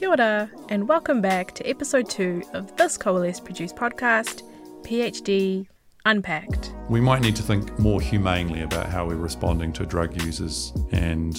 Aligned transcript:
Kia 0.00 0.08
ora, 0.08 0.50
and 0.70 0.88
welcome 0.88 1.20
back 1.20 1.54
to 1.54 1.68
episode 1.68 2.08
two 2.08 2.42
of 2.54 2.74
this 2.78 2.96
Coalesce 2.96 3.38
produced 3.38 3.76
podcast, 3.76 4.44
PhD 4.80 5.66
Unpacked. 6.06 6.72
We 6.88 7.02
might 7.02 7.20
need 7.20 7.36
to 7.36 7.42
think 7.42 7.78
more 7.78 8.00
humanely 8.00 8.62
about 8.62 8.86
how 8.86 9.06
we're 9.06 9.16
responding 9.16 9.74
to 9.74 9.84
drug 9.84 10.18
users 10.22 10.72
and, 10.92 11.38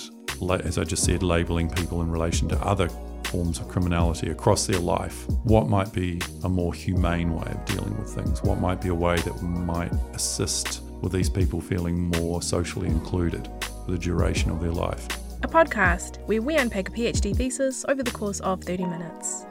as 0.63 0.77
I 0.77 0.84
just 0.84 1.04
said, 1.04 1.23
labeling 1.23 1.71
people 1.71 2.04
in 2.04 2.11
relation 2.11 2.47
to 2.50 2.57
other 2.59 2.88
forms 3.23 3.57
of 3.57 3.68
criminality 3.68 4.29
across 4.29 4.68
their 4.68 4.80
life. 4.80 5.28
What 5.43 5.68
might 5.68 5.91
be 5.91 6.21
a 6.43 6.50
more 6.50 6.71
humane 6.71 7.34
way 7.34 7.52
of 7.52 7.66
dealing 7.66 7.98
with 7.98 8.14
things? 8.14 8.43
What 8.43 8.59
might 8.59 8.80
be 8.80 8.89
a 8.89 8.93
way 8.93 9.16
that 9.16 9.41
might 9.41 9.91
assist 10.14 10.84
with 11.02 11.12
these 11.12 11.32
people 11.32 11.62
feeling 11.62 12.12
more 12.20 12.43
socially 12.43 12.89
included 12.89 13.50
for 13.86 13.89
the 13.89 13.98
duration 13.98 14.52
of 14.52 14.62
their 14.62 14.70
life? 14.70 15.07
A 15.44 15.48
podcast 15.48 16.18
where 16.27 16.41
we 16.41 16.55
unpack 16.55 16.90
a 16.90 16.91
PhD 16.91 17.36
thesis 17.36 17.84
over 17.88 18.04
the 18.04 18.12
course 18.12 18.40
of 18.41 18.63
30 18.63 18.86
minutes. 18.86 19.45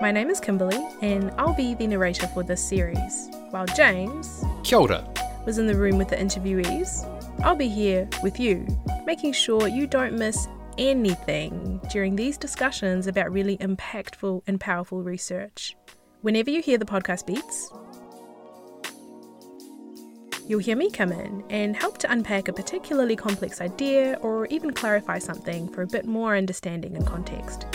My 0.00 0.12
name 0.12 0.30
is 0.30 0.40
Kimberly, 0.40 0.78
and 1.02 1.32
I'll 1.32 1.54
be 1.54 1.74
the 1.74 1.86
narrator 1.86 2.28
for 2.28 2.42
this 2.42 2.62
series, 2.62 3.28
while 3.50 3.66
James 3.66 4.44
Kia 4.62 4.78
ora. 4.78 5.12
was 5.44 5.58
in 5.58 5.66
the 5.66 5.74
room 5.74 5.98
with 5.98 6.08
the 6.08 6.16
interviewees. 6.16 7.04
I'll 7.42 7.56
be 7.56 7.68
here 7.68 8.08
with 8.22 8.38
you, 8.38 8.66
making 9.04 9.32
sure 9.32 9.66
you 9.66 9.86
don't 9.86 10.16
miss 10.16 10.46
anything 10.78 11.80
during 11.90 12.14
these 12.14 12.38
discussions 12.38 13.06
about 13.06 13.32
really 13.32 13.58
impactful 13.58 14.42
and 14.46 14.60
powerful 14.60 15.02
research. 15.02 15.76
Whenever 16.22 16.50
you 16.50 16.62
hear 16.62 16.78
the 16.78 16.84
podcast 16.84 17.26
beats, 17.26 17.72
You'll 20.50 20.58
hear 20.58 20.74
me 20.74 20.90
come 20.90 21.12
in 21.12 21.44
and 21.48 21.76
help 21.76 21.98
to 21.98 22.10
unpack 22.10 22.48
a 22.48 22.52
particularly 22.52 23.14
complex 23.14 23.60
idea 23.60 24.18
or 24.20 24.46
even 24.46 24.72
clarify 24.72 25.20
something 25.20 25.68
for 25.68 25.82
a 25.82 25.86
bit 25.86 26.06
more 26.06 26.34
understanding 26.34 26.96
and 26.96 27.06
context. 27.06 27.66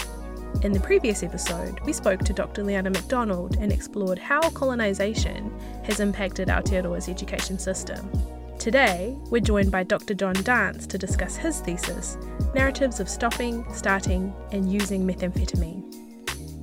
In 0.62 0.73
the 0.73 0.81
previous 0.81 1.23
episode, 1.23 1.80
we 1.86 1.94
spoke 1.94 2.26
to 2.26 2.34
Dr. 2.34 2.66
Leanna 2.66 2.90
McDonald 2.90 3.56
and 3.62 3.72
explored 3.72 4.20
how 4.20 4.42
colonisation 4.50 5.58
has 5.86 6.02
impacted 6.02 6.50
Aotearoa's 6.50 7.08
education 7.08 7.58
system. 7.58 8.12
Today, 8.59 9.16
we're 9.30 9.40
joined 9.40 9.72
by 9.72 9.84
Dr. 9.84 10.14
John 10.14 10.36
Dance 10.44 10.86
to 10.88 10.98
discuss 10.98 11.38
his 11.38 11.62
thesis 11.62 12.18
Narratives 12.53 13.00
of 13.00 13.08
Stopping, 13.08 13.66
Starting, 13.73 14.34
and 14.52 14.70
Using 14.70 15.08
Methamphetamine. 15.08 16.05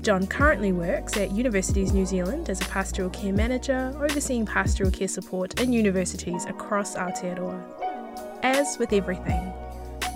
John 0.03 0.27
currently 0.27 0.72
works 0.72 1.17
at 1.17 1.31
Universities 1.31 1.92
New 1.92 2.05
Zealand 2.05 2.50
as 2.50 2.61
a 2.61 2.64
pastoral 2.64 3.08
care 3.11 3.33
manager, 3.33 3.95
overseeing 4.03 4.45
pastoral 4.45 4.91
care 4.91 5.06
support 5.06 5.61
in 5.61 5.72
universities 5.72 6.45
across 6.47 6.97
Aotearoa. 6.97 7.62
As 8.42 8.78
with 8.80 8.92
everything, 8.92 9.53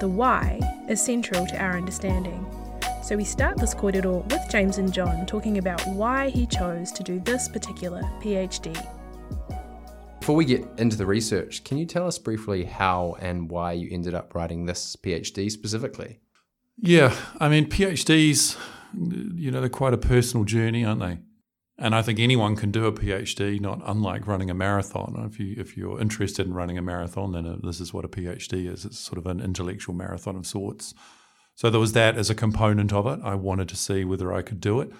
the 0.00 0.08
why 0.08 0.58
is 0.88 1.00
central 1.00 1.46
to 1.46 1.56
our 1.62 1.76
understanding. 1.76 2.44
So 3.04 3.16
we 3.16 3.22
start 3.22 3.58
this 3.58 3.76
kōrero 3.76 4.28
with 4.28 4.42
James 4.50 4.78
and 4.78 4.92
John 4.92 5.24
talking 5.24 5.58
about 5.58 5.86
why 5.86 6.30
he 6.30 6.46
chose 6.46 6.90
to 6.90 7.04
do 7.04 7.20
this 7.20 7.48
particular 7.48 8.02
PhD. 8.20 8.74
Before 10.18 10.34
we 10.34 10.46
get 10.46 10.66
into 10.78 10.96
the 10.96 11.06
research, 11.06 11.62
can 11.62 11.78
you 11.78 11.86
tell 11.86 12.08
us 12.08 12.18
briefly 12.18 12.64
how 12.64 13.16
and 13.20 13.48
why 13.48 13.74
you 13.74 13.88
ended 13.92 14.14
up 14.14 14.34
writing 14.34 14.66
this 14.66 14.96
PhD 14.96 15.48
specifically? 15.48 16.18
Yeah, 16.76 17.14
I 17.38 17.48
mean, 17.48 17.70
PhDs 17.70 18.56
you 18.96 19.50
know, 19.50 19.60
they're 19.60 19.68
quite 19.68 19.94
a 19.94 19.98
personal 19.98 20.44
journey, 20.44 20.84
aren't 20.84 21.00
they? 21.00 21.18
And 21.78 21.94
I 21.94 22.00
think 22.00 22.18
anyone 22.18 22.56
can 22.56 22.70
do 22.70 22.86
a 22.86 22.92
PhD, 22.92 23.60
not 23.60 23.82
unlike 23.84 24.26
running 24.26 24.48
a 24.48 24.54
marathon. 24.54 25.14
If 25.30 25.38
you 25.38 25.54
if 25.58 25.76
you're 25.76 26.00
interested 26.00 26.46
in 26.46 26.54
running 26.54 26.78
a 26.78 26.82
marathon, 26.82 27.32
then 27.32 27.46
uh, 27.46 27.56
this 27.62 27.80
is 27.80 27.92
what 27.92 28.04
a 28.04 28.08
PhD 28.08 28.72
is. 28.72 28.86
It's 28.86 28.98
sort 28.98 29.18
of 29.18 29.26
an 29.26 29.40
intellectual 29.40 29.94
marathon 29.94 30.36
of 30.36 30.46
sorts. 30.46 30.94
So 31.54 31.68
there 31.68 31.80
was 31.80 31.92
that 31.92 32.16
as 32.16 32.30
a 32.30 32.34
component 32.34 32.92
of 32.92 33.06
it. 33.06 33.20
I 33.22 33.34
wanted 33.34 33.68
to 33.70 33.76
see 33.76 34.04
whether 34.04 34.32
I 34.32 34.42
could 34.42 34.60
do 34.60 34.80
it. 34.80 34.90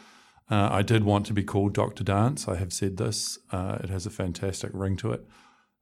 Uh, 0.50 0.68
I 0.70 0.82
did 0.82 1.04
want 1.04 1.26
to 1.26 1.32
be 1.32 1.42
called 1.42 1.74
Dr. 1.74 2.04
Dance. 2.04 2.46
I 2.46 2.56
have 2.56 2.72
said 2.72 2.98
this. 2.98 3.38
Uh, 3.50 3.78
it 3.82 3.90
has 3.90 4.06
a 4.06 4.10
fantastic 4.10 4.70
ring 4.72 4.96
to 4.98 5.12
it. 5.12 5.26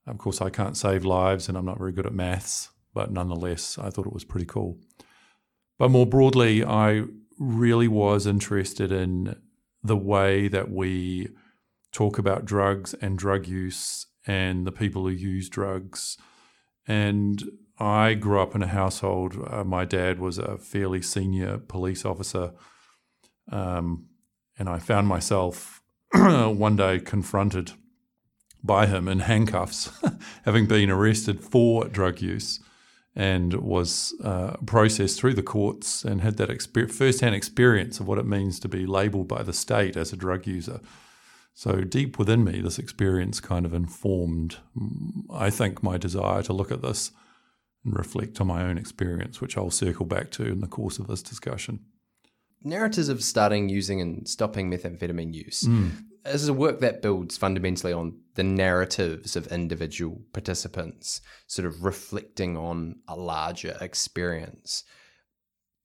Of 0.07 0.19
course, 0.19 0.41
I 0.41 0.51
can't 0.51 0.77
save 0.77 1.05
lives, 1.05 1.49
and 1.49 1.59
I'm 1.59 1.65
not 1.65 1.79
very 1.79 1.93
good 1.93 2.07
at 2.07 2.13
maths, 2.13 2.71
but 2.93 3.11
nonetheless, 3.11 3.79
I 3.79 3.91
thought 3.91 4.07
it 4.07 4.13
was 4.13 4.25
pretty 4.25 4.47
cool. 4.47 4.79
But 5.79 5.91
more 5.91 6.07
broadly, 6.07 6.65
I 6.65 7.05
really 7.39 7.89
was 7.89 8.27
interested 8.27 8.93
in 8.93 9.37
the 9.83 9.97
way 9.97 10.49
that 10.49 10.71
we 10.71 11.29
talk 11.93 12.19
about 12.19 12.45
drugs 12.45 12.95
and 12.95 13.19
drug 13.19 13.47
use 13.47 14.07
and 14.27 14.67
the 14.67 14.73
people 14.73 15.03
who 15.03 15.11
use 15.11 15.49
drugs. 15.49 16.17
And 16.87 17.43
I 17.79 18.15
grew 18.15 18.41
up 18.41 18.55
in 18.55 18.63
a 18.63 18.69
household, 18.69 19.37
uh, 19.51 19.65
my 19.65 19.85
dad 19.85 20.19
was 20.19 20.39
a 20.39 20.59
fairly 20.59 21.03
senior 21.03 21.59
police 21.59 22.05
officer. 22.05 22.53
Um, 23.51 24.07
and 24.59 24.69
I 24.69 24.79
found 24.79 25.09
myself 25.09 25.83
one 26.15 26.77
day 26.77 27.01
confronted 27.01 27.73
by 28.63 28.87
him 28.87 29.09
in 29.09 29.21
handcuffs, 29.21 29.91
having 30.45 30.67
been 30.67 30.91
arrested 30.91 31.41
for 31.41 31.87
drug 31.89 32.21
use 32.23 32.61
and 33.17 33.55
was 33.55 34.15
uh, 34.25 34.57
processed 34.67 35.21
through 35.21 35.35
the 35.35 35.43
courts 35.43 36.05
and 36.05 36.21
had 36.21 36.37
that 36.37 36.49
exper- 36.49 36.91
first-hand 36.91 37.35
experience 37.35 38.01
of 38.01 38.09
what 38.09 38.19
it 38.19 38.27
means 38.27 38.59
to 38.61 38.69
be 38.69 38.87
labelled 38.87 39.29
by 39.29 39.43
the 39.43 39.53
state 39.53 39.97
as 39.97 40.13
a 40.13 40.17
drug 40.17 40.47
user. 40.47 40.81
So 41.55 41.83
deep 41.83 42.19
within 42.19 42.43
me, 42.43 42.61
this 42.61 42.81
experience 42.81 43.39
kind 43.39 43.65
of 43.65 43.73
informed, 43.73 44.57
I 45.33 45.51
think, 45.51 45.83
my 45.83 45.97
desire 45.97 46.43
to 46.43 46.53
look 46.53 46.73
at 46.73 46.83
this 46.83 47.13
and 47.85 47.97
reflect 47.97 48.41
on 48.41 48.49
my 48.49 48.63
own 48.63 48.79
experience, 48.79 49.41
which 49.41 49.57
I'll 49.57 49.71
circle 49.71 50.07
back 50.07 50.31
to 50.33 50.45
in 50.45 50.61
the 50.61 50.67
course 50.67 50.99
of 50.99 51.07
this 51.07 51.23
discussion. 51.23 51.81
Narratives 52.65 53.09
of 53.09 53.23
starting, 53.23 53.69
using, 53.69 54.01
and 54.01 54.27
stopping 54.27 54.69
methamphetamine 54.71 55.35
use. 55.35 55.63
Mm. 55.63 55.91
This 56.25 56.43
is 56.43 56.49
a 56.49 56.55
work 56.55 56.81
that 56.81 57.03
builds 57.03 57.37
fundamentally 57.37 57.93
on 57.93 58.19
the 58.35 58.43
narratives 58.43 59.37
of 59.37 59.47
individual 59.49 60.23
participants, 60.33 61.21
sort 61.47 61.67
of 61.67 61.85
reflecting 61.85 62.57
on 62.57 63.01
a 63.07 63.15
larger 63.15 63.77
experience. 63.81 64.85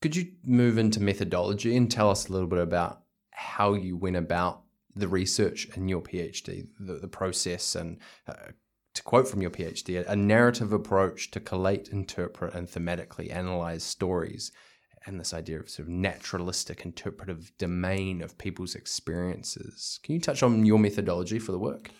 Could 0.01 0.15
you 0.15 0.31
move 0.45 0.77
into 0.77 1.01
methodology 1.01 1.75
and 1.75 1.91
tell 1.91 2.09
us 2.09 2.29
a 2.29 2.31
little 2.31 2.47
bit 2.47 2.59
about 2.59 3.01
how 3.31 3.73
you 3.73 3.97
went 3.97 4.15
about 4.15 4.63
the 4.95 5.09
research 5.09 5.67
in 5.75 5.89
your 5.89 6.01
PhD, 6.01 6.67
the, 6.79 6.93
the 6.93 7.07
process, 7.07 7.75
and 7.75 7.97
uh, 8.25 8.33
to 8.93 9.03
quote 9.03 9.27
from 9.27 9.41
your 9.41 9.51
PhD, 9.51 10.07
a 10.07 10.15
narrative 10.15 10.71
approach 10.71 11.31
to 11.31 11.41
collate, 11.41 11.89
interpret, 11.89 12.53
and 12.53 12.67
thematically 12.67 13.33
analyze 13.33 13.83
stories 13.83 14.51
and 15.05 15.19
this 15.19 15.33
idea 15.33 15.59
of 15.59 15.69
sort 15.69 15.87
of 15.87 15.93
naturalistic 15.93 16.85
interpretive 16.85 17.51
domain 17.57 18.21
of 18.21 18.37
people's 18.37 18.75
experiences. 18.75 19.99
Can 20.03 20.15
you 20.15 20.21
touch 20.21 20.43
on 20.43 20.65
your 20.65 20.79
methodology 20.79 21.39
for 21.39 21.51
the 21.51 21.59
work? 21.59 21.91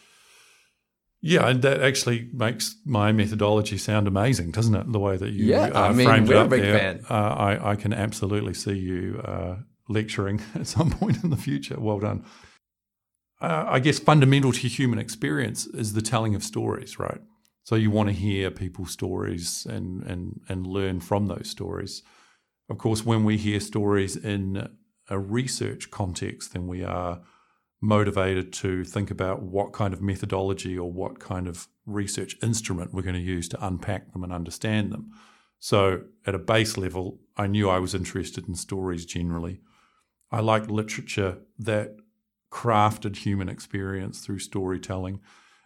Yeah, 1.21 1.47
and 1.47 1.61
that 1.63 1.81
actually 1.81 2.29
makes 2.31 2.75
my 2.85 3.11
methodology 3.11 3.77
sound 3.77 4.07
amazing, 4.07 4.51
doesn't 4.51 4.75
it? 4.75 4.91
The 4.91 4.99
way 4.99 5.17
that 5.17 5.31
you 5.31 5.45
yeah, 5.45 5.63
uh, 5.73 5.89
I 5.89 5.93
mean, 5.93 6.07
framed 6.07 6.29
we're 6.29 6.35
it 6.35 6.39
up 6.39 6.47
a 6.47 6.49
big 6.49 6.61
there. 6.61 6.79
fan. 6.79 7.05
Uh, 7.09 7.13
I, 7.13 7.71
I 7.71 7.75
can 7.75 7.91
absolutely 7.91 8.53
see 8.53 8.77
you 8.77 9.21
uh, 9.25 9.57
lecturing 9.89 10.41
at 10.55 10.67
some 10.67 10.89
point 10.91 11.23
in 11.23 11.29
the 11.29 11.37
future. 11.37 11.77
Well 11.79 11.99
done. 11.99 12.23
Uh, 13.41 13.66
I 13.67 13.79
guess 13.79 13.99
fundamental 13.99 14.51
to 14.51 14.67
human 14.67 14.99
experience 14.99 15.66
is 15.66 15.93
the 15.93 16.01
telling 16.01 16.35
of 16.35 16.43
stories, 16.43 16.99
right? 16.99 17.21
So 17.63 17.75
you 17.75 17.91
want 17.91 18.09
to 18.09 18.13
hear 18.13 18.49
people's 18.49 18.91
stories 18.91 19.67
and 19.69 20.03
and 20.03 20.41
and 20.47 20.66
learn 20.66 21.01
from 21.01 21.27
those 21.27 21.49
stories. 21.49 22.01
Of 22.69 22.78
course, 22.78 23.06
when 23.06 23.24
we 23.24 23.38
hear 23.38 23.59
stories 23.59 24.16
in 24.16 24.69
a 25.09 25.18
research 25.18 25.90
context, 25.90 26.53
then 26.53 26.68
we 26.68 26.84
are 26.84 27.22
motivated 27.81 28.53
to 28.53 28.84
think 28.84 29.09
about 29.09 29.41
what 29.41 29.74
kind 29.74 29.94
of 29.94 30.02
methodology 30.02 30.78
or 30.78 30.91
what 30.91 31.19
kind 31.19 31.47
of 31.47 31.68
research 31.85 32.35
instrument 32.44 32.94
we're 32.94 33.02
going 33.02 33.16
to 33.16 33.22
use 33.22 33.50
to 33.50 33.66
unpack 33.66 34.12
them 34.12 34.24
and 34.24 34.34
understand 34.34 34.91
them. 34.91 35.12
So, 35.59 36.03
at 36.25 36.35
a 36.35 36.40
base 36.40 36.78
level, 36.78 37.20
I 37.35 37.47
knew 37.47 37.70
I 37.70 37.79
was 37.79 37.96
interested 37.96 38.47
in 38.47 38.55
stories 38.55 39.05
generally. 39.05 39.61
I 40.32 40.41
like 40.41 40.70
literature 40.70 41.40
that 41.58 41.97
crafted 42.52 43.17
human 43.17 43.49
experience 43.49 44.22
through 44.22 44.40
storytelling, 44.40 45.20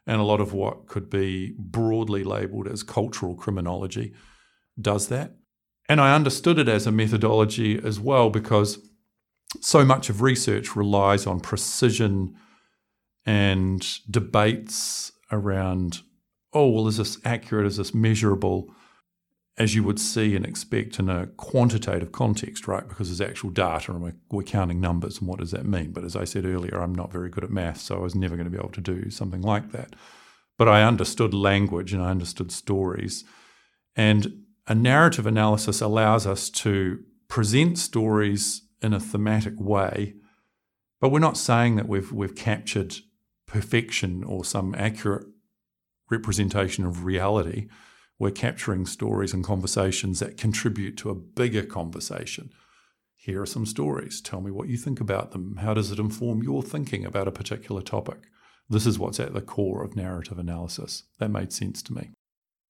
and 0.08 0.20
a 0.20 0.24
lot 0.24 0.42
of 0.42 0.54
what 0.54 0.88
could 0.88 1.10
be 1.10 1.54
broadly 1.58 2.24
labeled 2.24 2.68
as 2.68 2.82
cultural 2.82 3.36
criminology 3.36 4.14
does 4.80 5.10
that. 5.10 5.36
And 5.90 6.00
I 6.00 6.16
understood 6.16 6.60
it 6.60 6.70
as 6.70 6.88
a 6.88 6.92
methodology 6.92 7.80
as 7.84 8.00
well 8.00 8.30
because 8.30 8.80
so 9.62 9.84
much 9.86 10.10
of 10.10 10.22
research 10.22 10.76
relies 10.76 11.28
on 11.28 11.40
precision 11.40 12.36
and 13.26 13.86
debates 14.10 15.12
around, 15.32 16.02
oh, 16.54 16.70
well, 16.70 16.88
is 16.88 16.98
this 16.98 17.18
accurate? 17.26 17.66
Is 17.66 17.78
this 17.78 17.94
measurable? 17.94 18.74
As 19.56 19.76
you 19.76 19.84
would 19.84 20.00
see 20.00 20.36
and 20.36 20.46
expect 20.46 20.98
in 20.98 21.10
a 21.10 21.28
quantitative 21.28 22.12
context, 22.12 22.68
right? 22.68 22.88
Because 22.88 23.10
there's 23.10 23.30
actual 23.30 23.52
data 23.52 23.92
and 23.92 24.02
we're, 24.02 24.16
we're 24.32 24.42
counting 24.42 24.82
numbers 24.82 25.20
and 25.20 25.28
what 25.28 25.40
does 25.40 25.52
that 25.52 25.66
mean? 25.66 25.92
But 25.92 26.04
as 26.04 26.16
I 26.16 26.24
said 26.24 26.46
earlier, 26.46 26.82
I'm 26.82 26.96
not 26.96 27.12
very 27.12 27.30
good 27.30 27.44
at 27.44 27.52
math, 27.52 27.80
so 27.80 27.96
I 27.96 28.00
was 28.00 28.16
never 28.16 28.36
going 28.36 28.46
to 28.46 28.52
be 28.52 28.58
able 28.58 28.70
to 28.70 28.82
do 28.82 29.12
something 29.12 29.44
like 29.44 29.72
that. 29.72 29.96
But 30.58 30.70
I 30.70 30.84
understood 30.84 31.36
language 31.36 31.94
and 31.94 32.02
I 32.02 32.10
understood 32.10 32.52
stories. 32.52 33.26
And 33.96 34.43
a 34.68 34.76
narrative 34.76 35.26
analysis 35.26 35.82
allows 35.82 36.26
us 36.26 36.50
to 36.50 37.04
present 37.28 37.78
stories 37.78 38.62
in 38.82 38.94
a 38.94 39.00
thematic 39.00 39.60
way, 39.60 40.16
but 41.02 41.10
we're 41.10 41.20
not 41.20 41.38
saying 41.38 41.76
that 41.76 41.88
we've 41.88 42.12
we've 42.12 42.36
captured 42.36 42.96
perfection 43.46 44.24
or 44.24 44.46
some 44.46 44.74
accurate 44.76 45.26
representation 46.10 46.86
of 46.86 47.06
reality. 47.06 47.68
We're 48.20 48.32
capturing 48.32 48.86
stories 48.86 49.34
and 49.34 49.44
conversations 49.44 50.20
that 50.20 50.38
contribute 50.38 50.98
to 50.98 51.10
a 51.10 51.16
bigger 51.16 51.64
conversation. 51.64 52.52
Here 53.16 53.42
are 53.42 53.46
some 53.46 53.66
stories. 53.66 54.22
Tell 54.22 54.42
me 54.42 54.52
what 54.52 54.68
you 54.68 54.78
think 54.78 55.00
about 55.00 55.32
them. 55.32 55.58
How 55.58 55.74
does 55.74 55.92
it 55.92 56.00
inform 56.00 56.44
your 56.44 56.62
thinking 56.62 57.06
about 57.06 57.28
a 57.28 57.32
particular 57.32 57.82
topic? 57.82 58.20
This 58.70 58.86
is 58.86 59.00
what's 59.00 59.20
at 59.20 59.34
the 59.34 59.42
core 59.42 59.84
of 59.84 59.96
narrative 59.96 60.40
analysis. 60.40 61.04
That 61.20 61.30
made 61.30 61.52
sense 61.52 61.82
to 61.84 61.94
me. 61.94 62.12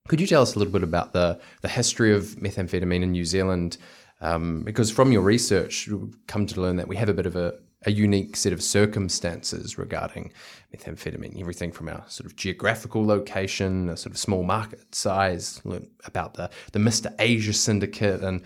Could 0.10 0.20
you 0.20 0.28
tell 0.28 0.42
us 0.42 0.56
a 0.56 0.60
little 0.60 0.74
bit 0.74 0.84
about 0.84 1.14
the, 1.14 1.40
the 1.62 1.70
history 1.70 2.14
of 2.14 2.36
methamphetamine 2.36 3.04
in 3.04 3.12
New 3.12 3.24
Zealand? 3.24 3.78
Um, 4.20 4.62
because 4.64 4.92
from 4.92 5.14
your 5.14 5.22
research, 5.22 5.88
you've 5.88 6.18
come 6.28 6.46
to 6.48 6.62
learn 6.62 6.76
that 6.76 6.90
we 6.90 6.98
have 6.98 7.08
a 7.08 7.14
bit 7.14 7.26
of 7.26 7.38
a, 7.38 7.54
a 7.86 7.92
unique 7.92 8.36
set 8.36 8.52
of 8.52 8.62
circumstances 8.62 9.78
regarding 9.78 10.34
methamphetamine. 10.76 11.40
Everything 11.40 11.72
from 11.72 11.88
our 11.88 12.04
sort 12.10 12.26
of 12.26 12.36
geographical 12.36 13.06
location, 13.06 13.88
a 13.88 13.96
sort 13.96 14.12
of 14.12 14.18
small 14.18 14.44
market 14.44 14.94
size, 14.94 15.62
about 16.06 16.34
the, 16.34 16.50
the 16.74 16.80
Mr. 16.80 17.14
Asia 17.20 17.54
syndicate, 17.54 18.22
and 18.22 18.42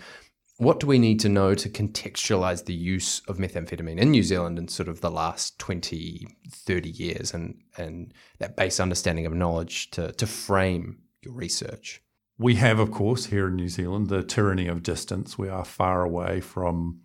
what 0.58 0.78
do 0.78 0.86
we 0.86 0.98
need 0.98 1.18
to 1.20 1.28
know 1.28 1.54
to 1.54 1.68
contextualize 1.68 2.66
the 2.66 2.74
use 2.74 3.20
of 3.26 3.38
methamphetamine 3.38 3.98
in 3.98 4.12
New 4.12 4.22
Zealand 4.22 4.58
in 4.58 4.68
sort 4.68 4.88
of 4.88 5.00
the 5.00 5.10
last 5.10 5.58
20, 5.58 6.24
30 6.50 6.88
years 6.88 7.34
and, 7.34 7.60
and 7.76 8.14
that 8.38 8.56
base 8.56 8.78
understanding 8.78 9.26
of 9.26 9.32
knowledge 9.32 9.90
to, 9.90 10.12
to 10.12 10.26
frame 10.26 10.98
your 11.28 11.36
research? 11.36 12.02
We 12.38 12.56
have, 12.56 12.78
of 12.78 12.90
course, 12.90 13.26
here 13.26 13.48
in 13.48 13.56
New 13.56 13.68
Zealand, 13.68 14.08
the 14.08 14.22
tyranny 14.22 14.66
of 14.66 14.82
distance. 14.82 15.38
We 15.38 15.48
are 15.48 15.64
far 15.64 16.02
away 16.02 16.40
from 16.40 17.00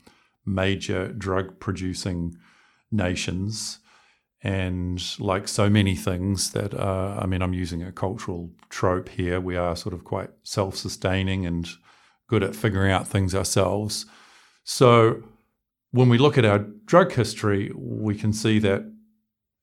major 0.46 1.12
drug 1.12 1.60
producing 1.60 2.36
nations. 2.92 3.80
And 4.42 5.02
like 5.20 5.48
so 5.48 5.70
many 5.70 5.96
things 5.96 6.52
that, 6.52 6.78
I 6.80 7.26
mean, 7.26 7.42
I'm 7.42 7.54
using 7.54 7.82
a 7.82 7.92
cultural 7.92 8.52
trope 8.70 9.10
here, 9.10 9.40
we 9.40 9.56
are 9.56 9.76
sort 9.76 9.94
of 9.94 10.04
quite 10.04 10.30
self 10.44 10.76
sustaining 10.76 11.46
and 11.46 11.68
good 12.28 12.44
at 12.44 12.56
figuring 12.56 12.92
out 12.92 13.08
things 13.08 13.34
ourselves. 13.34 14.06
So 14.64 15.24
when 15.92 16.10
we 16.10 16.18
look 16.18 16.38
at 16.38 16.46
our 16.46 16.60
drug 16.60 17.14
history, 17.14 17.72
we 17.74 18.16
can 18.16 18.34
see 18.34 18.60
that, 18.60 18.84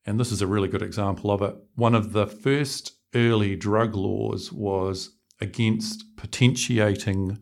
and 0.06 0.18
this 0.18 0.32
is 0.32 0.42
a 0.42 0.46
really 0.46 0.68
good 0.68 0.82
example 0.82 1.30
of 1.30 1.42
it, 1.42 1.54
one 1.74 1.94
of 1.94 2.12
the 2.12 2.26
first 2.26 2.99
early 3.14 3.56
drug 3.56 3.94
laws 3.94 4.52
was 4.52 5.16
against 5.40 6.16
potentiating 6.16 7.38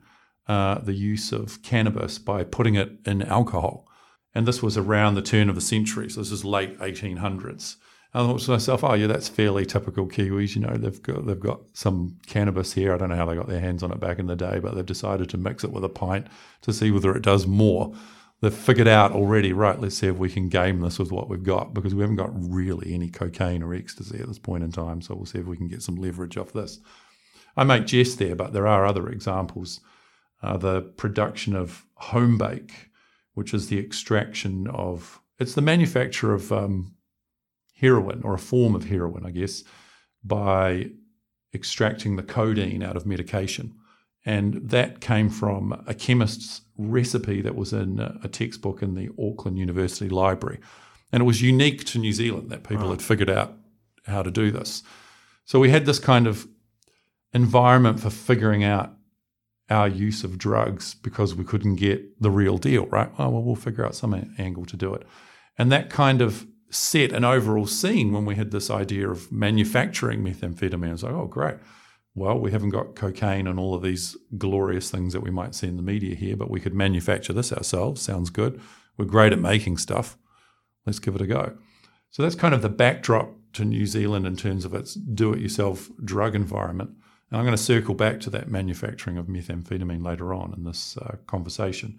uh, 0.46 0.78
the 0.78 0.94
use 0.94 1.32
of 1.32 1.62
cannabis 1.62 2.18
by 2.18 2.44
putting 2.44 2.74
it 2.74 2.92
in 3.04 3.22
alcohol. 3.22 3.86
And 4.34 4.46
this 4.46 4.62
was 4.62 4.76
around 4.76 5.14
the 5.14 5.22
turn 5.22 5.48
of 5.48 5.54
the 5.54 5.60
century. 5.60 6.08
So 6.08 6.20
this 6.20 6.32
is 6.32 6.44
late 6.44 6.78
1800s. 6.78 7.76
I 8.14 8.20
thought 8.20 8.40
to 8.40 8.50
myself, 8.52 8.82
oh 8.82 8.94
yeah, 8.94 9.06
that's 9.06 9.28
fairly 9.28 9.66
typical 9.66 10.06
Kiwis. 10.06 10.54
You 10.54 10.62
know, 10.62 10.76
they've 10.76 11.02
got 11.02 11.26
they've 11.26 11.38
got 11.38 11.60
some 11.74 12.16
cannabis 12.26 12.72
here. 12.72 12.94
I 12.94 12.96
don't 12.96 13.10
know 13.10 13.16
how 13.16 13.26
they 13.26 13.34
got 13.34 13.48
their 13.48 13.60
hands 13.60 13.82
on 13.82 13.92
it 13.92 14.00
back 14.00 14.18
in 14.18 14.26
the 14.26 14.36
day, 14.36 14.58
but 14.60 14.74
they've 14.74 14.86
decided 14.86 15.28
to 15.30 15.36
mix 15.36 15.62
it 15.62 15.72
with 15.72 15.84
a 15.84 15.90
pint 15.90 16.26
to 16.62 16.72
see 16.72 16.90
whether 16.90 17.14
it 17.14 17.22
does 17.22 17.46
more. 17.46 17.94
They've 18.40 18.54
figured 18.54 18.86
out 18.86 19.12
already, 19.12 19.52
right? 19.52 19.80
Let's 19.80 19.96
see 19.96 20.06
if 20.06 20.16
we 20.16 20.30
can 20.30 20.48
game 20.48 20.80
this 20.80 20.98
with 20.98 21.10
what 21.10 21.28
we've 21.28 21.42
got 21.42 21.74
because 21.74 21.94
we 21.94 22.02
haven't 22.02 22.16
got 22.16 22.30
really 22.32 22.94
any 22.94 23.08
cocaine 23.08 23.64
or 23.64 23.74
ecstasy 23.74 24.20
at 24.20 24.28
this 24.28 24.38
point 24.38 24.62
in 24.62 24.70
time. 24.70 25.02
So 25.02 25.14
we'll 25.16 25.26
see 25.26 25.40
if 25.40 25.46
we 25.46 25.56
can 25.56 25.66
get 25.66 25.82
some 25.82 25.96
leverage 25.96 26.36
off 26.36 26.52
this. 26.52 26.78
I 27.56 27.64
make 27.64 27.86
jest 27.86 28.18
there, 28.18 28.36
but 28.36 28.52
there 28.52 28.68
are 28.68 28.86
other 28.86 29.08
examples 29.08 29.80
uh, 30.42 30.56
the 30.56 30.82
production 30.82 31.56
of 31.56 31.84
home 31.94 32.38
bake, 32.38 32.90
which 33.34 33.52
is 33.52 33.68
the 33.68 33.78
extraction 33.78 34.68
of 34.68 35.20
it's 35.38 35.54
the 35.54 35.62
manufacture 35.62 36.32
of 36.34 36.50
um, 36.52 36.94
heroin 37.74 38.22
or 38.24 38.34
a 38.34 38.38
form 38.38 38.74
of 38.74 38.84
heroin, 38.84 39.24
I 39.24 39.30
guess, 39.30 39.62
by 40.24 40.90
extracting 41.54 42.16
the 42.16 42.22
codeine 42.22 42.82
out 42.82 42.96
of 42.96 43.06
medication. 43.06 43.74
And 44.28 44.68
that 44.68 45.00
came 45.00 45.30
from 45.30 45.82
a 45.86 45.94
chemist's 45.94 46.60
recipe 46.76 47.40
that 47.40 47.54
was 47.54 47.72
in 47.72 47.98
uh, 47.98 48.18
a 48.22 48.28
textbook 48.28 48.82
in 48.82 48.94
the 48.94 49.08
Auckland 49.18 49.56
University 49.56 50.10
Library. 50.10 50.60
And 51.10 51.22
it 51.22 51.24
was 51.24 51.40
unique 51.40 51.84
to 51.86 51.98
New 51.98 52.12
Zealand 52.12 52.50
that 52.50 52.62
people 52.62 52.90
had 52.90 53.00
figured 53.00 53.30
out 53.30 53.54
how 54.06 54.22
to 54.22 54.30
do 54.30 54.50
this. 54.50 54.82
So 55.46 55.58
we 55.58 55.70
had 55.70 55.86
this 55.86 55.98
kind 55.98 56.26
of 56.26 56.46
environment 57.32 58.00
for 58.00 58.10
figuring 58.10 58.64
out 58.64 58.92
our 59.70 59.88
use 59.88 60.24
of 60.24 60.36
drugs 60.36 60.92
because 60.92 61.34
we 61.34 61.42
couldn't 61.42 61.76
get 61.76 62.20
the 62.20 62.30
real 62.30 62.58
deal, 62.58 62.84
right? 62.88 63.10
Oh, 63.18 63.30
well, 63.30 63.42
we'll 63.42 63.56
figure 63.56 63.86
out 63.86 63.94
some 63.94 64.34
angle 64.36 64.66
to 64.66 64.76
do 64.76 64.92
it. 64.92 65.06
And 65.56 65.72
that 65.72 65.88
kind 65.88 66.20
of 66.20 66.46
set 66.68 67.12
an 67.12 67.24
overall 67.24 67.66
scene 67.66 68.12
when 68.12 68.26
we 68.26 68.34
had 68.34 68.50
this 68.50 68.68
idea 68.68 69.08
of 69.08 69.32
manufacturing 69.32 70.22
methamphetamine. 70.22 70.92
It's 70.92 71.02
like, 71.02 71.14
oh, 71.14 71.24
great. 71.24 71.56
Well, 72.18 72.38
we 72.38 72.50
haven't 72.50 72.70
got 72.70 72.96
cocaine 72.96 73.46
and 73.46 73.58
all 73.58 73.74
of 73.74 73.82
these 73.82 74.16
glorious 74.36 74.90
things 74.90 75.12
that 75.12 75.20
we 75.20 75.30
might 75.30 75.54
see 75.54 75.68
in 75.68 75.76
the 75.76 75.82
media 75.82 76.14
here, 76.14 76.36
but 76.36 76.50
we 76.50 76.60
could 76.60 76.74
manufacture 76.74 77.32
this 77.32 77.52
ourselves. 77.52 78.02
Sounds 78.02 78.30
good. 78.30 78.60
We're 78.96 79.04
great 79.04 79.32
at 79.32 79.38
making 79.38 79.78
stuff. 79.78 80.18
Let's 80.84 80.98
give 80.98 81.14
it 81.14 81.22
a 81.22 81.26
go. 81.26 81.56
So 82.10 82.22
that's 82.22 82.34
kind 82.34 82.54
of 82.54 82.62
the 82.62 82.68
backdrop 82.68 83.34
to 83.54 83.64
New 83.64 83.86
Zealand 83.86 84.26
in 84.26 84.36
terms 84.36 84.64
of 84.64 84.74
its 84.74 84.94
do 84.94 85.32
it 85.32 85.40
yourself 85.40 85.90
drug 86.04 86.34
environment. 86.34 86.90
And 87.30 87.38
I'm 87.38 87.44
going 87.44 87.56
to 87.56 87.62
circle 87.62 87.94
back 87.94 88.20
to 88.20 88.30
that 88.30 88.50
manufacturing 88.50 89.18
of 89.18 89.26
methamphetamine 89.26 90.04
later 90.04 90.32
on 90.34 90.54
in 90.56 90.64
this 90.64 90.96
uh, 90.96 91.16
conversation. 91.26 91.98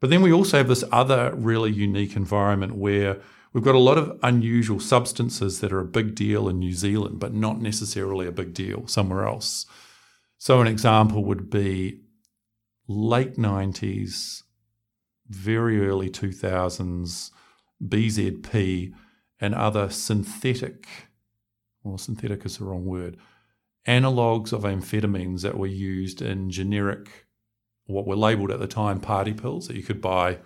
But 0.00 0.10
then 0.10 0.22
we 0.22 0.32
also 0.32 0.58
have 0.58 0.68
this 0.68 0.84
other 0.92 1.32
really 1.34 1.72
unique 1.72 2.16
environment 2.16 2.74
where 2.74 3.20
we've 3.56 3.64
got 3.64 3.74
a 3.74 3.78
lot 3.78 3.96
of 3.96 4.18
unusual 4.22 4.78
substances 4.78 5.60
that 5.60 5.72
are 5.72 5.80
a 5.80 5.84
big 5.86 6.14
deal 6.14 6.46
in 6.46 6.58
New 6.58 6.74
Zealand, 6.74 7.18
but 7.18 7.32
not 7.32 7.58
necessarily 7.58 8.26
a 8.26 8.30
big 8.30 8.52
deal 8.52 8.86
somewhere 8.86 9.26
else. 9.26 9.64
So, 10.36 10.60
an 10.60 10.66
example 10.66 11.24
would 11.24 11.48
be 11.48 12.02
late 12.86 13.36
90s, 13.36 14.42
very 15.26 15.88
early 15.88 16.10
2000s, 16.10 17.30
BZP, 17.82 18.92
and 19.40 19.54
other 19.54 19.88
synthetic, 19.88 20.86
well, 21.82 21.96
synthetic 21.96 22.44
is 22.44 22.58
the 22.58 22.66
wrong 22.66 22.84
word, 22.84 23.16
analogues 23.86 24.52
of 24.52 24.64
amphetamines 24.64 25.40
that 25.40 25.56
were 25.56 25.66
used 25.66 26.20
in 26.20 26.50
generic, 26.50 27.24
what 27.86 28.06
were 28.06 28.16
labeled 28.16 28.50
at 28.50 28.58
the 28.58 28.66
time 28.66 29.00
party 29.00 29.32
pills 29.32 29.66
that 29.66 29.76
you 29.76 29.82
could 29.82 30.02
buy, 30.02 30.40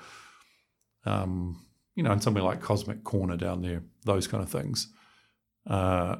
um, 1.04 1.66
you 1.94 2.02
know, 2.02 2.12
in 2.12 2.20
somewhere 2.20 2.44
like 2.44 2.60
Cosmic 2.60 3.04
Corner 3.04 3.36
down 3.36 3.62
there, 3.62 3.82
those 4.04 4.26
kind 4.26 4.42
of 4.42 4.50
things. 4.50 4.88
Uh, 5.66 6.16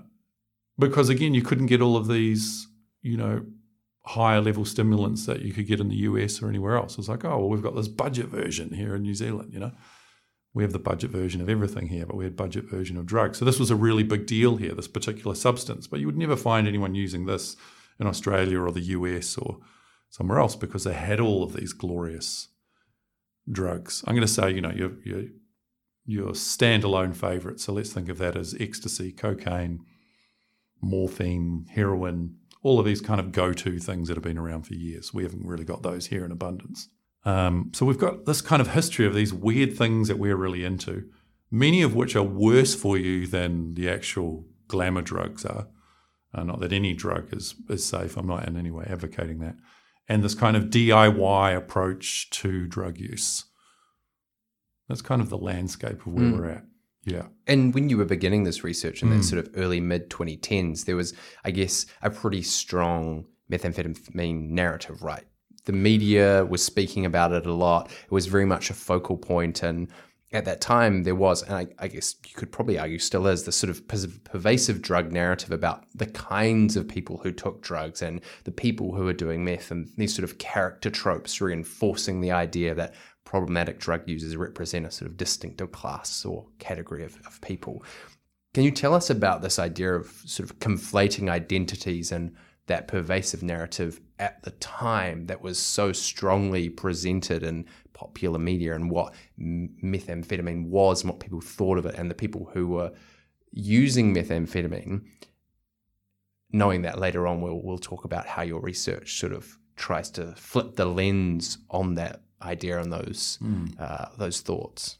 because 0.79 1.09
again, 1.09 1.35
you 1.35 1.43
couldn't 1.43 1.67
get 1.67 1.83
all 1.83 1.97
of 1.97 2.09
these, 2.09 2.67
you 3.03 3.17
know, 3.17 3.45
higher 4.05 4.41
level 4.41 4.65
stimulants 4.65 5.27
that 5.27 5.43
you 5.43 5.53
could 5.53 5.67
get 5.67 5.81
in 5.81 5.89
the 5.89 5.97
US 5.97 6.43
or 6.43 6.49
anywhere 6.49 6.77
else. 6.77 6.99
It's 6.99 7.09
like, 7.09 7.25
oh, 7.25 7.39
well, 7.39 7.49
we've 7.49 7.63
got 7.63 7.77
this 7.77 7.89
budget 7.89 8.27
version 8.27 8.73
here 8.73 8.95
in 8.95 9.03
New 9.03 9.15
Zealand, 9.15 9.53
you 9.53 9.61
know 9.61 9.73
we 10.53 10.63
have 10.65 10.73
the 10.73 10.79
budget 10.79 11.11
version 11.11 11.41
of 11.41 11.49
everything 11.49 11.89
here, 11.89 12.07
but 12.07 12.17
we 12.17 12.25
had 12.25 12.37
budget 12.37 12.65
version 12.65 12.97
of 12.97 13.07
drugs. 13.07 13.39
So 13.39 13.45
this 13.45 13.61
was 13.61 13.71
a 13.71 13.77
really 13.77 14.03
big 14.03 14.27
deal 14.27 14.57
here, 14.57 14.75
this 14.75 14.89
particular 14.89 15.35
substance. 15.35 15.87
But 15.87 16.01
you 16.01 16.07
would 16.07 16.19
never 16.19 16.37
find 16.37 16.67
anyone 16.67 16.95
using 16.95 17.27
this 17.27 17.57
in 18.01 18.07
Australia 18.07 18.61
or 18.61 18.73
the 18.73 18.81
US 18.81 19.37
or 19.37 19.59
somewhere 20.09 20.41
else 20.41 20.57
because 20.57 20.85
they 20.85 20.95
had 20.95 21.21
all 21.21 21.45
of 21.45 21.53
these 21.53 21.73
glorious 21.73 22.49
drugs. 23.51 24.03
I'm 24.07 24.15
going 24.15 24.27
to 24.27 24.33
say, 24.33 24.51
you 24.51 24.61
know, 24.61 24.73
your 24.73 24.93
your 25.05 25.23
your 26.11 26.33
standalone 26.33 27.15
favorite. 27.15 27.61
So 27.61 27.73
let's 27.73 27.93
think 27.93 28.09
of 28.09 28.19
that 28.19 28.37
as 28.37 28.57
ecstasy, 28.59 29.13
cocaine, 29.13 29.85
morphine, 30.81 31.67
heroin, 31.71 32.37
all 32.63 32.79
of 32.79 32.87
these 32.87 33.01
kind 33.01 33.21
of 33.21 33.33
go-to 33.33 33.79
things 33.79 34.09
that 34.09 34.17
have 34.17 34.25
been 34.25 34.39
around 34.39 34.67
for 34.67 34.75
years. 34.75 35.15
We 35.15 35.23
haven't 35.23 35.47
really 35.47 35.65
got 35.65 35.83
those 35.83 36.07
here 36.07 36.25
in 36.25 36.33
abundance. 36.33 36.89
Um, 37.25 37.71
so 37.75 37.87
we've 37.87 37.99
got 37.99 38.27
this 38.27 38.41
kind 38.41 38.61
of 38.61 38.73
history 38.73 39.07
of 39.07 39.15
these 39.15 39.33
weird 39.33 39.77
things 39.77 40.09
that 40.09 40.19
we're 40.19 40.37
really 40.37 40.65
into, 40.65 41.09
many 41.51 41.83
of 41.83 41.95
which 41.95 42.17
are 42.17 42.23
worse 42.23 42.75
for 42.75 42.97
you 42.97 43.27
than 43.27 43.75
the 43.75 43.89
actual 43.89 44.47
glamour 44.69 45.03
drugs 45.03 45.45
are. 45.45 45.69
Uh, 46.33 46.45
not 46.45 46.61
that 46.61 46.73
any 46.73 46.95
drug 46.95 47.35
is, 47.35 47.55
is 47.69 47.85
safe. 47.85 48.17
I'm 48.17 48.27
not 48.27 48.47
in 48.47 48.57
any 48.57 48.71
way 48.71 48.87
advocating 48.89 49.41
that. 49.41 49.57
And 50.09 50.23
this 50.23 50.35
kind 50.35 50.57
of 50.57 50.65
DIY 50.65 51.57
approach 51.57 52.31
to 52.31 52.67
drug 52.67 52.99
use. 52.99 53.45
That's 54.91 55.03
kind 55.03 55.23
of 55.23 55.31
the 55.31 55.39
landscape 55.39 56.05
of 56.05 56.13
where 56.13 56.25
mm. 56.25 56.39
we're 56.39 56.51
at. 56.51 56.65
Yeah. 57.05 57.27
And 57.47 57.73
when 57.73 57.89
you 57.89 57.97
were 57.97 58.05
beginning 58.05 58.45
this 58.45 58.63
research 58.63 59.03
in 59.03 59.09
mm. 59.09 59.17
that 59.17 59.23
sort 59.23 59.39
of 59.39 59.51
early 59.57 59.81
mid 59.81 60.11
2010s, 60.11 60.85
there 60.85 60.97
was, 60.97 61.15
I 61.45 61.51
guess, 61.51 61.87
a 62.03 62.11
pretty 62.11 62.43
strong 62.43 63.25
methamphetamine 63.51 64.51
narrative, 64.51 65.03
right? 65.03 65.25
the 65.65 65.73
media 65.73 66.45
was 66.47 66.65
speaking 66.65 67.07
about 67.07 67.33
it 67.33 67.47
a 67.47 67.53
lot. 67.53 67.91
It 67.91 68.11
was 68.11 68.27
very 68.27 68.47
much 68.47 68.71
a 68.71 68.75
focal 68.75 69.17
point, 69.17 69.63
and 69.63 69.89
at 70.33 70.45
that 70.45 70.61
time 70.61 71.03
there 71.03 71.15
was, 71.15 71.43
and 71.43 71.55
I, 71.55 71.67
I, 71.79 71.89
guess 71.89 72.15
you 72.27 72.35
could 72.35 72.53
probably 72.53 72.79
argue 72.79 72.99
still 73.01 73.27
is, 73.27 73.45
this 73.45 73.57
sort 73.57 73.71
of 73.71 73.87
pervasive 74.25 74.81
drug 74.81 75.11
narrative 75.13 75.51
about 75.51 75.85
the 75.95 76.07
kinds 76.07 76.77
of 76.77 76.89
people 76.89 77.19
who 77.19 77.33
took 77.33 77.63
drugs 77.63 78.01
and 78.01 78.21
the 78.45 78.53
people 78.53 78.95
who 78.95 79.09
are 79.09 79.13
doing 79.13 79.45
meth, 79.45 79.71
and 79.71 79.89
these 79.97 80.15
sort 80.15 80.25
of 80.25 80.39
character 80.39 80.91
tropes 80.91 81.41
reinforcing 81.41 82.21
the 82.21 82.31
idea 82.31 82.75
that 82.75 82.95
problematic 83.31 83.79
drug 83.79 84.03
users 84.09 84.37
represent 84.37 84.85
a 84.85 84.91
sort 84.91 85.09
of 85.09 85.17
distinctive 85.17 85.71
class 85.71 86.25
or 86.25 86.49
category 86.59 87.05
of, 87.05 87.17
of 87.29 87.41
people. 87.41 87.81
Can 88.55 88.65
you 88.65 88.73
tell 88.73 88.93
us 88.93 89.09
about 89.09 89.41
this 89.41 89.61
idea 89.61 89.95
of 89.95 90.09
sort 90.27 90.51
of 90.51 90.59
conflating 90.59 91.31
identities 91.31 92.11
and 92.11 92.35
that 92.67 92.89
pervasive 92.89 93.45
narrative 93.45 94.01
at 94.19 94.43
the 94.43 94.51
time 94.51 95.27
that 95.27 95.41
was 95.41 95.61
so 95.61 95.93
strongly 95.93 96.69
presented 96.69 97.45
in 97.45 97.67
popular 97.93 98.41
media 98.41 98.75
and 98.75 98.91
what 98.91 99.15
methamphetamine 99.39 100.67
was 100.67 101.03
and 101.03 101.11
what 101.11 101.21
people 101.21 101.41
thought 101.41 101.79
of 101.79 101.87
it, 101.87 101.95
and 101.95 102.11
the 102.11 102.17
people 102.17 102.51
who 102.53 102.67
were 102.67 102.91
using 103.53 104.13
methamphetamine, 104.13 105.05
knowing 106.51 106.83
that 106.83 106.99
later 106.99 107.29
on 107.29 107.41
we'll, 107.41 107.63
we'll 107.63 107.79
talk 107.79 108.05
about 108.05 108.27
how 108.27 108.43
your 108.43 108.61
research 108.61 109.21
sort 109.21 109.33
of 109.33 109.57
tries 109.77 110.11
to 110.11 110.35
flip 110.35 110.75
the 110.75 110.85
lens 110.85 111.59
on 111.71 111.95
that 111.95 112.23
idea 112.43 112.81
and 112.81 112.93
those 112.93 113.39
mm. 113.43 113.79
uh, 113.81 114.07
those 114.17 114.41
thoughts. 114.41 114.97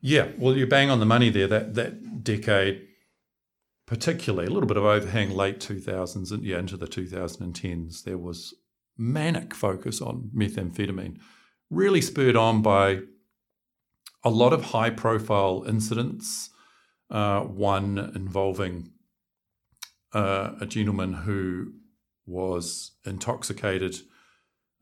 Yeah, 0.00 0.28
well, 0.38 0.56
you're 0.56 0.66
bang 0.66 0.90
on 0.90 1.00
the 1.00 1.06
money 1.06 1.30
there. 1.30 1.46
That 1.46 1.74
that 1.74 2.22
decade, 2.22 2.86
particularly 3.86 4.46
a 4.46 4.50
little 4.50 4.68
bit 4.68 4.76
of 4.76 4.84
overhang, 4.84 5.30
late 5.30 5.60
2000s 5.60 6.30
and 6.30 6.44
yeah, 6.44 6.58
into 6.58 6.76
the 6.76 6.86
2010s, 6.86 8.04
there 8.04 8.18
was 8.18 8.54
manic 8.96 9.54
focus 9.54 10.00
on 10.00 10.30
methamphetamine, 10.36 11.18
really 11.70 12.00
spurred 12.00 12.36
on 12.36 12.62
by 12.62 13.00
a 14.22 14.30
lot 14.30 14.52
of 14.52 14.66
high-profile 14.66 15.64
incidents. 15.66 16.50
Uh, 17.10 17.40
one 17.40 17.98
involving 18.14 18.90
uh, 20.14 20.52
a 20.60 20.66
gentleman 20.66 21.12
who 21.12 21.72
was 22.26 22.92
intoxicated 23.04 23.96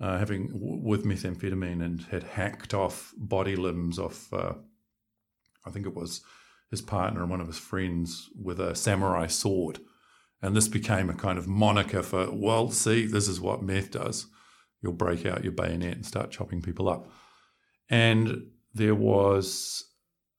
uh, 0.03 0.19
having 0.19 0.51
with 0.53 1.05
methamphetamine 1.05 1.83
and 1.83 2.03
had 2.11 2.25
hacked 2.25 2.75
off 2.75 3.15
body 3.17 3.55
limbs 3.55 3.99
off. 3.99 4.33
uh, 4.33 4.55
I 5.65 5.71
think 5.71 5.87
it 5.87 5.95
was 5.95 6.23
his 6.71 6.83
partner 6.83 7.21
and 7.21 7.31
one 7.31 7.41
of 7.41 7.47
his 7.47 7.59
friends 7.59 8.29
with 8.35 8.59
a 8.59 8.75
samurai 8.75 9.29
sword. 9.29 9.79
And 10.43 10.57
this 10.57 10.67
became 10.67 11.09
a 11.09 11.15
kind 11.15 11.39
of 11.39 11.47
moniker 11.47 12.03
for, 12.03 12.29
well, 12.33 12.69
see, 12.71 13.07
this 13.07 13.29
is 13.29 13.41
what 13.41 13.63
meth 13.63 13.93
does. 13.93 14.27
You'll 14.83 14.93
break 14.93 15.25
out 15.25 15.45
your 15.45 15.53
bayonet 15.53 15.95
and 15.95 16.05
start 16.05 16.33
chopping 16.33 16.63
people 16.63 16.89
up. 16.89 17.09
And 17.89 18.49
there 18.75 18.97
was 18.97 19.85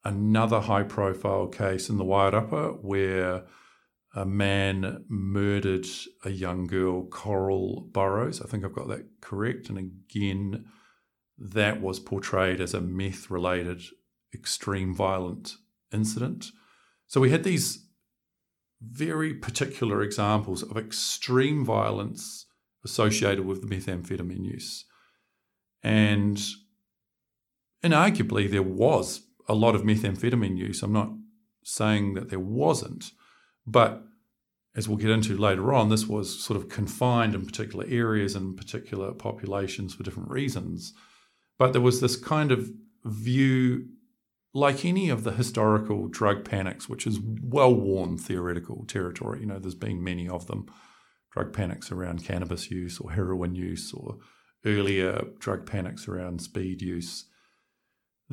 another 0.03 0.59
high 0.59 0.83
profile 0.83 1.47
case 1.47 1.87
in 1.87 1.97
the 1.97 2.03
Wairarapa 2.03 2.83
where 2.83 3.43
a 4.13 4.25
man 4.25 5.03
murdered 5.07 5.87
a 6.23 6.29
young 6.29 6.67
girl, 6.67 7.05
Coral 7.07 7.89
Burrows. 7.91 8.41
I 8.41 8.45
think 8.45 8.63
I've 8.63 8.75
got 8.75 8.87
that 8.89 9.05
correct. 9.21 9.69
And 9.69 9.77
again, 9.77 10.65
that 11.37 11.81
was 11.81 11.99
portrayed 11.99 12.61
as 12.61 12.73
a 12.73 12.81
meth 12.81 13.31
related 13.31 13.81
extreme 14.33 14.93
violent 14.93 15.55
incident. 15.91 16.47
So 17.07 17.21
we 17.21 17.31
had 17.31 17.43
these 17.43 17.85
very 18.81 19.33
particular 19.33 20.03
examples 20.03 20.61
of 20.61 20.77
extreme 20.77 21.65
violence 21.65 22.45
associated 22.83 23.45
with 23.45 23.61
the 23.61 23.75
methamphetamine 23.75 24.45
use. 24.45 24.85
And 25.81 26.39
inarguably, 27.83 28.49
there 28.49 28.63
was 28.63 29.21
a 29.47 29.55
lot 29.55 29.75
of 29.75 29.83
methamphetamine 29.83 30.57
use. 30.57 30.83
I'm 30.83 30.93
not 30.93 31.11
saying 31.63 32.13
that 32.13 32.29
there 32.29 32.39
wasn't 32.39 33.11
but 33.65 34.03
as 34.75 34.87
we'll 34.87 34.97
get 34.97 35.11
into 35.11 35.37
later 35.37 35.73
on, 35.73 35.89
this 35.89 36.07
was 36.07 36.43
sort 36.43 36.57
of 36.57 36.69
confined 36.69 37.35
in 37.35 37.45
particular 37.45 37.85
areas 37.87 38.35
and 38.35 38.57
particular 38.57 39.11
populations 39.11 39.93
for 39.93 40.03
different 40.03 40.29
reasons. 40.29 40.93
But 41.59 41.73
there 41.73 41.81
was 41.81 42.01
this 42.01 42.15
kind 42.15 42.51
of 42.51 42.71
view, 43.05 43.85
like 44.53 44.83
any 44.83 45.09
of 45.09 45.23
the 45.23 45.33
historical 45.33 46.07
drug 46.07 46.43
panics, 46.43 46.89
which 46.89 47.05
is 47.05 47.19
well 47.21 47.73
worn 47.73 48.17
theoretical 48.17 48.85
territory. 48.87 49.41
You 49.41 49.45
know, 49.45 49.59
there's 49.59 49.75
been 49.75 50.03
many 50.03 50.27
of 50.27 50.47
them 50.47 50.65
drug 51.31 51.53
panics 51.53 51.91
around 51.91 52.25
cannabis 52.25 52.71
use 52.71 52.99
or 52.99 53.11
heroin 53.11 53.53
use, 53.55 53.93
or 53.93 54.17
earlier 54.65 55.23
drug 55.39 55.67
panics 55.67 56.07
around 56.07 56.41
speed 56.41 56.81
use 56.81 57.25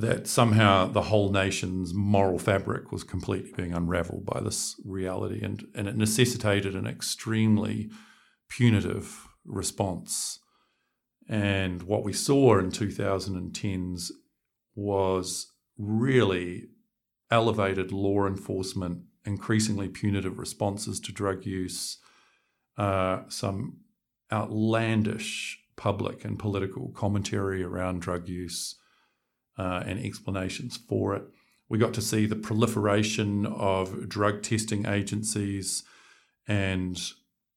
that 0.00 0.26
somehow 0.26 0.86
the 0.86 1.02
whole 1.02 1.30
nation's 1.30 1.94
moral 1.94 2.38
fabric 2.38 2.92
was 2.92 3.04
completely 3.04 3.52
being 3.56 3.74
unraveled 3.74 4.24
by 4.24 4.40
this 4.40 4.80
reality 4.84 5.40
and, 5.42 5.66
and 5.74 5.88
it 5.88 5.96
necessitated 5.96 6.74
an 6.74 6.86
extremely 6.86 7.90
punitive 8.48 9.26
response. 9.44 10.38
And 11.28 11.82
what 11.82 12.04
we 12.04 12.12
saw 12.12 12.58
in 12.58 12.70
2010s 12.70 14.10
was 14.74 15.52
really 15.78 16.64
elevated 17.30 17.92
law 17.92 18.26
enforcement, 18.26 19.02
increasingly 19.24 19.88
punitive 19.88 20.38
responses 20.38 20.98
to 21.00 21.12
drug 21.12 21.46
use, 21.46 21.98
uh, 22.76 23.20
some 23.28 23.78
outlandish 24.32 25.58
public 25.76 26.24
and 26.24 26.38
political 26.38 26.92
commentary 26.92 27.62
around 27.62 28.00
drug 28.00 28.28
use 28.28 28.79
uh, 29.60 29.82
and 29.84 30.02
explanations 30.02 30.78
for 30.88 31.14
it. 31.14 31.22
We 31.68 31.76
got 31.76 31.92
to 31.94 32.00
see 32.00 32.24
the 32.24 32.34
proliferation 32.34 33.44
of 33.44 34.08
drug 34.08 34.42
testing 34.42 34.86
agencies 34.86 35.84
and 36.48 36.98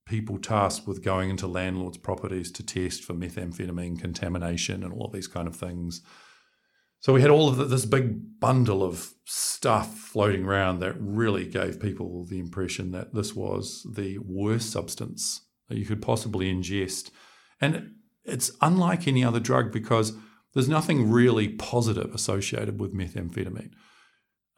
people 0.05 0.38
tasked 0.38 0.86
with 0.86 1.01
going 1.01 1.29
into 1.29 1.48
landlords' 1.48 1.98
properties 1.98 2.51
to 2.51 2.65
test 2.65 3.05
for 3.05 3.13
methamphetamine 3.13 4.01
contamination 4.01 4.83
and 4.83 4.91
all 4.91 5.05
of 5.05 5.13
these 5.13 5.29
kind 5.29 5.48
of 5.48 5.55
things. 5.55 6.01
So 7.00 7.13
we 7.13 7.22
had 7.22 7.31
all 7.31 7.48
of 7.48 7.69
this 7.69 7.86
big 7.86 8.39
bundle 8.41 8.83
of 8.83 9.13
stuff 9.24 9.98
floating 9.98 10.43
around 10.43 10.79
that 10.79 10.95
really 11.00 11.45
gave 11.48 11.79
people 11.79 12.25
the 12.25 12.39
impression 12.39 12.91
that 12.91 13.13
this 13.13 13.33
was 13.33 13.88
the 13.89 14.17
worst 14.17 14.72
substance 14.72 15.41
that 15.69 15.77
you 15.77 15.86
could 15.86 16.01
possibly 16.01 16.53
ingest. 16.53 17.12
And 17.62 17.93
it's 18.25 18.51
unlike 18.62 19.07
any 19.07 19.24
other 19.24 19.39
drug 19.39 19.72
because 19.72 20.13
there's 20.53 20.69
nothing 20.69 21.10
really 21.10 21.50
positive 21.50 22.13
associated 22.13 22.79
with 22.79 22.93
methamphetamine. 22.93 23.72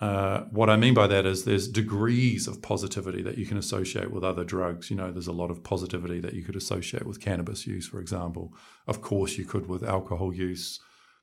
Uh, 0.01 0.41
what 0.51 0.69
I 0.69 0.75
mean 0.75 0.93
by 0.93 1.07
that 1.07 1.25
is 1.25 1.45
there's 1.45 1.69
degrees 1.69 2.47
of 2.47 2.61
positivity 2.61 3.21
that 3.21 3.37
you 3.37 3.45
can 3.45 3.57
associate 3.57 4.11
with 4.11 4.25
other 4.25 4.43
drugs. 4.43 4.89
You 4.89 4.97
know, 4.97 5.09
there's 5.09 5.27
a 5.27 5.33
lot 5.33 5.51
of 5.51 5.63
positivity 5.63 6.19
that 6.19 6.33
you 6.33 6.43
could 6.43 6.57
associate 6.57 7.05
with 7.05 7.21
cannabis 7.21 7.65
use, 7.65 7.87
for 7.87 8.01
example. 8.01 8.53
Of 8.87 9.01
course, 9.01 9.37
you 9.37 9.45
could 9.45 9.69
with 9.69 9.83
alcohol 9.83 10.33
use. 10.33 10.81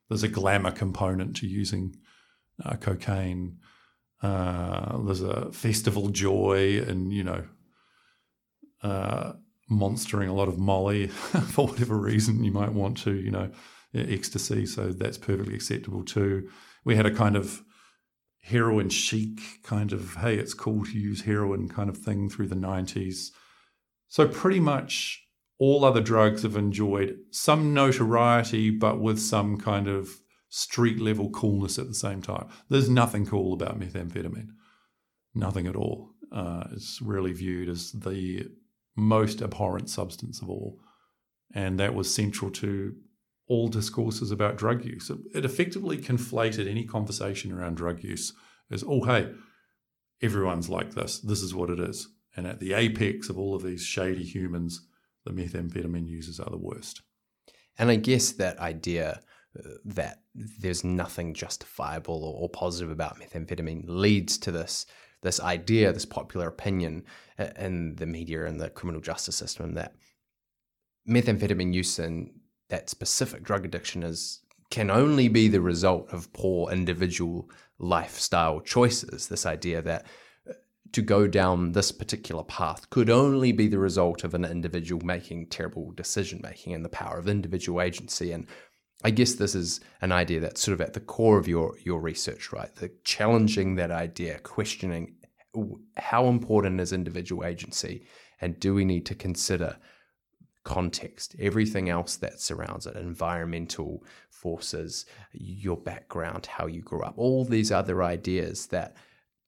There's 0.08 0.22
a 0.22 0.28
glamour 0.28 0.70
component 0.70 1.36
to 1.36 1.46
using 1.46 1.96
uh, 2.64 2.76
cocaine. 2.76 3.58
Uh, 4.22 5.02
there's 5.02 5.22
a 5.22 5.52
festival 5.52 6.08
joy 6.08 6.78
and, 6.80 7.12
you 7.12 7.24
know, 7.24 7.44
uh, 8.82 9.32
monstering 9.68 10.30
a 10.30 10.34
lot 10.34 10.48
of 10.48 10.58
Molly 10.58 11.06
for 11.08 11.66
whatever 11.66 11.98
reason 11.98 12.42
you 12.42 12.52
might 12.52 12.72
want 12.72 12.96
to, 12.98 13.12
you 13.14 13.30
know 13.30 13.50
ecstasy, 13.94 14.66
so 14.66 14.92
that's 14.92 15.18
perfectly 15.18 15.54
acceptable 15.54 16.04
too. 16.04 16.48
We 16.84 16.96
had 16.96 17.06
a 17.06 17.14
kind 17.14 17.36
of 17.36 17.62
heroin 18.40 18.88
chic 18.88 19.40
kind 19.62 19.92
of, 19.92 20.16
hey, 20.16 20.36
it's 20.36 20.54
cool 20.54 20.84
to 20.84 20.98
use 20.98 21.22
heroin 21.22 21.68
kind 21.68 21.88
of 21.88 21.98
thing 21.98 22.28
through 22.28 22.48
the 22.48 22.56
90s. 22.56 23.28
So 24.08 24.26
pretty 24.26 24.60
much 24.60 25.22
all 25.58 25.84
other 25.84 26.00
drugs 26.00 26.42
have 26.42 26.56
enjoyed 26.56 27.16
some 27.30 27.72
notoriety, 27.72 28.70
but 28.70 29.00
with 29.00 29.20
some 29.20 29.58
kind 29.58 29.86
of 29.86 30.08
street 30.48 31.00
level 31.00 31.30
coolness 31.30 31.78
at 31.78 31.86
the 31.86 31.94
same 31.94 32.20
time. 32.20 32.46
There's 32.68 32.90
nothing 32.90 33.24
cool 33.24 33.54
about 33.54 33.78
methamphetamine, 33.78 34.48
nothing 35.34 35.66
at 35.66 35.76
all. 35.76 36.10
Uh, 36.30 36.64
it's 36.72 37.00
really 37.00 37.32
viewed 37.32 37.68
as 37.68 37.92
the 37.92 38.48
most 38.96 39.40
abhorrent 39.40 39.88
substance 39.88 40.42
of 40.42 40.50
all. 40.50 40.78
And 41.54 41.78
that 41.80 41.94
was 41.94 42.12
central 42.12 42.50
to 42.50 42.94
all 43.52 43.68
discourses 43.68 44.30
about 44.30 44.56
drug 44.56 44.82
use. 44.82 45.10
It 45.34 45.44
effectively 45.44 45.98
conflated 45.98 46.66
any 46.66 46.84
conversation 46.84 47.52
around 47.52 47.74
drug 47.74 48.02
use 48.02 48.32
as, 48.70 48.82
oh, 48.82 49.04
hey, 49.04 49.30
everyone's 50.22 50.70
like 50.70 50.94
this. 50.94 51.18
This 51.18 51.42
is 51.42 51.54
what 51.54 51.68
it 51.68 51.78
is. 51.78 52.08
And 52.34 52.46
at 52.46 52.60
the 52.60 52.72
apex 52.72 53.28
of 53.28 53.38
all 53.38 53.54
of 53.54 53.62
these 53.62 53.82
shady 53.82 54.24
humans, 54.24 54.86
the 55.26 55.32
methamphetamine 55.32 56.08
users 56.08 56.40
are 56.40 56.48
the 56.48 56.56
worst. 56.56 57.02
And 57.78 57.90
I 57.90 57.96
guess 57.96 58.32
that 58.32 58.58
idea 58.58 59.20
uh, 59.58 59.68
that 59.84 60.22
there's 60.34 60.82
nothing 60.82 61.34
justifiable 61.34 62.24
or, 62.24 62.48
positive 62.48 62.90
about 62.90 63.20
methamphetamine 63.20 63.84
leads 63.86 64.38
to 64.38 64.50
this 64.50 64.86
this 65.20 65.40
idea, 65.40 65.92
this 65.92 66.06
popular 66.06 66.48
opinion 66.48 67.04
uh, 67.38 67.50
in 67.56 67.94
the 67.94 68.06
media 68.06 68.46
and 68.46 68.60
the 68.60 68.70
criminal 68.70 69.00
justice 69.00 69.36
system 69.36 69.74
that 69.74 69.94
methamphetamine 71.08 71.72
use 71.72 71.98
and 71.98 72.30
that 72.72 72.88
specific 72.88 73.42
drug 73.42 73.66
addiction 73.66 74.02
is 74.02 74.40
can 74.70 74.90
only 74.90 75.28
be 75.28 75.46
the 75.46 75.60
result 75.60 76.10
of 76.10 76.32
poor 76.32 76.72
individual 76.72 77.50
lifestyle 77.78 78.62
choices. 78.62 79.28
This 79.28 79.44
idea 79.44 79.82
that 79.82 80.06
uh, 80.48 80.54
to 80.92 81.02
go 81.02 81.26
down 81.26 81.72
this 81.72 81.92
particular 81.92 82.42
path 82.42 82.88
could 82.88 83.10
only 83.10 83.52
be 83.52 83.68
the 83.68 83.78
result 83.78 84.24
of 84.24 84.32
an 84.32 84.46
individual 84.46 85.04
making 85.04 85.48
terrible 85.48 85.92
decision 85.92 86.40
making 86.42 86.72
and 86.72 86.82
the 86.82 86.88
power 86.88 87.18
of 87.18 87.28
individual 87.28 87.82
agency. 87.82 88.32
And 88.32 88.46
I 89.04 89.10
guess 89.10 89.34
this 89.34 89.54
is 89.54 89.80
an 90.00 90.10
idea 90.10 90.40
that's 90.40 90.62
sort 90.62 90.72
of 90.72 90.80
at 90.80 90.94
the 90.94 91.00
core 91.00 91.38
of 91.38 91.46
your 91.46 91.76
your 91.84 92.00
research, 92.00 92.54
right? 92.54 92.74
The 92.74 92.90
challenging 93.04 93.74
that 93.74 93.90
idea, 93.90 94.38
questioning 94.38 95.16
how 95.98 96.28
important 96.28 96.80
is 96.80 96.94
individual 96.94 97.44
agency, 97.44 98.06
and 98.40 98.58
do 98.58 98.72
we 98.72 98.86
need 98.86 99.04
to 99.04 99.14
consider 99.14 99.76
context, 100.64 101.34
everything 101.38 101.88
else 101.88 102.16
that 102.16 102.40
surrounds 102.40 102.86
it, 102.86 102.96
environmental 102.96 104.04
forces, 104.30 105.06
your 105.32 105.76
background, 105.76 106.46
how 106.46 106.66
you 106.66 106.82
grew 106.82 107.02
up, 107.02 107.14
all 107.16 107.44
these 107.44 107.72
other 107.72 108.02
ideas 108.02 108.66
that 108.66 108.96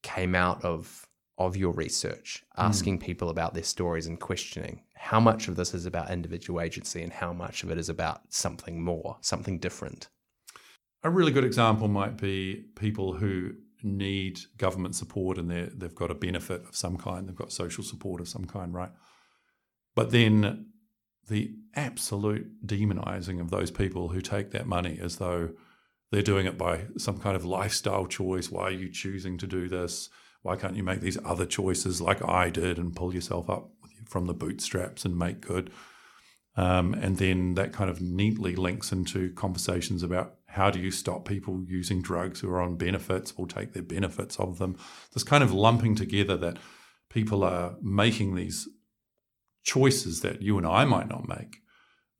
came 0.02 0.34
out 0.34 0.64
of 0.64 1.08
of 1.36 1.56
your 1.56 1.72
research, 1.72 2.44
hmm. 2.54 2.62
asking 2.62 2.98
mm. 2.98 3.02
people 3.02 3.28
about 3.28 3.54
their 3.54 3.64
stories 3.64 4.06
and 4.06 4.20
questioning 4.20 4.80
how 4.94 5.18
much 5.18 5.48
of 5.48 5.56
this 5.56 5.74
is 5.74 5.84
about 5.84 6.10
individual 6.10 6.60
agency 6.60 7.02
and 7.02 7.12
how 7.12 7.32
much 7.32 7.64
of 7.64 7.70
it 7.70 7.78
is 7.78 7.88
about 7.88 8.20
something 8.28 8.80
more, 8.80 9.16
something 9.20 9.58
different. 9.58 10.08
A 11.02 11.10
really 11.10 11.32
good 11.32 11.44
example 11.44 11.88
might 11.88 12.16
be 12.16 12.64
people 12.76 13.12
who 13.12 13.52
need 13.82 14.40
government 14.56 14.94
support 14.94 15.36
and 15.36 15.50
they've 15.50 15.94
got 15.94 16.10
a 16.10 16.14
benefit 16.14 16.62
of 16.66 16.74
some 16.74 16.96
kind, 16.96 17.28
they've 17.28 17.34
got 17.34 17.52
social 17.52 17.84
support 17.84 18.20
of 18.20 18.28
some 18.28 18.44
kind, 18.46 18.72
right? 18.72 18.92
But 19.94 20.10
then 20.10 20.66
the 21.28 21.54
absolute 21.74 22.66
demonizing 22.66 23.40
of 23.40 23.50
those 23.50 23.70
people 23.70 24.08
who 24.08 24.20
take 24.20 24.50
that 24.50 24.66
money 24.66 24.98
as 25.00 25.16
though 25.16 25.50
they're 26.10 26.22
doing 26.22 26.46
it 26.46 26.58
by 26.58 26.82
some 26.96 27.18
kind 27.18 27.36
of 27.36 27.44
lifestyle 27.44 28.06
choice. 28.06 28.50
Why 28.50 28.64
are 28.64 28.70
you 28.70 28.88
choosing 28.88 29.38
to 29.38 29.46
do 29.46 29.68
this? 29.68 30.10
Why 30.42 30.56
can't 30.56 30.76
you 30.76 30.82
make 30.82 31.00
these 31.00 31.18
other 31.24 31.46
choices 31.46 32.00
like 32.00 32.22
I 32.22 32.50
did 32.50 32.78
and 32.78 32.94
pull 32.94 33.14
yourself 33.14 33.48
up 33.48 33.70
from 34.06 34.26
the 34.26 34.34
bootstraps 34.34 35.04
and 35.04 35.18
make 35.18 35.40
good? 35.40 35.70
Um, 36.56 36.94
and 36.94 37.16
then 37.16 37.54
that 37.54 37.72
kind 37.72 37.90
of 37.90 38.00
neatly 38.00 38.54
links 38.54 38.92
into 38.92 39.32
conversations 39.32 40.02
about 40.02 40.36
how 40.46 40.70
do 40.70 40.78
you 40.78 40.92
stop 40.92 41.26
people 41.26 41.64
using 41.66 42.00
drugs 42.00 42.40
who 42.40 42.50
are 42.50 42.62
on 42.62 42.76
benefits 42.76 43.32
or 43.36 43.46
take 43.46 43.72
their 43.72 43.82
benefits 43.82 44.38
of 44.38 44.58
them. 44.58 44.76
This 45.12 45.24
kind 45.24 45.42
of 45.42 45.52
lumping 45.52 45.96
together 45.96 46.36
that 46.36 46.58
people 47.10 47.42
are 47.42 47.74
making 47.82 48.36
these 48.36 48.68
choices 49.64 50.20
that 50.20 50.42
you 50.42 50.56
and 50.56 50.66
I 50.66 50.84
might 50.84 51.08
not 51.08 51.28
make, 51.28 51.56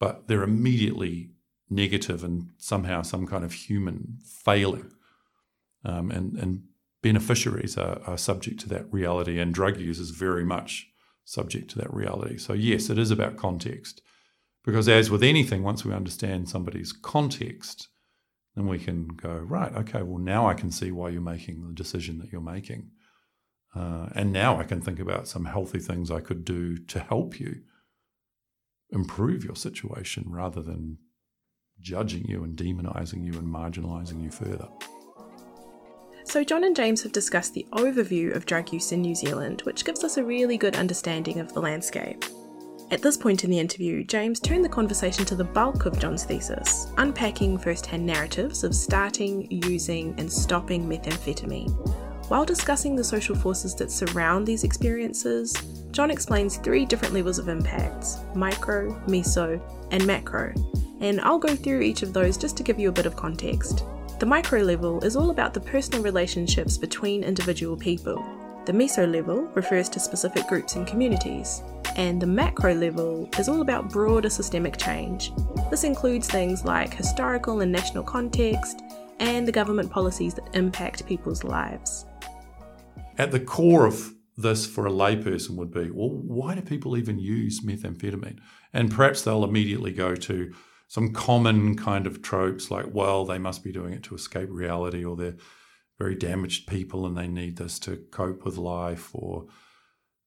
but 0.01 0.27
they're 0.27 0.43
immediately 0.43 1.31
negative 1.71 2.25
and 2.25 2.51
somehow 2.59 3.03
some 3.03 3.27
kind 3.27 3.45
of 3.45 3.53
human 3.53 4.19
failing. 4.25 4.91
Um, 5.85 6.11
and, 6.11 6.37
and 6.37 6.65
beneficiaries 7.03 7.77
are, 7.77 8.01
are 8.07 8.19
subject 8.19 8.59
to 8.61 8.69
that 8.71 8.93
reality, 8.93 9.39
and 9.39 9.55
drug 9.55 9.79
users 9.79 10.11
very 10.11 10.45
much 10.45 10.89
subject 11.25 11.71
to 11.71 11.79
that 11.79 11.93
reality. 11.93 12.39
So, 12.39 12.55
yes, 12.55 12.91
it 12.91 12.99
is 12.99 13.11
about 13.11 13.37
context. 13.37 14.01
Because, 14.65 14.89
as 14.89 15.11
with 15.11 15.23
anything, 15.23 15.63
once 15.63 15.85
we 15.85 15.93
understand 15.93 16.49
somebody's 16.49 16.93
context, 16.93 17.89
then 18.57 18.67
we 18.67 18.79
can 18.79 19.09
go, 19.09 19.37
right, 19.37 19.75
okay, 19.75 20.03
well, 20.03 20.19
now 20.19 20.47
I 20.47 20.55
can 20.55 20.71
see 20.71 20.91
why 20.91 21.11
you're 21.11 21.21
making 21.21 21.67
the 21.67 21.75
decision 21.75 22.19
that 22.19 22.33
you're 22.33 22.41
making. 22.41 22.91
Uh, 23.75 24.09
and 24.15 24.33
now 24.33 24.59
I 24.59 24.65
can 24.65 24.81
think 24.81 25.01
about 25.01 25.27
some 25.27 25.47
healthy 25.47 25.81
things 25.81 26.11
I 26.11 26.21
could 26.21 26.45
do 26.45 26.77
to 26.77 27.01
help 27.01 27.41
you 27.41 27.63
improve 28.91 29.45
your 29.45 29.57
situation 29.57 30.25
rather 30.29 30.63
than 30.63 30.99
judging 31.81 32.25
you 32.27 32.45
and 32.45 32.57
demonizing 32.57 33.25
you 33.25 33.33
and 33.33 33.49
marginalizing 33.49 34.23
you 34.23 34.31
further. 34.31 34.69
So, 36.27 36.43
John 36.43 36.65
and 36.65 36.75
James 36.75 37.03
have 37.03 37.13
discussed 37.13 37.53
the 37.53 37.67
overview 37.73 38.35
of 38.35 38.47
drug 38.47 38.73
use 38.73 38.93
in 38.93 39.03
New 39.03 39.15
Zealand, 39.15 39.61
which 39.63 39.85
gives 39.85 40.05
us 40.05 40.17
a 40.17 40.25
really 40.25 40.57
good 40.57 40.77
understanding 40.77 41.39
of 41.39 41.53
the 41.53 41.61
landscape. 41.61 42.25
At 42.91 43.03
this 43.03 43.17
point 43.17 43.45
in 43.45 43.51
the 43.51 43.59
interview, 43.59 44.05
James 44.05 44.41
turned 44.41 44.65
the 44.65 44.69
conversation 44.69 45.25
to 45.27 45.35
the 45.35 45.45
bulk 45.45 45.85
of 45.85 45.99
John's 45.99 46.25
thesis, 46.25 46.87
unpacking 46.97 47.59
first 47.59 47.87
hand 47.87 48.07
narratives 48.07 48.65
of 48.65 48.75
starting, 48.75 49.51
using, 49.51 50.15
and 50.19 50.33
stopping 50.33 50.89
methamphetamine, 50.89 52.14
while 52.29 52.45
discussing 52.47 52.97
the 52.97 53.05
social 53.05 53.37
forces 53.37 53.75
that 53.75 53.91
surround 53.91 54.47
these 54.47 54.65
experiences, 54.65 55.53
John 55.91 56.11
explains 56.11 56.57
three 56.57 56.87
different 56.87 57.13
levels 57.13 57.39
of 57.39 57.49
impacts 57.49 58.19
micro, 58.35 58.95
meso, 59.07 59.61
and 59.91 60.07
macro. 60.07 60.55
And 61.01 61.21
I'll 61.21 61.39
go 61.39 61.55
through 61.55 61.83
each 61.83 62.03
of 62.03 62.15
those 62.15 62.39
just 62.39 62.57
to 62.57 62.63
give 62.63 62.81
you 62.81 62.89
a 62.89 62.93
bit 62.93 63.05
of 63.05 63.15
context. 63.15 63.85
The 64.21 64.27
micro 64.27 64.61
level 64.61 65.05
is 65.05 65.17
all 65.17 65.29
about 65.29 65.53
the 65.53 65.61
personal 65.61 66.03
relationships 66.03 66.79
between 66.79 67.25
individual 67.25 67.77
people. 67.77 68.25
The 68.65 68.73
meso 68.73 69.11
level 69.11 69.43
refers 69.55 69.91
to 69.91 70.01
specific 70.01 70.47
groups 70.47 70.77
and 70.77 70.87
communities. 70.87 71.63
And 71.97 72.23
the 72.23 72.27
macro 72.27 72.73
level 72.73 73.29
is 73.39 73.51
all 73.51 73.61
about 73.61 73.91
broader 73.91 74.31
systemic 74.31 74.79
change. 74.79 75.31
This 75.71 75.85
includes 75.85 76.27
things 76.27 76.65
like 76.65 76.95
historical 76.95 77.61
and 77.61 77.71
national 77.71 78.03
context, 78.03 78.81
and 79.21 79.47
the 79.47 79.53
government 79.53 79.91
policies 79.91 80.33
that 80.35 80.57
impact 80.57 81.07
people's 81.07 81.45
lives 81.45 82.07
at 83.19 83.31
the 83.31 83.41
core 83.41 83.87
of 83.87 84.13
this 84.37 84.67
for 84.67 84.87
a 84.87 84.91
layperson 84.91 85.57
would 85.57 85.73
be 85.73 85.91
well, 85.91 86.11
why 86.11 86.55
do 86.55 86.63
people 86.63 86.97
even 86.97 87.19
use 87.19 87.61
methamphetamine? 87.61 88.39
And 88.73 88.91
perhaps 88.91 89.23
they'll 89.23 89.45
immediately 89.45 89.93
go 89.93 90.15
to 90.17 90.53
some 90.89 91.13
common 91.13 91.77
kind 91.77 92.07
of 92.07 92.23
tropes 92.23 92.71
like, 92.71 92.87
well, 92.93 93.25
they 93.25 93.39
must 93.39 93.65
be 93.65 93.73
doing 93.73 93.93
it 93.93 94.03
to 94.05 94.15
escape 94.15 94.49
reality 94.51 95.05
or 95.05 95.17
they're 95.17 95.37
very 95.99 96.15
damaged 96.15 96.67
people 96.67 97.07
and 97.07 97.17
they 97.17 97.29
need 97.29 97.57
this 97.57 97.79
to 97.81 97.97
cope 98.11 98.45
with 98.45 98.57
life 98.57 99.11
or 99.13 99.47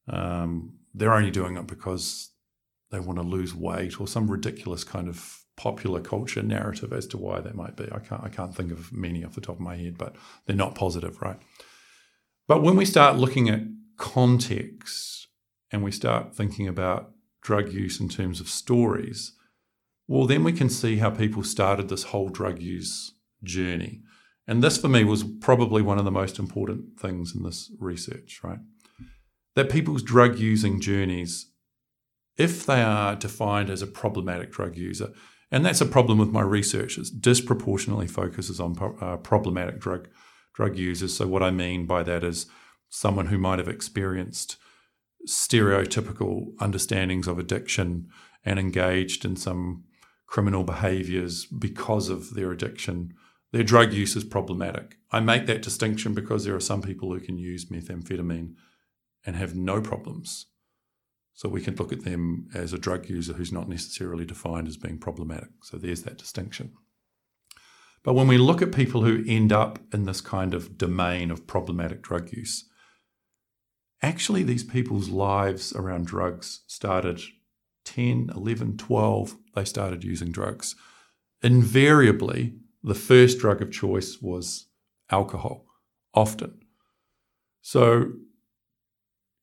um, 0.08 0.73
they're 0.93 1.13
only 1.13 1.32
doing 1.32 1.58
it 1.58 1.67
because 1.67 2.32
they 2.91 3.00
want 3.00 3.19
to 3.19 3.23
lose 3.23 3.54
weight 3.54 4.00
or 4.00 4.08
some 4.08 4.32
ridiculous 4.32 4.84
kind 4.84 5.10
of 5.10 5.41
popular 5.58 6.00
culture 6.00 6.43
narrative 6.43 6.93
as 6.93 7.06
to 7.08 7.17
why 7.17 7.41
that 7.41 7.56
might 7.56 7.76
be. 7.76 7.88
I 7.91 8.00
can't 8.00 8.23
I 8.23 8.30
can't 8.30 8.56
think 8.56 8.71
of 8.71 8.93
many 8.93 9.26
off 9.26 9.36
the 9.36 9.41
top 9.41 9.56
of 9.56 9.62
my 9.62 9.76
head, 9.76 9.97
but 9.97 10.15
they're 10.45 10.56
not 10.56 10.76
positive, 10.76 11.21
right? 11.21 11.39
But 12.47 12.63
when 12.63 12.77
we 12.77 12.86
start 12.86 13.17
looking 13.17 13.49
at 13.49 13.62
context 13.97 15.27
and 15.71 15.83
we 15.83 15.91
start 15.91 16.36
thinking 16.36 16.67
about 16.67 17.12
drug 17.41 17.73
use 17.73 17.99
in 17.99 18.07
terms 18.07 18.39
of 18.39 18.47
stories, 18.47 19.33
well, 20.07 20.25
then 20.25 20.43
we 20.43 20.53
can 20.53 20.69
see 20.69 20.97
how 20.97 21.10
people 21.10 21.43
started 21.43 21.89
this 21.89 22.03
whole 22.03 22.29
drug 22.29 22.62
use 22.62 23.13
journey. 23.43 24.01
And 24.47 24.63
this 24.63 24.77
for 24.77 24.88
me 24.88 25.03
was 25.03 25.25
probably 25.25 25.81
one 25.81 25.99
of 25.99 26.05
the 26.05 26.12
most 26.12 26.39
important 26.39 26.97
things 26.97 27.36
in 27.36 27.43
this 27.43 27.69
research, 27.79 28.39
right? 28.43 28.60
That 29.55 29.69
people's 29.69 30.03
drug 30.03 30.39
using 30.39 30.79
journeys, 30.79 31.51
if 32.38 32.65
they 32.65 32.81
are 32.81 33.15
defined 33.15 33.69
as 33.69 33.81
a 33.81 33.88
problematic 33.88 34.51
drug 34.51 34.77
user, 34.77 35.12
and 35.51 35.65
that's 35.65 35.81
a 35.81 35.86
problem 35.86 36.17
with 36.17 36.29
my 36.29 36.41
research, 36.41 36.97
it 36.97 37.07
disproportionately 37.19 38.07
focuses 38.07 38.62
on 38.62 38.77
uh, 39.01 39.17
problematic 39.17 39.79
drug 39.79 40.07
drug 40.58 40.76
users. 40.76 41.15
So, 41.15 41.28
what 41.28 41.43
I 41.43 41.52
mean 41.52 41.86
by 41.86 42.02
that 42.04 42.24
is 42.24 42.48
someone 42.89 43.28
who 43.28 43.38
might 43.38 43.60
have 43.60 43.67
experienced 43.67 44.58
stereotypical 45.28 46.56
understandings 46.60 47.28
of 47.28 47.38
addiction 47.38 48.08
and 48.43 48.58
engaged 48.58 49.24
in 49.24 49.36
some 49.36 49.84
criminal 50.26 50.63
behaviors 50.63 51.46
because 51.46 52.10
of 52.10 52.34
their 52.34 52.52
addiction. 52.52 53.13
Their 53.52 53.63
drug 53.63 53.93
use 53.93 54.15
is 54.15 54.24
problematic. 54.24 54.98
I 55.12 55.20
make 55.20 55.46
that 55.46 55.62
distinction 55.62 56.15
because 56.15 56.43
there 56.43 56.56
are 56.56 56.72
some 56.72 56.82
people 56.82 57.13
who 57.13 57.20
can 57.20 57.38
use 57.38 57.65
methamphetamine 57.65 58.56
and 59.26 59.36
have 59.36 59.56
no 59.56 59.80
problems. 59.80 60.48
So 61.34 61.48
we 61.48 61.62
can 61.62 61.76
look 61.76 61.93
at 61.93 62.04
them 62.04 62.50
as 62.56 62.74
a 62.74 62.80
drug 62.80 63.10
user 63.10 63.34
who's 63.34 63.52
not 63.52 63.70
necessarily 63.70 64.26
defined 64.26 64.67
as 64.67 64.76
being 64.76 64.98
problematic. 64.98 65.50
So 65.62 65.78
there's 65.78 66.02
that 66.04 66.17
distinction. 66.17 66.74
But 68.08 68.13
when 68.13 68.30
we 68.30 68.38
look 68.38 68.62
at 68.62 68.72
people 68.72 69.02
who 69.02 69.26
end 69.28 69.52
up 69.52 69.80
in 69.93 70.06
this 70.06 70.22
kind 70.22 70.54
of 70.54 70.78
domain 70.78 71.30
of 71.30 71.46
problematic 71.46 72.02
drug 72.02 72.32
use, 72.32 72.63
actually 74.02 74.43
these 74.43 74.63
people's 74.63 75.10
lives 75.10 75.74
around 75.74 76.08
drugs 76.08 76.62
started 76.67 77.20
10, 77.84 78.30
11, 78.34 78.78
12, 78.78 79.36
they 79.56 79.65
started 79.65 80.06
using 80.06 80.32
drugs. 80.32 80.74
Invariably, 81.41 82.54
the 82.82 82.96
first 82.96 83.39
drug 83.39 83.62
of 83.62 83.74
choice 83.74 84.20
was 84.22 84.67
alcohol, 85.12 85.65
often. 86.13 86.62
So 87.60 88.13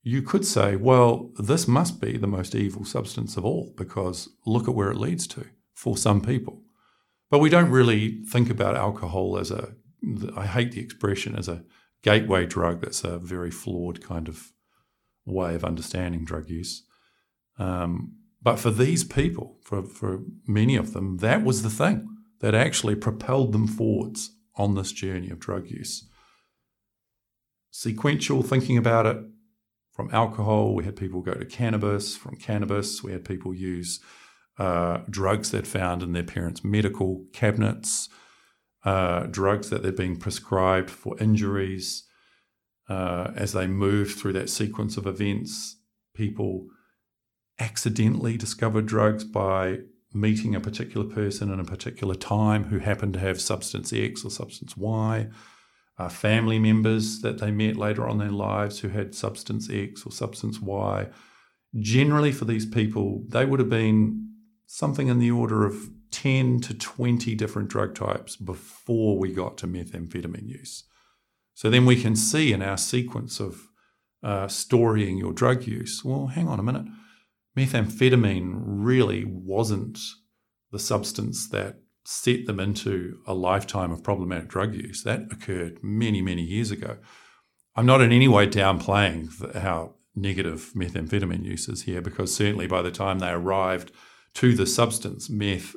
you 0.02 0.22
could 0.22 0.46
say, 0.46 0.76
well, 0.76 1.32
this 1.36 1.68
must 1.68 2.00
be 2.00 2.16
the 2.16 2.26
most 2.26 2.54
evil 2.54 2.86
substance 2.86 3.36
of 3.36 3.44
all 3.44 3.74
because 3.76 4.30
look 4.46 4.68
at 4.68 4.74
where 4.74 4.90
it 4.90 4.96
leads 4.96 5.26
to 5.26 5.48
for 5.74 5.98
some 5.98 6.22
people. 6.22 6.63
But 7.34 7.40
we 7.40 7.50
don't 7.50 7.70
really 7.70 8.22
think 8.30 8.48
about 8.48 8.76
alcohol 8.76 9.36
as 9.38 9.50
a, 9.50 9.72
I 10.36 10.46
hate 10.46 10.70
the 10.70 10.80
expression, 10.80 11.34
as 11.34 11.48
a 11.48 11.64
gateway 12.04 12.46
drug. 12.46 12.80
That's 12.80 13.02
a 13.02 13.18
very 13.18 13.50
flawed 13.50 14.00
kind 14.00 14.28
of 14.28 14.52
way 15.26 15.56
of 15.56 15.64
understanding 15.64 16.24
drug 16.24 16.48
use. 16.48 16.84
Um, 17.58 18.18
but 18.40 18.60
for 18.60 18.70
these 18.70 19.02
people, 19.02 19.58
for, 19.64 19.82
for 19.82 20.20
many 20.46 20.76
of 20.76 20.92
them, 20.92 21.16
that 21.16 21.42
was 21.42 21.64
the 21.64 21.70
thing. 21.70 22.08
that 22.44 22.54
actually 22.54 22.94
propelled 22.94 23.52
them 23.52 23.66
forwards 23.66 24.36
on 24.56 24.74
this 24.74 24.92
journey 24.92 25.30
of 25.30 25.38
drug 25.40 25.70
use. 25.70 26.06
Sequential 27.70 28.42
thinking 28.42 28.76
about 28.76 29.06
it 29.06 29.16
from 29.92 30.10
alcohol, 30.12 30.74
we 30.74 30.84
had 30.84 30.94
people 30.94 31.22
go 31.22 31.32
to 31.34 31.46
cannabis. 31.46 32.16
From 32.16 32.36
cannabis, 32.36 33.02
we 33.02 33.12
had 33.12 33.24
people 33.24 33.54
use 33.54 34.00
uh, 34.58 34.98
drugs 35.10 35.50
they'd 35.50 35.66
found 35.66 36.02
in 36.02 36.12
their 36.12 36.22
parents' 36.22 36.64
medical 36.64 37.24
cabinets, 37.32 38.08
uh, 38.84 39.26
drugs 39.26 39.70
that 39.70 39.82
they'd 39.82 39.96
been 39.96 40.16
prescribed 40.16 40.90
for 40.90 41.18
injuries. 41.18 42.04
Uh, 42.86 43.32
as 43.34 43.52
they 43.52 43.66
moved 43.66 44.18
through 44.18 44.34
that 44.34 44.50
sequence 44.50 44.98
of 44.98 45.06
events, 45.06 45.76
people 46.14 46.66
accidentally 47.58 48.36
discovered 48.36 48.84
drugs 48.84 49.24
by 49.24 49.78
meeting 50.12 50.54
a 50.54 50.60
particular 50.60 51.06
person 51.06 51.50
in 51.50 51.58
a 51.58 51.64
particular 51.64 52.14
time 52.14 52.64
who 52.64 52.78
happened 52.78 53.14
to 53.14 53.20
have 53.20 53.40
substance 53.40 53.92
X 53.92 54.24
or 54.24 54.30
substance 54.30 54.76
Y, 54.76 55.28
uh, 55.98 56.08
family 56.08 56.58
members 56.58 57.20
that 57.22 57.38
they 57.38 57.50
met 57.50 57.76
later 57.76 58.06
on 58.06 58.12
in 58.12 58.18
their 58.18 58.30
lives 58.30 58.80
who 58.80 58.88
had 58.88 59.14
substance 59.14 59.68
X 59.70 60.04
or 60.04 60.12
substance 60.12 60.60
Y. 60.60 61.08
Generally, 61.78 62.32
for 62.32 62.44
these 62.44 62.66
people, 62.66 63.24
they 63.28 63.44
would 63.44 63.60
have 63.60 63.68
been 63.68 64.33
something 64.66 65.08
in 65.08 65.18
the 65.18 65.30
order 65.30 65.64
of 65.64 65.90
10 66.10 66.60
to 66.60 66.74
20 66.74 67.34
different 67.34 67.68
drug 67.68 67.94
types 67.94 68.36
before 68.36 69.18
we 69.18 69.32
got 69.32 69.58
to 69.58 69.66
methamphetamine 69.66 70.48
use. 70.48 70.84
So 71.54 71.70
then 71.70 71.86
we 71.86 72.00
can 72.00 72.16
see 72.16 72.52
in 72.52 72.62
our 72.62 72.76
sequence 72.76 73.40
of 73.40 73.68
uh, 74.22 74.48
storying 74.48 75.18
your 75.18 75.32
drug 75.32 75.66
use, 75.66 76.04
well, 76.04 76.28
hang 76.28 76.48
on 76.48 76.58
a 76.58 76.62
minute 76.62 76.86
methamphetamine 77.56 78.62
really 78.64 79.24
wasn't 79.24 79.98
the 80.72 80.78
substance 80.78 81.48
that 81.48 81.80
set 82.04 82.46
them 82.46 82.60
into 82.60 83.18
a 83.26 83.34
lifetime 83.34 83.90
of 83.90 84.02
problematic 84.02 84.48
drug 84.48 84.74
use. 84.74 85.02
That 85.04 85.28
occurred 85.30 85.82
many, 85.82 86.20
many 86.20 86.42
years 86.42 86.70
ago. 86.70 86.98
I'm 87.76 87.86
not 87.86 88.00
in 88.00 88.12
any 88.12 88.28
way 88.28 88.46
downplaying 88.46 89.56
how 89.56 89.94
negative 90.14 90.72
methamphetamine 90.76 91.44
use 91.44 91.68
is 91.68 91.82
here, 91.82 92.00
because 92.00 92.34
certainly 92.34 92.66
by 92.66 92.82
the 92.82 92.90
time 92.90 93.18
they 93.20 93.30
arrived 93.30 93.90
to 94.34 94.54
the 94.54 94.66
substance, 94.66 95.30
meth 95.30 95.74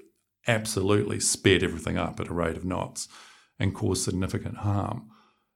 absolutely 0.48 1.20
sped 1.20 1.64
everything 1.64 1.98
up 1.98 2.20
at 2.20 2.30
a 2.30 2.34
rate 2.34 2.58
of 2.58 2.66
knots 2.66 3.08
and 3.60 3.76
caused 3.76 4.04
significant 4.04 4.58
harm. 4.58 5.10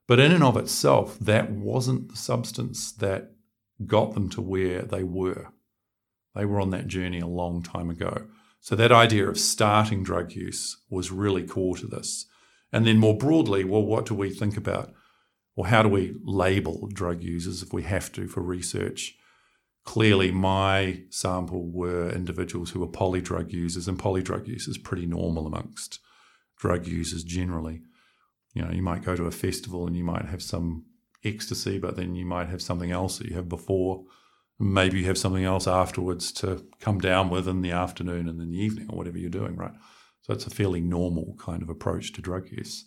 But 0.06 0.20
in 0.20 0.32
and 0.32 0.44
of 0.44 0.56
itself, 0.56 1.18
that 1.18 1.50
wasn't 1.50 2.10
the 2.10 2.16
substance 2.16 2.92
that 2.92 3.32
got 3.86 4.14
them 4.14 4.28
to 4.30 4.40
where 4.40 4.82
they 4.82 5.02
were. 5.02 5.52
They 6.34 6.44
were 6.44 6.60
on 6.60 6.70
that 6.70 6.86
journey 6.86 7.20
a 7.20 7.26
long 7.26 7.62
time 7.62 7.90
ago. 7.90 8.26
So 8.60 8.76
that 8.76 8.92
idea 8.92 9.28
of 9.28 9.38
starting 9.38 10.02
drug 10.02 10.32
use 10.32 10.76
was 10.88 11.10
really 11.10 11.42
core 11.42 11.76
to 11.76 11.86
this. 11.86 12.26
And 12.72 12.86
then 12.86 12.98
more 12.98 13.16
broadly, 13.16 13.64
well, 13.64 13.82
what 13.82 14.06
do 14.06 14.14
we 14.14 14.30
think 14.30 14.56
about? 14.56 14.92
Or 15.56 15.66
how 15.66 15.82
do 15.82 15.88
we 15.88 16.14
label 16.24 16.88
drug 16.92 17.22
users 17.22 17.62
if 17.62 17.72
we 17.72 17.82
have 17.82 18.10
to 18.12 18.26
for 18.28 18.40
research? 18.40 19.16
Clearly, 19.84 20.30
my 20.30 21.02
sample 21.10 21.68
were 21.68 22.10
individuals 22.10 22.70
who 22.70 22.80
were 22.80 22.88
polydrug 22.88 23.52
users, 23.52 23.88
and 23.88 23.98
polydrug 23.98 24.46
use 24.46 24.68
is 24.68 24.78
pretty 24.78 25.06
normal 25.06 25.46
amongst 25.46 25.98
drug 26.56 26.86
users 26.86 27.24
generally. 27.24 27.82
You 28.54 28.62
know, 28.62 28.70
you 28.70 28.82
might 28.82 29.04
go 29.04 29.16
to 29.16 29.24
a 29.24 29.32
festival 29.32 29.86
and 29.86 29.96
you 29.96 30.04
might 30.04 30.26
have 30.26 30.42
some 30.42 30.84
ecstasy, 31.24 31.78
but 31.78 31.96
then 31.96 32.14
you 32.14 32.24
might 32.24 32.48
have 32.48 32.62
something 32.62 32.92
else 32.92 33.18
that 33.18 33.28
you 33.28 33.34
have 33.34 33.48
before 33.48 34.04
maybe 34.62 35.00
you 35.00 35.06
have 35.06 35.18
something 35.18 35.44
else 35.44 35.66
afterwards 35.66 36.32
to 36.32 36.64
come 36.80 36.98
down 36.98 37.30
with 37.30 37.48
in 37.48 37.62
the 37.62 37.72
afternoon 37.72 38.28
and 38.28 38.40
in 38.40 38.50
the 38.50 38.58
evening 38.58 38.86
or 38.90 38.96
whatever 38.96 39.18
you're 39.18 39.30
doing, 39.30 39.56
right? 39.56 39.72
So 40.22 40.32
it's 40.32 40.46
a 40.46 40.50
fairly 40.50 40.80
normal 40.80 41.34
kind 41.38 41.62
of 41.62 41.68
approach 41.68 42.12
to 42.12 42.22
drug 42.22 42.50
use. 42.50 42.84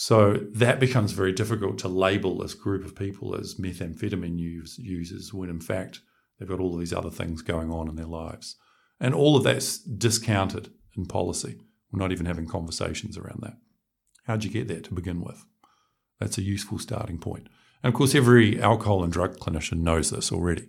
So 0.00 0.34
that 0.52 0.78
becomes 0.78 1.10
very 1.10 1.32
difficult 1.32 1.76
to 1.78 1.88
label 1.88 2.38
this 2.38 2.54
group 2.54 2.84
of 2.84 2.94
people 2.94 3.34
as 3.34 3.56
methamphetamine 3.56 4.38
use, 4.38 4.78
users 4.78 5.34
when 5.34 5.50
in 5.50 5.60
fact 5.60 6.02
they've 6.38 6.48
got 6.48 6.60
all 6.60 6.76
these 6.76 6.92
other 6.92 7.10
things 7.10 7.42
going 7.42 7.72
on 7.72 7.88
in 7.88 7.96
their 7.96 8.06
lives. 8.06 8.54
And 9.00 9.12
all 9.12 9.36
of 9.36 9.42
that's 9.42 9.76
discounted 9.78 10.70
in 10.96 11.06
policy. 11.06 11.56
We're 11.90 11.98
not 11.98 12.12
even 12.12 12.26
having 12.26 12.46
conversations 12.46 13.18
around 13.18 13.40
that. 13.42 13.56
How'd 14.22 14.44
you 14.44 14.50
get 14.50 14.68
there 14.68 14.82
to 14.82 14.94
begin 14.94 15.20
with? 15.20 15.44
That's 16.20 16.38
a 16.38 16.42
useful 16.42 16.78
starting 16.78 17.18
point. 17.18 17.48
And 17.82 17.92
of 17.92 17.98
course, 17.98 18.14
every 18.14 18.62
alcohol 18.62 19.02
and 19.02 19.12
drug 19.12 19.38
clinician 19.38 19.80
knows 19.80 20.10
this 20.10 20.30
already. 20.30 20.68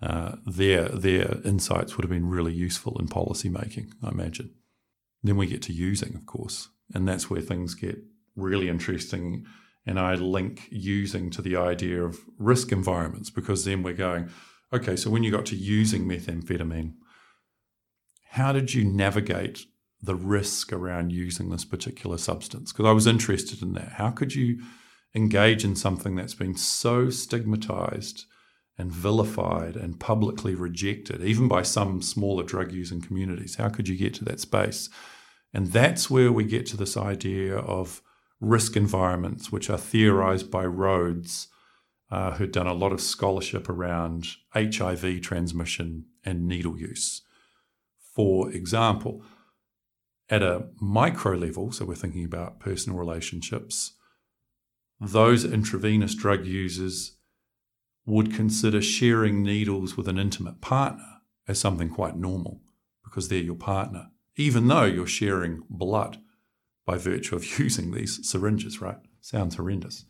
Uh, 0.00 0.36
their 0.46 0.88
their 0.88 1.42
insights 1.44 1.98
would 1.98 2.04
have 2.04 2.10
been 2.10 2.30
really 2.30 2.54
useful 2.54 2.98
in 2.98 3.08
policy 3.08 3.50
making, 3.50 3.92
I 4.02 4.08
imagine. 4.08 4.54
Then 5.22 5.36
we 5.36 5.46
get 5.46 5.60
to 5.64 5.74
using, 5.74 6.14
of 6.14 6.24
course, 6.24 6.70
and 6.94 7.06
that's 7.06 7.28
where 7.28 7.42
things 7.42 7.74
get 7.74 7.98
really 8.36 8.68
interesting. 8.68 9.46
And 9.86 9.98
I 9.98 10.14
link 10.14 10.68
using 10.70 11.30
to 11.30 11.42
the 11.42 11.56
idea 11.56 12.02
of 12.02 12.18
risk 12.38 12.72
environments 12.72 13.30
because 13.30 13.64
then 13.64 13.82
we're 13.82 13.94
going, 13.94 14.30
okay, 14.72 14.96
so 14.96 15.10
when 15.10 15.22
you 15.22 15.30
got 15.30 15.46
to 15.46 15.56
using 15.56 16.04
methamphetamine, 16.06 16.94
how 18.30 18.52
did 18.52 18.72
you 18.72 18.84
navigate 18.84 19.66
the 20.00 20.14
risk 20.14 20.72
around 20.72 21.12
using 21.12 21.50
this 21.50 21.64
particular 21.64 22.18
substance? 22.18 22.72
Because 22.72 22.86
I 22.86 22.92
was 22.92 23.06
interested 23.06 23.62
in 23.62 23.74
that. 23.74 23.92
How 23.92 24.10
could 24.10 24.34
you 24.34 24.62
engage 25.14 25.64
in 25.64 25.76
something 25.76 26.14
that's 26.14 26.34
been 26.34 26.56
so 26.56 27.10
stigmatized 27.10 28.24
and 28.78 28.90
vilified 28.90 29.76
and 29.76 30.00
publicly 30.00 30.54
rejected, 30.54 31.22
even 31.22 31.48
by 31.48 31.62
some 31.62 32.00
smaller 32.00 32.42
drug 32.42 32.72
using 32.72 33.00
communities. 33.00 33.56
How 33.56 33.68
could 33.68 33.88
you 33.88 33.96
get 33.96 34.14
to 34.14 34.24
that 34.24 34.40
space? 34.40 34.88
And 35.52 35.68
that's 35.68 36.08
where 36.08 36.32
we 36.32 36.44
get 36.44 36.66
to 36.66 36.76
this 36.76 36.96
idea 36.96 37.56
of 37.56 38.00
risk 38.42 38.76
environments, 38.76 39.52
which 39.52 39.70
are 39.70 39.78
theorized 39.78 40.50
by 40.50 40.64
Rhodes, 40.64 41.46
uh, 42.10 42.32
who'd 42.32 42.52
done 42.52 42.66
a 42.66 42.74
lot 42.74 42.92
of 42.92 43.00
scholarship 43.00 43.68
around 43.68 44.26
HIV 44.52 45.22
transmission 45.22 46.06
and 46.24 46.46
needle 46.46 46.76
use. 46.76 47.22
For 48.14 48.50
example, 48.50 49.22
at 50.28 50.42
a 50.42 50.66
micro 50.80 51.36
level, 51.36 51.70
so 51.70 51.84
we're 51.84 51.94
thinking 51.94 52.24
about 52.24 52.58
personal 52.58 52.98
relationships, 52.98 53.92
those 55.00 55.44
intravenous 55.44 56.14
drug 56.14 56.44
users 56.44 57.16
would 58.04 58.34
consider 58.34 58.82
sharing 58.82 59.42
needles 59.42 59.96
with 59.96 60.08
an 60.08 60.18
intimate 60.18 60.60
partner 60.60 61.20
as 61.46 61.60
something 61.60 61.88
quite 61.88 62.16
normal 62.16 62.60
because 63.04 63.28
they're 63.28 63.38
your 63.38 63.54
partner, 63.54 64.10
even 64.36 64.66
though 64.66 64.84
you're 64.84 65.06
sharing 65.06 65.62
blood 65.70 66.18
by 66.86 66.98
virtue 66.98 67.36
of 67.36 67.58
using 67.58 67.92
these 67.92 68.28
syringes, 68.28 68.80
right? 68.80 68.98
Sounds 69.20 69.56
horrendous. 69.56 70.04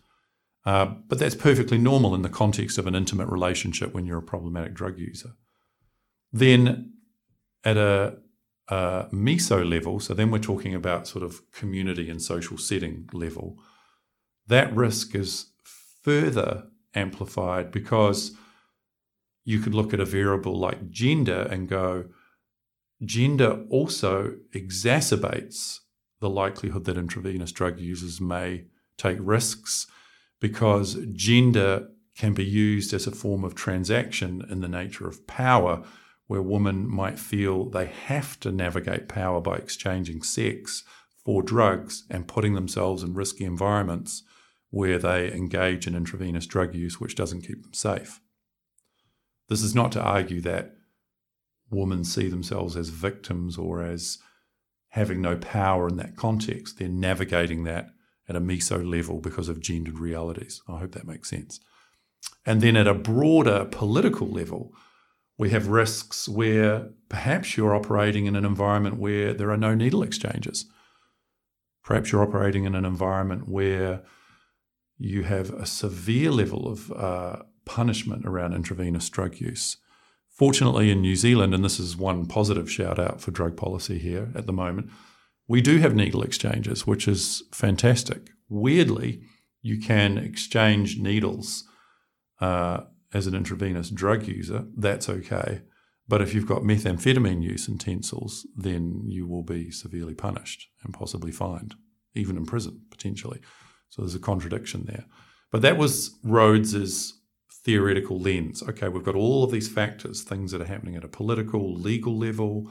Uh, 0.65 0.87
but 1.09 1.19
that's 1.19 1.35
perfectly 1.35 1.79
normal 1.79 2.15
in 2.15 2.23
the 2.23 2.29
context 2.29 2.79
of 2.79 2.87
an 2.87 2.95
intimate 2.95 3.29
relationship 3.29 3.93
when 3.93 4.07
you're 4.07 4.19
a 4.19 4.23
problematic 4.23 4.75
drug 4.75 4.99
user. 4.99 5.31
Then 6.33 6.95
at 7.65 7.77
a, 7.77 8.19
a 8.69 9.07
meso 9.13 9.69
level, 9.69 9.99
so 9.99 10.15
then 10.15 10.31
we're 10.31 10.39
talking 10.39 10.75
about 10.75 11.09
sort 11.09 11.25
of 11.25 11.41
community 11.53 12.09
and 12.09 12.23
social 12.23 12.57
setting 12.59 13.09
level, 13.13 13.59
that 14.47 14.75
risk 14.75 15.15
is 15.15 15.47
further 16.03 16.65
amplified 16.95 17.73
because 17.73 18.33
you 19.45 19.59
could 19.59 19.75
look 19.75 19.93
at 19.93 20.01
a 20.01 20.05
variable 20.05 20.59
like 20.59 20.91
gender 20.91 21.43
and 21.51 21.69
go, 21.69 22.05
gender 23.05 23.65
also 23.69 24.37
exacerbates 24.55 25.81
the 26.23 26.31
likelihood 26.31 26.85
that 26.85 26.97
intravenous 26.97 27.51
drug 27.51 27.81
users 27.81 28.21
may 28.21 28.65
take 28.97 29.19
risks 29.21 29.89
because 30.41 30.97
gender 31.13 31.89
can 32.17 32.33
be 32.33 32.45
used 32.45 32.95
as 32.95 33.09
a 33.09 33.11
form 33.11 33.43
of 33.43 33.57
transaction 33.57 34.41
in 34.49 34.61
the 34.61 34.69
nature 34.69 35.09
of 35.09 35.27
power, 35.27 35.83
where 36.29 36.41
women 36.41 36.89
might 36.89 37.19
feel 37.19 37.69
they 37.69 37.87
have 37.87 38.39
to 38.39 38.53
navigate 38.53 39.09
power 39.09 39.41
by 39.41 39.57
exchanging 39.57 40.23
sex 40.23 40.85
for 41.25 41.43
drugs 41.43 42.05
and 42.09 42.29
putting 42.29 42.55
themselves 42.55 43.03
in 43.03 43.15
risky 43.15 43.45
environments 43.45 44.23
where 44.71 44.99
they 44.99 45.33
engage 45.33 45.89
in 45.89 45.97
intravenous 45.97 46.47
drug 46.47 46.73
use, 46.73 47.01
which 47.01 47.17
doesn't 47.17 47.43
keep 47.43 47.63
them 47.63 47.75
safe. 47.75 48.21
This 49.49 49.63
is 49.63 49.75
not 49.75 49.91
to 49.93 50.01
argue 50.01 50.41
that 50.43 50.77
women 51.69 52.05
see 52.05 52.29
themselves 52.29 52.77
as 52.77 52.91
victims 52.91 53.59
or 53.59 53.83
as 53.83 54.19
having 54.93 55.23
no 55.23 55.37
power 55.37 55.89
in 55.89 55.97
that 55.97 56.17
context. 56.17 56.79
They're 56.79 56.89
navigating 56.89 57.65
that 57.65 57.89
at 58.29 58.37
a 58.37 58.41
meso 58.41 58.87
level 58.87 59.21
because 59.21 59.49
of 59.49 59.59
gendered 59.59 59.99
realities. 59.99 60.61
I 60.69 60.79
hope 60.79 60.93
that 60.93 61.07
makes 61.07 61.31
sense. 61.31 61.61
And 62.45 62.61
then 62.61 62.77
at 62.77 62.87
a 62.87 62.95
broader 62.95 63.65
political 63.71 64.29
level, 64.29 64.75
we 65.39 65.49
have 65.49 65.69
risks 65.69 66.29
where 66.29 66.91
perhaps 67.09 67.57
you're 67.57 67.75
operating 67.75 68.27
in 68.27 68.37
an 68.37 68.45
environment 68.45 68.99
where 68.99 69.33
there 69.33 69.51
are 69.51 69.57
no 69.57 69.75
needle 69.75 70.03
exchanges. 70.03 70.67
Perhaps 71.83 72.13
you're 72.13 72.23
operating 72.23 72.65
in 72.65 72.75
an 72.75 72.85
environment 72.85 73.49
where 73.49 74.03
you 74.99 75.23
have 75.23 75.55
a 75.55 75.65
severe 75.65 76.31
level 76.31 76.69
of 76.71 76.93
uh, 76.93 77.43
punishment 77.65 78.27
around 78.27 78.53
intravenous 78.53 79.09
drug 79.09 79.41
use. 79.41 79.79
Fortunately, 80.33 80.91
in 80.91 81.03
New 81.03 81.15
Zealand, 81.15 81.55
and 81.55 81.65
this 81.65 81.79
is 81.79 81.97
one 81.97 82.27
positive 82.27 82.71
shout 82.71 82.99
out 82.99 83.21
for 83.21 83.31
drug 83.31 83.57
policy 83.57 83.99
here 83.99 84.33
at 84.35 84.47
the 84.47 84.53
moment, 84.53 84.91
we 85.47 85.61
do 85.61 85.79
have 85.79 85.95
needle 85.95 86.23
exchanges, 86.23 86.87
which 86.87 87.07
is 87.07 87.43
fantastic. 87.53 88.31
Weirdly, 88.49 89.23
you 89.61 89.79
can 89.79 90.17
exchange 90.17 90.99
needles 90.99 91.65
uh, 92.41 92.81
as 93.13 93.27
an 93.27 93.35
intravenous 93.35 93.91
drug 93.91 94.27
user. 94.27 94.65
That's 94.77 95.09
okay. 95.09 95.63
But 96.09 96.23
if 96.23 96.35
you've 96.35 96.47
got 96.47 96.63
methamphetamine 96.63 97.43
use 97.43 97.69
utensils, 97.69 98.47
then 98.57 99.03
you 99.07 99.27
will 99.27 99.45
be 99.45 99.71
severely 99.71 100.15
punished 100.15 100.69
and 100.83 100.95
possibly 100.95 101.31
fined, 101.31 101.75
even 102.15 102.37
in 102.37 102.47
prison 102.47 102.83
potentially. 102.91 103.41
So 103.91 104.03
there's 104.03 104.15
a 104.15 104.21
contradiction 104.21 104.87
there. 104.87 105.05
But 105.51 105.63
that 105.63 105.77
was 105.77 106.19
Rhodes's 106.25 107.21
theoretical 107.65 108.19
lens. 108.19 108.63
Okay, 108.63 108.89
we've 108.89 109.05
got 109.05 109.15
all 109.15 109.45
of 109.45 109.51
these 109.51 109.69
factors, 109.69 110.23
things 110.23 110.53
that 110.53 110.61
are 110.61 110.67
happening 110.67 110.97
at 110.97 111.05
a 111.05 111.09
political, 111.09 111.75
legal 111.75 112.17
level, 112.17 112.71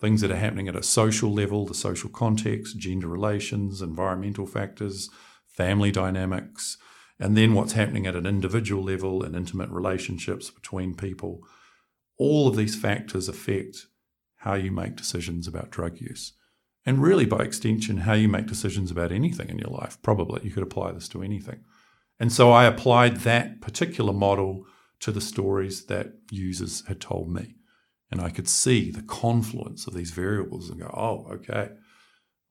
things 0.00 0.22
that 0.22 0.30
are 0.30 0.36
happening 0.36 0.68
at 0.68 0.76
a 0.76 0.82
social 0.82 1.32
level, 1.32 1.66
the 1.66 1.74
social 1.74 2.08
context, 2.08 2.78
gender 2.78 3.06
relations, 3.06 3.82
environmental 3.82 4.46
factors, 4.46 5.10
family 5.46 5.90
dynamics, 5.90 6.78
and 7.18 7.36
then 7.36 7.52
what's 7.52 7.74
happening 7.74 8.06
at 8.06 8.16
an 8.16 8.24
individual 8.24 8.82
level 8.82 9.22
and 9.22 9.36
intimate 9.36 9.68
relationships 9.68 10.50
between 10.50 10.94
people. 10.94 11.42
All 12.16 12.48
of 12.48 12.56
these 12.56 12.76
factors 12.76 13.28
affect 13.28 13.86
how 14.36 14.54
you 14.54 14.72
make 14.72 14.96
decisions 14.96 15.46
about 15.46 15.70
drug 15.70 16.00
use. 16.00 16.32
And 16.86 17.02
really, 17.02 17.26
by 17.26 17.40
extension, 17.40 17.98
how 17.98 18.14
you 18.14 18.26
make 18.26 18.46
decisions 18.46 18.90
about 18.90 19.12
anything 19.12 19.50
in 19.50 19.58
your 19.58 19.70
life. 19.70 20.00
Probably 20.00 20.40
you 20.42 20.50
could 20.50 20.62
apply 20.62 20.92
this 20.92 21.08
to 21.08 21.22
anything. 21.22 21.60
And 22.20 22.30
so 22.30 22.52
I 22.52 22.66
applied 22.66 23.18
that 23.18 23.60
particular 23.62 24.12
model 24.12 24.66
to 25.00 25.10
the 25.10 25.22
stories 25.22 25.86
that 25.86 26.12
users 26.30 26.86
had 26.86 27.00
told 27.00 27.30
me. 27.30 27.54
And 28.10 28.20
I 28.20 28.28
could 28.28 28.48
see 28.48 28.90
the 28.90 29.02
confluence 29.02 29.86
of 29.86 29.94
these 29.94 30.10
variables 30.10 30.68
and 30.68 30.80
go, 30.80 30.92
oh, 30.94 31.32
okay. 31.32 31.70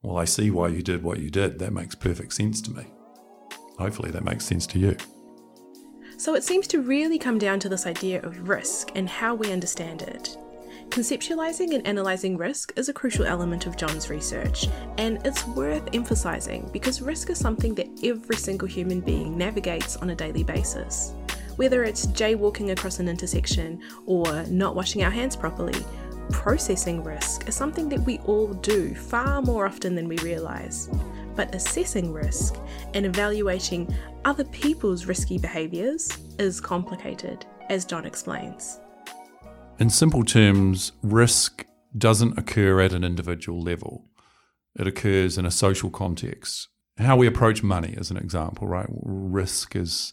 Well, 0.02 0.16
I 0.16 0.24
see 0.24 0.50
why 0.50 0.68
you 0.68 0.82
did 0.82 1.02
what 1.04 1.20
you 1.20 1.30
did. 1.30 1.60
That 1.60 1.72
makes 1.72 1.94
perfect 1.94 2.32
sense 2.32 2.60
to 2.62 2.72
me. 2.72 2.86
Hopefully, 3.78 4.10
that 4.10 4.24
makes 4.24 4.44
sense 4.44 4.66
to 4.68 4.78
you. 4.78 4.96
So 6.18 6.34
it 6.34 6.44
seems 6.44 6.66
to 6.68 6.80
really 6.80 7.18
come 7.18 7.38
down 7.38 7.60
to 7.60 7.68
this 7.68 7.86
idea 7.86 8.20
of 8.22 8.48
risk 8.48 8.90
and 8.94 9.08
how 9.08 9.34
we 9.34 9.52
understand 9.52 10.02
it. 10.02 10.36
Conceptualizing 10.90 11.72
and 11.72 11.86
analysing 11.86 12.36
risk 12.36 12.72
is 12.74 12.88
a 12.88 12.92
crucial 12.92 13.24
element 13.24 13.68
of 13.68 13.76
John's 13.76 14.10
research, 14.10 14.66
and 14.98 15.24
it's 15.24 15.46
worth 15.46 15.88
emphasising 15.94 16.68
because 16.72 17.00
risk 17.00 17.30
is 17.30 17.38
something 17.38 17.76
that 17.76 17.86
every 18.02 18.34
single 18.34 18.66
human 18.66 19.00
being 19.00 19.38
navigates 19.38 19.94
on 19.98 20.10
a 20.10 20.16
daily 20.16 20.42
basis. 20.42 21.14
Whether 21.54 21.84
it's 21.84 22.08
jaywalking 22.08 22.72
across 22.72 22.98
an 22.98 23.08
intersection 23.08 23.80
or 24.04 24.42
not 24.46 24.74
washing 24.74 25.04
our 25.04 25.12
hands 25.12 25.36
properly, 25.36 25.80
processing 26.32 27.04
risk 27.04 27.46
is 27.48 27.54
something 27.54 27.88
that 27.88 28.00
we 28.00 28.18
all 28.26 28.48
do 28.48 28.92
far 28.92 29.42
more 29.42 29.66
often 29.66 29.94
than 29.94 30.08
we 30.08 30.16
realise. 30.18 30.88
But 31.36 31.54
assessing 31.54 32.12
risk 32.12 32.56
and 32.94 33.06
evaluating 33.06 33.94
other 34.24 34.44
people's 34.44 35.06
risky 35.06 35.38
behaviours 35.38 36.10
is 36.40 36.60
complicated, 36.60 37.46
as 37.68 37.84
John 37.84 38.06
explains. 38.06 38.80
In 39.80 39.88
simple 39.88 40.24
terms, 40.24 40.92
risk 41.02 41.64
doesn't 41.96 42.38
occur 42.38 42.82
at 42.82 42.92
an 42.92 43.02
individual 43.02 43.62
level. 43.62 44.04
It 44.78 44.86
occurs 44.86 45.38
in 45.38 45.46
a 45.46 45.50
social 45.50 45.88
context. 45.88 46.68
How 46.98 47.16
we 47.16 47.26
approach 47.26 47.62
money, 47.62 47.94
as 47.98 48.10
an 48.10 48.18
example, 48.18 48.68
right? 48.68 48.86
Risk 48.90 49.74
is 49.74 50.12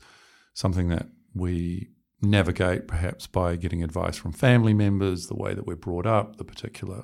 something 0.54 0.88
that 0.88 1.08
we 1.36 1.90
navigate 2.22 2.88
perhaps 2.88 3.28
by 3.28 3.58
getting 3.58 3.84
advice 3.84 4.16
from 4.16 4.32
family 4.32 4.74
members, 4.74 5.28
the 5.28 5.36
way 5.36 5.54
that 5.54 5.68
we're 5.68 5.76
brought 5.76 6.06
up, 6.06 6.38
the 6.38 6.46
particular 6.46 7.04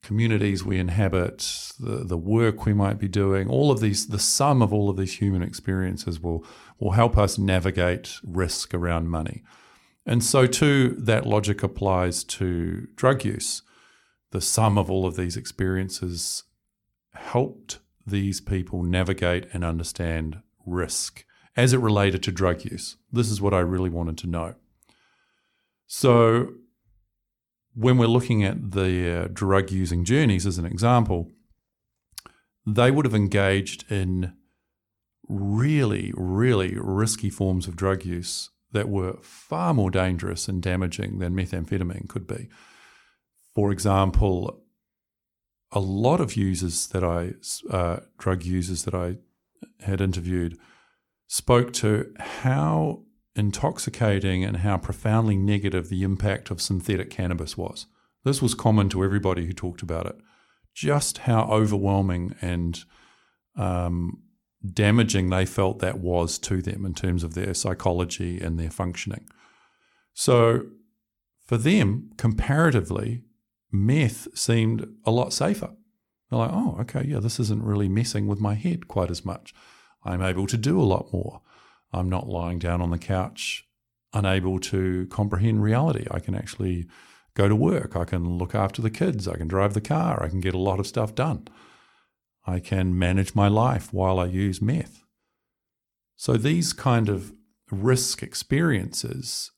communities 0.00 0.64
we 0.64 0.78
inhabit, 0.78 1.72
the, 1.80 2.04
the 2.04 2.16
work 2.16 2.64
we 2.64 2.72
might 2.72 3.00
be 3.00 3.08
doing, 3.08 3.48
all 3.48 3.72
of 3.72 3.80
these, 3.80 4.06
the 4.06 4.18
sum 4.20 4.62
of 4.62 4.72
all 4.72 4.90
of 4.90 4.96
these 4.96 5.14
human 5.18 5.42
experiences 5.42 6.20
will, 6.20 6.44
will 6.78 6.92
help 6.92 7.18
us 7.18 7.36
navigate 7.36 8.20
risk 8.22 8.72
around 8.74 9.08
money. 9.08 9.42
And 10.06 10.24
so, 10.24 10.46
too, 10.46 10.96
that 10.98 11.26
logic 11.26 11.62
applies 11.62 12.24
to 12.24 12.88
drug 12.96 13.24
use. 13.24 13.62
The 14.30 14.40
sum 14.40 14.78
of 14.78 14.90
all 14.90 15.06
of 15.06 15.16
these 15.16 15.36
experiences 15.36 16.44
helped 17.12 17.80
these 18.06 18.40
people 18.40 18.82
navigate 18.82 19.46
and 19.52 19.64
understand 19.64 20.40
risk 20.64 21.24
as 21.56 21.72
it 21.72 21.78
related 21.78 22.22
to 22.22 22.32
drug 22.32 22.64
use. 22.64 22.96
This 23.12 23.30
is 23.30 23.40
what 23.40 23.54
I 23.54 23.60
really 23.60 23.90
wanted 23.90 24.16
to 24.18 24.26
know. 24.26 24.54
So, 25.86 26.54
when 27.74 27.98
we're 27.98 28.06
looking 28.06 28.42
at 28.42 28.72
the 28.72 29.24
uh, 29.24 29.28
drug 29.32 29.70
using 29.70 30.04
journeys 30.04 30.46
as 30.46 30.58
an 30.58 30.66
example, 30.66 31.30
they 32.66 32.90
would 32.90 33.04
have 33.04 33.14
engaged 33.14 33.90
in 33.90 34.32
really, 35.28 36.12
really 36.16 36.76
risky 36.76 37.30
forms 37.30 37.68
of 37.68 37.76
drug 37.76 38.04
use 38.04 38.50
that 38.72 38.88
were 38.88 39.18
far 39.22 39.74
more 39.74 39.90
dangerous 39.90 40.48
and 40.48 40.62
damaging 40.62 41.18
than 41.18 41.34
methamphetamine 41.34 42.08
could 42.08 42.26
be. 42.26 42.48
For 43.54 43.72
example, 43.72 44.62
a 45.72 45.80
lot 45.80 46.20
of 46.20 46.36
users 46.36 46.86
that 46.88 47.04
I, 47.04 47.32
uh, 47.70 48.00
drug 48.18 48.44
users 48.44 48.84
that 48.84 48.94
I 48.94 49.16
had 49.84 50.00
interviewed, 50.00 50.58
spoke 51.26 51.72
to 51.74 52.12
how 52.18 53.04
intoxicating 53.36 54.44
and 54.44 54.58
how 54.58 54.76
profoundly 54.76 55.36
negative 55.36 55.88
the 55.88 56.02
impact 56.02 56.50
of 56.50 56.60
synthetic 56.60 57.10
cannabis 57.10 57.56
was. 57.56 57.86
This 58.24 58.42
was 58.42 58.54
common 58.54 58.88
to 58.90 59.04
everybody 59.04 59.46
who 59.46 59.52
talked 59.52 59.82
about 59.82 60.06
it. 60.06 60.16
Just 60.74 61.18
how 61.18 61.48
overwhelming 61.50 62.34
and 62.40 62.84
um, 63.56 64.22
damaging 64.68 65.30
they 65.30 65.46
felt 65.46 65.78
that 65.78 65.98
was 65.98 66.38
to 66.38 66.60
them 66.60 66.84
in 66.84 66.94
terms 66.94 67.24
of 67.24 67.34
their 67.34 67.54
psychology 67.54 68.40
and 68.40 68.58
their 68.58 68.70
functioning. 68.70 69.26
So 70.12 70.66
for 71.46 71.56
them, 71.56 72.10
comparatively, 72.16 73.22
meth 73.72 74.28
seemed 74.36 74.86
a 75.04 75.10
lot 75.10 75.32
safer. 75.32 75.70
They're 76.28 76.38
like, 76.38 76.52
oh, 76.52 76.76
okay, 76.80 77.04
yeah, 77.04 77.18
this 77.18 77.40
isn't 77.40 77.64
really 77.64 77.88
messing 77.88 78.26
with 78.26 78.40
my 78.40 78.54
head 78.54 78.86
quite 78.86 79.10
as 79.10 79.24
much. 79.24 79.54
I'm 80.04 80.22
able 80.22 80.46
to 80.46 80.56
do 80.56 80.80
a 80.80 80.84
lot 80.84 81.12
more. 81.12 81.40
I'm 81.92 82.08
not 82.08 82.28
lying 82.28 82.58
down 82.58 82.80
on 82.80 82.90
the 82.90 82.98
couch, 82.98 83.66
unable 84.12 84.60
to 84.60 85.06
comprehend 85.06 85.62
reality. 85.62 86.06
I 86.10 86.20
can 86.20 86.34
actually 86.34 86.86
go 87.34 87.48
to 87.48 87.56
work. 87.56 87.96
I 87.96 88.04
can 88.04 88.38
look 88.38 88.54
after 88.54 88.80
the 88.80 88.90
kids. 88.90 89.26
I 89.26 89.36
can 89.36 89.48
drive 89.48 89.74
the 89.74 89.80
car. 89.80 90.22
I 90.22 90.28
can 90.28 90.40
get 90.40 90.54
a 90.54 90.58
lot 90.58 90.78
of 90.80 90.86
stuff 90.86 91.14
done. 91.14 91.48
I 92.46 92.60
can 92.60 92.98
manage 92.98 93.34
my 93.34 93.48
life 93.48 93.92
while 93.92 94.18
I 94.18 94.26
use 94.26 94.62
meth. 94.62 95.04
So 96.16 96.34
these 96.34 96.72
kind 96.72 97.08
of 97.08 97.32
risk 97.70 98.22
experiences 98.22 99.50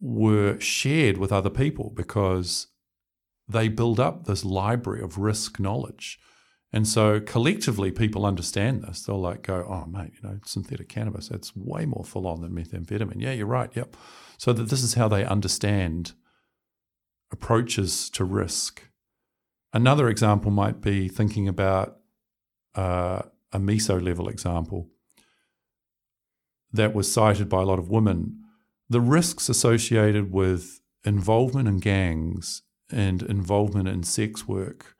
were 0.00 0.58
shared 0.60 1.18
with 1.18 1.32
other 1.32 1.50
people 1.50 1.92
because 1.94 2.68
they 3.48 3.68
build 3.68 4.00
up 4.00 4.24
this 4.24 4.44
library 4.44 5.02
of 5.02 5.18
risk 5.18 5.58
knowledge. 5.58 6.18
And 6.72 6.86
so 6.86 7.20
collectively, 7.20 7.90
people 7.90 8.24
understand 8.24 8.82
this. 8.82 9.02
They'll 9.02 9.20
like 9.20 9.42
go, 9.42 9.66
oh, 9.68 9.86
mate, 9.90 10.12
you 10.14 10.28
know, 10.28 10.38
synthetic 10.44 10.88
cannabis, 10.88 11.28
that's 11.28 11.56
way 11.56 11.84
more 11.84 12.04
full 12.04 12.28
on 12.28 12.40
than 12.40 12.52
methamphetamine. 12.52 13.20
Yeah, 13.20 13.32
you're 13.32 13.46
right. 13.46 13.70
Yep. 13.74 13.96
So 14.38 14.52
that 14.52 14.68
this 14.68 14.82
is 14.82 14.94
how 14.94 15.08
they 15.08 15.24
understand 15.24 16.12
approaches 17.32 18.08
to 18.10 18.24
risk 18.24 18.84
Another 19.72 20.08
example 20.08 20.50
might 20.50 20.80
be 20.80 21.08
thinking 21.08 21.46
about 21.46 21.98
uh, 22.74 23.22
a 23.52 23.58
meso 23.58 24.02
level 24.02 24.28
example 24.28 24.88
that 26.72 26.94
was 26.94 27.12
cited 27.12 27.48
by 27.48 27.62
a 27.62 27.64
lot 27.64 27.78
of 27.78 27.90
women. 27.90 28.40
The 28.88 29.00
risks 29.00 29.48
associated 29.48 30.32
with 30.32 30.80
involvement 31.04 31.68
in 31.68 31.78
gangs 31.78 32.62
and 32.90 33.22
involvement 33.22 33.88
in 33.88 34.02
sex 34.02 34.46
work 34.46 34.96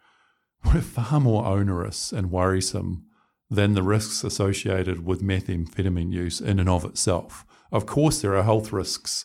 were 0.65 0.81
far 0.81 1.21
more 1.21 1.45
onerous 1.45 2.13
and 2.13 2.31
worrisome 2.31 3.07
than 3.51 3.75
the 3.75 3.83
risks 3.83 4.23
associated 4.23 5.05
with 5.05 5.23
methamphetamine 5.23 6.13
use 6.13 6.41
in 6.41 6.61
and 6.61 6.69
of 6.69 6.85
itself. 6.85 7.45
Of 7.73 7.87
course, 7.87 8.21
there 8.21 8.37
are 8.37 8.45
health 8.45 8.73
risks 8.73 9.25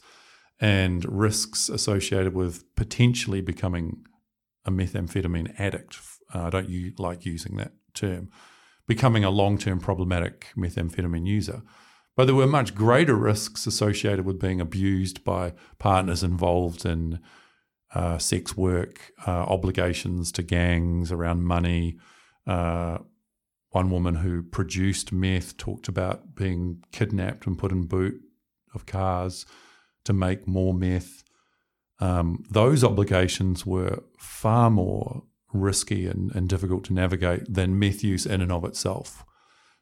and 0.60 1.06
risks 1.06 1.70
associated 1.70 2.34
with 2.34 2.64
potentially 2.76 3.42
becoming 3.42 4.06
a 4.66 4.72
methamphetamine 4.72 5.60
addict. 5.60 5.98
Uh, 6.34 6.44
I 6.44 6.50
don't 6.50 6.70
u- 6.70 6.94
like 6.98 7.26
using 7.26 7.58
that 7.58 7.74
term. 7.94 8.30
Becoming 8.88 9.24
a 9.24 9.30
long 9.30 9.58
term 9.58 9.80
problematic 9.80 10.48
methamphetamine 10.58 11.28
user. 11.28 11.62
But 12.16 12.26
there 12.26 12.36
were 12.36 12.48
much 12.48 12.76
greater 12.76 13.16
risks 13.16 13.68
associated 13.68 14.26
with 14.26 14.40
being 14.40 14.62
abused 14.62 15.24
by 15.24 15.54
partners 15.80 16.24
involved 16.24 16.86
in 16.86 17.20
uh, 17.94 18.18
sex 18.18 18.56
work, 18.56 19.12
uh, 19.28 19.32
obligations 19.32 20.32
to 20.34 20.44
gangs 20.44 21.12
around 21.12 21.44
money. 21.44 21.98
Uh, 22.48 23.00
one 23.72 23.90
woman 23.90 24.16
who 24.16 24.42
produced 24.42 25.12
meth 25.12 25.58
talked 25.58 25.90
about 25.90 26.36
being 26.36 26.84
kidnapped 26.94 27.46
and 27.46 27.58
put 27.58 27.74
in 27.74 27.84
boot 27.84 28.22
of 28.74 28.86
cars 28.86 29.46
to 30.06 30.14
make 30.14 30.48
more 30.48 30.74
meth 30.74 31.25
um, 32.00 32.44
those 32.50 32.84
obligations 32.84 33.66
were 33.66 34.04
far 34.18 34.70
more 34.70 35.24
risky 35.54 36.08
and, 36.08 36.36
and 36.36 36.50
difficult 36.50 36.84
to 36.86 36.94
navigate 36.94 37.54
than 37.54 37.80
meth 37.80 38.04
use 38.04 38.26
in 38.26 38.42
and 38.42 38.52
of 38.52 38.66
itself. 38.66 39.24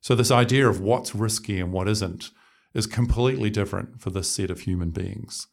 So, 0.01 0.15
this 0.15 0.31
idea 0.31 0.67
of 0.67 0.79
what's 0.79 1.15
risky 1.15 1.59
and 1.59 1.71
what 1.71 1.87
isn't 1.87 2.29
is 2.73 2.85
completely 2.87 3.49
different 3.49 4.01
for 4.01 4.09
this 4.09 4.29
set 4.29 4.51
of 4.51 4.61
human 4.61 4.91
beings. 4.91 5.47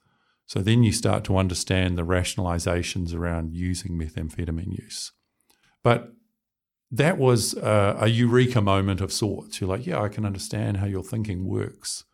So, 0.47 0.61
then 0.61 0.83
you 0.83 0.93
start 0.93 1.25
to 1.25 1.37
understand 1.37 1.97
the 1.97 2.05
rationalizations 2.05 3.15
around 3.15 3.55
using 3.55 3.99
methamphetamine 3.99 4.77
use. 4.77 5.13
But 5.83 6.13
that 6.91 7.17
was 7.17 7.55
a, 7.55 7.97
a 8.01 8.09
eureka 8.09 8.61
moment 8.61 9.01
of 9.01 9.13
sorts. 9.13 9.61
You're 9.61 9.71
like, 9.71 9.87
yeah, 9.87 10.03
I 10.03 10.09
can 10.09 10.27
understand 10.27 10.79
how 10.79 10.87
your 10.87 11.05
thinking 11.05 11.47
works 11.47 12.05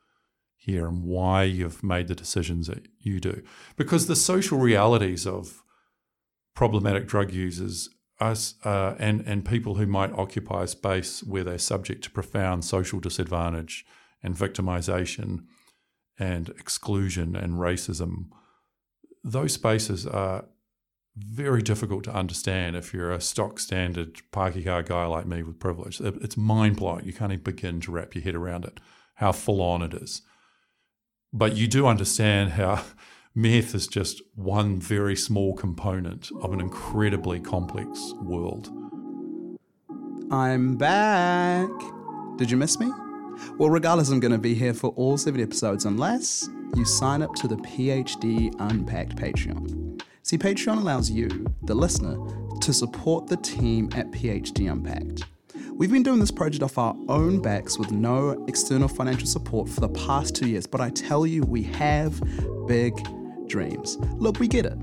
here 0.66 0.86
and 0.86 1.04
why 1.04 1.44
you've 1.44 1.82
made 1.82 2.08
the 2.08 2.14
decisions 2.14 2.66
that 2.66 2.88
you 2.98 3.20
do. 3.20 3.42
Because 3.76 4.06
the 4.06 4.16
social 4.16 4.58
realities 4.58 5.26
of 5.26 5.62
problematic 6.54 7.06
drug 7.06 7.32
users 7.32 7.88
us 8.18 8.54
uh, 8.64 8.94
and 8.98 9.20
and 9.26 9.44
people 9.44 9.74
who 9.74 9.86
might 9.86 10.12
occupy 10.12 10.62
a 10.62 10.66
space 10.66 11.22
where 11.22 11.44
they're 11.44 11.58
subject 11.58 12.02
to 12.02 12.10
profound 12.10 12.64
social 12.64 12.98
disadvantage 12.98 13.84
and 14.22 14.34
victimization 14.34 15.44
and 16.18 16.48
exclusion 16.48 17.36
and 17.36 17.58
racism 17.58 18.28
those 19.22 19.52
spaces 19.52 20.06
are 20.06 20.44
very 21.16 21.62
difficult 21.62 22.04
to 22.04 22.14
understand 22.14 22.76
if 22.76 22.94
you're 22.94 23.12
a 23.12 23.20
stock 23.20 23.58
standard 23.58 24.20
Pākehā 24.32 24.86
guy 24.86 25.06
like 25.06 25.26
me 25.26 25.42
with 25.42 25.58
privilege. 25.58 26.00
It's 26.00 26.36
mind 26.36 26.76
blowing. 26.76 27.06
You 27.06 27.12
can't 27.12 27.32
even 27.32 27.42
begin 27.42 27.80
to 27.80 27.90
wrap 27.90 28.14
your 28.14 28.22
head 28.22 28.34
around 28.34 28.64
it, 28.64 28.78
how 29.14 29.32
full 29.32 29.62
on 29.62 29.82
it 29.82 29.94
is. 29.94 30.22
But 31.32 31.56
you 31.56 31.66
do 31.66 31.86
understand 31.86 32.52
how 32.52 32.82
meth 33.34 33.74
is 33.74 33.86
just 33.86 34.22
one 34.34 34.80
very 34.80 35.16
small 35.16 35.54
component 35.54 36.30
of 36.40 36.52
an 36.52 36.60
incredibly 36.60 37.40
complex 37.40 38.12
world. 38.22 38.70
I'm 40.30 40.76
back. 40.76 41.70
Did 42.36 42.50
you 42.50 42.56
miss 42.56 42.78
me? 42.80 42.90
Well, 43.58 43.70
regardless, 43.70 44.10
I'm 44.10 44.20
going 44.20 44.32
to 44.32 44.38
be 44.38 44.54
here 44.54 44.74
for 44.74 44.88
all 44.96 45.16
seven 45.16 45.40
episodes 45.40 45.84
unless 45.84 46.48
you 46.74 46.84
sign 46.84 47.22
up 47.22 47.34
to 47.36 47.48
the 47.48 47.56
PhD 47.56 48.54
Unpacked 48.58 49.16
Patreon. 49.16 50.02
See, 50.22 50.36
Patreon 50.38 50.78
allows 50.78 51.10
you, 51.10 51.46
the 51.62 51.74
listener, 51.74 52.16
to 52.60 52.72
support 52.72 53.28
the 53.28 53.36
team 53.36 53.88
at 53.94 54.10
PhD 54.10 54.70
Unpacked. 54.70 55.24
We've 55.78 55.92
been 55.92 56.02
doing 56.02 56.20
this 56.20 56.30
project 56.30 56.62
off 56.62 56.78
our 56.78 56.96
own 57.10 57.42
backs 57.42 57.78
with 57.78 57.90
no 57.90 58.46
external 58.48 58.88
financial 58.88 59.26
support 59.26 59.68
for 59.68 59.80
the 59.80 59.90
past 59.90 60.34
two 60.34 60.48
years, 60.48 60.66
but 60.66 60.80
I 60.80 60.88
tell 60.88 61.26
you, 61.26 61.42
we 61.42 61.64
have 61.64 62.18
big 62.66 62.94
dreams. 63.46 63.98
Look, 64.14 64.40
we 64.40 64.48
get 64.48 64.64
it. 64.64 64.78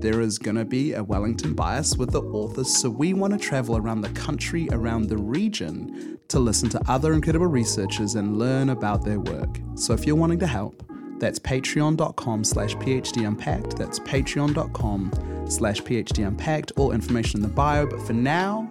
There 0.00 0.22
is 0.22 0.38
going 0.38 0.56
to 0.56 0.64
be 0.64 0.94
a 0.94 1.04
Wellington 1.04 1.52
bias 1.52 1.98
with 1.98 2.10
the 2.10 2.22
authors, 2.22 2.74
so 2.74 2.88
we 2.88 3.12
want 3.12 3.34
to 3.34 3.38
travel 3.38 3.76
around 3.76 4.00
the 4.00 4.08
country, 4.10 4.66
around 4.72 5.10
the 5.10 5.18
region, 5.18 6.18
to 6.28 6.38
listen 6.38 6.70
to 6.70 6.80
other 6.90 7.12
incredible 7.12 7.46
researchers 7.46 8.14
and 8.14 8.38
learn 8.38 8.70
about 8.70 9.04
their 9.04 9.20
work. 9.20 9.60
So 9.74 9.92
if 9.92 10.06
you're 10.06 10.16
wanting 10.16 10.38
to 10.38 10.46
help, 10.46 10.90
that's 11.18 11.38
patreon.com 11.38 12.44
slash 12.44 12.74
phd 12.76 13.26
unpacked. 13.26 13.76
That's 13.76 13.98
patreon.com 14.00 15.46
slash 15.50 15.82
phd 15.82 16.26
unpacked. 16.26 16.72
All 16.76 16.92
information 16.92 17.42
in 17.42 17.42
the 17.42 17.54
bio. 17.54 17.86
But 17.86 18.00
for 18.00 18.14
now, 18.14 18.70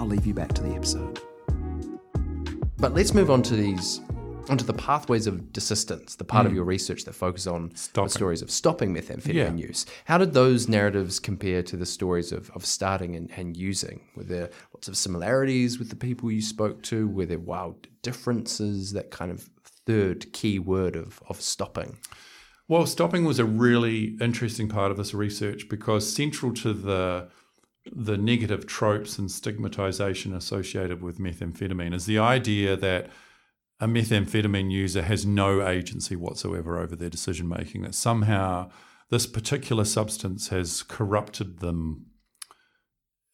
I'll 0.00 0.06
leave 0.06 0.24
you 0.26 0.32
back 0.32 0.54
to 0.54 0.62
the 0.62 0.70
episode. 0.74 1.20
But 2.78 2.94
let's 2.94 3.12
move 3.12 3.30
on 3.30 3.42
to 3.42 3.54
these 3.54 4.00
onto 4.48 4.64
the 4.64 4.72
pathways 4.72 5.26
of 5.26 5.34
desistance, 5.52 6.16
the 6.16 6.24
part 6.24 6.44
Mm. 6.44 6.48
of 6.48 6.54
your 6.54 6.64
research 6.64 7.04
that 7.04 7.12
focus 7.12 7.46
on 7.46 7.70
Stopping. 7.76 8.06
the 8.06 8.10
stories 8.10 8.40
of 8.42 8.50
stopping 8.50 8.94
methamphetamine 8.94 9.34
Yeah. 9.34 9.54
use. 9.54 9.84
How 10.06 10.16
did 10.16 10.32
those 10.32 10.68
narratives 10.68 11.20
compare 11.20 11.62
to 11.64 11.76
the 11.76 11.84
stories 11.84 12.32
of, 12.32 12.50
of 12.54 12.64
starting 12.64 13.14
and, 13.14 13.30
and 13.36 13.56
using? 13.58 14.00
Were 14.16 14.24
there 14.24 14.48
lots 14.74 14.88
of 14.88 14.96
similarities 14.96 15.78
with 15.78 15.90
the 15.90 15.96
people 15.96 16.32
you 16.32 16.40
spoke 16.40 16.82
to? 16.84 17.06
Were 17.06 17.26
there 17.26 17.38
wild 17.38 17.86
differences? 18.02 18.92
That 18.92 19.10
kind 19.10 19.30
of 19.30 19.50
third 19.86 20.32
key 20.32 20.58
word 20.58 20.96
of, 20.96 21.20
of 21.28 21.42
stopping. 21.42 21.98
Well, 22.66 22.86
stopping 22.86 23.24
was 23.26 23.38
a 23.38 23.44
really 23.44 24.16
interesting 24.20 24.68
part 24.68 24.90
of 24.90 24.96
this 24.96 25.12
research 25.12 25.68
because 25.68 26.10
central 26.10 26.54
to 26.54 26.72
the 26.72 27.28
the 27.86 28.18
negative 28.18 28.66
tropes 28.66 29.18
and 29.18 29.30
stigmatization 29.30 30.34
associated 30.34 31.02
with 31.02 31.18
methamphetamine 31.18 31.94
is 31.94 32.06
the 32.06 32.18
idea 32.18 32.76
that 32.76 33.08
a 33.80 33.86
methamphetamine 33.86 34.70
user 34.70 35.02
has 35.02 35.24
no 35.24 35.66
agency 35.66 36.14
whatsoever 36.14 36.78
over 36.78 36.94
their 36.94 37.08
decision 37.08 37.48
making, 37.48 37.82
that 37.82 37.94
somehow 37.94 38.70
this 39.08 39.26
particular 39.26 39.84
substance 39.84 40.48
has 40.48 40.82
corrupted 40.82 41.60
them 41.60 42.06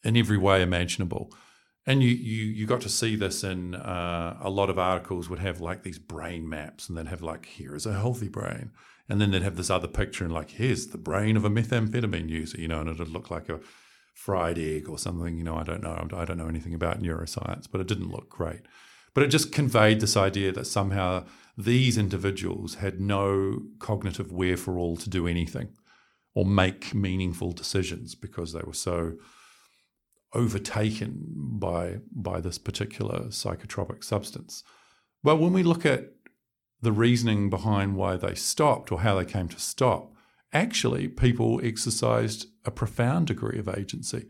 in 0.05 0.17
every 0.17 0.39
way 0.39 0.63
imaginable. 0.63 1.33
And 1.85 2.03
you, 2.03 2.11
you, 2.11 2.45
you 2.45 2.67
got 2.67 2.81
to 2.83 2.89
see 2.89 3.17
this 3.17 3.45
in 3.45 3.75
uh, 3.75 4.39
a 4.41 4.51
lot 4.51 4.71
of 4.71 4.79
articles 4.79 5.29
would 5.29 5.39
have 5.41 5.61
like 5.61 5.83
these 5.83 5.99
brain 5.99 6.49
maps 6.49 6.89
and 6.89 6.97
they'd 6.97 7.07
have 7.09 7.23
like, 7.23 7.47
here 7.47 7.75
is 7.75 7.87
a 7.87 7.93
healthy 7.93 8.29
brain. 8.29 8.71
And 9.09 9.21
then 9.21 9.31
they'd 9.31 9.43
have 9.43 9.57
this 9.57 9.71
other 9.71 9.87
picture 9.87 10.25
and 10.25 10.33
like, 10.33 10.51
here's 10.51 10.89
the 10.89 10.99
brain 10.99 11.37
of 11.37 11.45
a 11.45 11.51
methamphetamine 11.51 12.29
user, 12.29 12.61
you 12.61 12.69
know, 12.69 12.81
and 12.81 12.89
it'd 12.89 13.09
look 13.09 13.31
like 13.31 13.49
a 13.49 13.61
fried 14.16 14.59
egg 14.59 14.88
or 14.88 14.98
something, 14.98 15.37
you 15.37 15.44
know, 15.44 15.57
I 15.57 15.62
don't 15.62 15.83
know. 15.83 16.09
I 16.16 16.24
don't 16.24 16.38
know 16.38 16.48
anything 16.48 16.72
about 16.72 17.02
neuroscience, 17.02 17.66
but 17.70 17.83
it 17.83 17.87
didn't 17.87 18.11
look 18.11 18.31
great. 18.31 18.62
But 19.12 19.22
it 19.22 19.29
just 19.29 19.52
conveyed 19.52 20.00
this 20.00 20.16
idea 20.16 20.52
that 20.52 20.66
somehow 20.66 21.26
these 21.57 21.98
individuals 21.98 22.76
had 22.76 22.98
no 22.98 23.61
cognitive 23.79 24.33
wherewithal 24.33 24.96
to 24.96 25.11
do 25.11 25.26
anything 25.26 25.68
or 26.35 26.46
make 26.46 26.94
meaningful 26.94 27.52
decisions 27.52 28.14
because 28.14 28.55
they 28.55 28.62
were 28.66 28.72
so 28.72 29.16
overtaken 30.33 31.22
by 31.37 31.98
by 32.11 32.40
this 32.40 32.59
particular 32.59 33.26
psychotropic 33.29 34.02
substance. 34.02 34.64
But 35.22 35.37
when 35.37 35.52
we 35.52 35.62
look 35.62 35.85
at 35.85 36.12
the 36.81 36.92
reasoning 36.92 37.50
behind 37.50 37.96
why 37.96 38.16
they 38.16 38.35
stopped 38.35 38.90
or 38.90 39.00
how 39.00 39.14
they 39.16 39.24
came 39.26 39.48
to 39.48 39.61
stop, 39.61 40.15
actually 40.57 41.09
people 41.09 41.61
exercised 41.62 42.47
a 42.64 42.71
profound 42.71 43.27
degree 43.29 43.59
of 43.59 43.69
agency. 43.69 44.27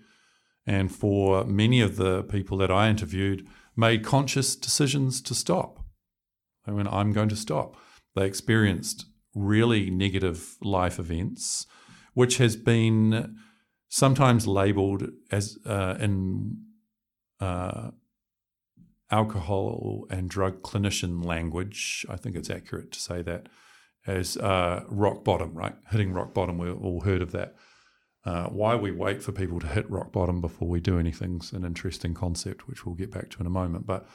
And 0.66 0.92
for 0.92 1.44
many 1.44 1.80
of 1.80 1.96
the 1.96 2.24
people 2.24 2.58
that 2.58 2.70
I 2.70 2.90
interviewed, 2.90 3.46
made 3.76 4.04
conscious 4.04 4.56
decisions 4.56 5.20
to 5.22 5.34
stop. 5.34 5.84
They 6.64 6.72
went, 6.72 6.88
I'm 6.88 7.12
going 7.12 7.28
to 7.28 7.36
stop. 7.36 7.76
They 8.16 8.26
experienced 8.26 9.06
really 9.34 9.90
negative 9.90 10.56
life 10.62 10.98
events, 10.98 11.66
which 12.14 12.38
has 12.38 12.56
been 12.56 13.36
sometimes 13.88 14.46
labeled 14.46 15.10
as 15.30 15.58
uh, 15.66 15.96
in 16.00 16.62
uh, 17.38 17.90
alcohol 19.10 20.06
and 20.10 20.28
drug 20.28 20.62
clinician 20.62 21.24
language. 21.24 22.04
I 22.08 22.16
think 22.16 22.34
it's 22.34 22.50
accurate 22.50 22.90
to 22.92 23.00
say 23.00 23.22
that 23.22 23.48
as 24.06 24.36
uh, 24.36 24.84
rock 24.88 25.24
bottom, 25.24 25.52
right? 25.54 25.74
Hitting 25.90 26.12
rock 26.12 26.32
bottom. 26.34 26.58
We've 26.58 26.80
all 26.80 27.00
heard 27.00 27.22
of 27.22 27.32
that. 27.32 27.56
Uh, 28.24 28.46
why 28.46 28.74
we 28.74 28.90
wait 28.90 29.22
for 29.22 29.30
people 29.32 29.60
to 29.60 29.68
hit 29.68 29.88
rock 29.90 30.12
bottom 30.12 30.40
before 30.40 30.68
we 30.68 30.80
do 30.80 30.98
anything 30.98 31.38
is 31.40 31.52
an 31.52 31.64
interesting 31.64 32.12
concept, 32.12 32.66
which 32.66 32.84
we'll 32.84 32.96
get 32.96 33.12
back 33.12 33.30
to 33.30 33.40
in 33.40 33.46
a 33.46 33.50
moment. 33.50 33.86
But 33.86 34.06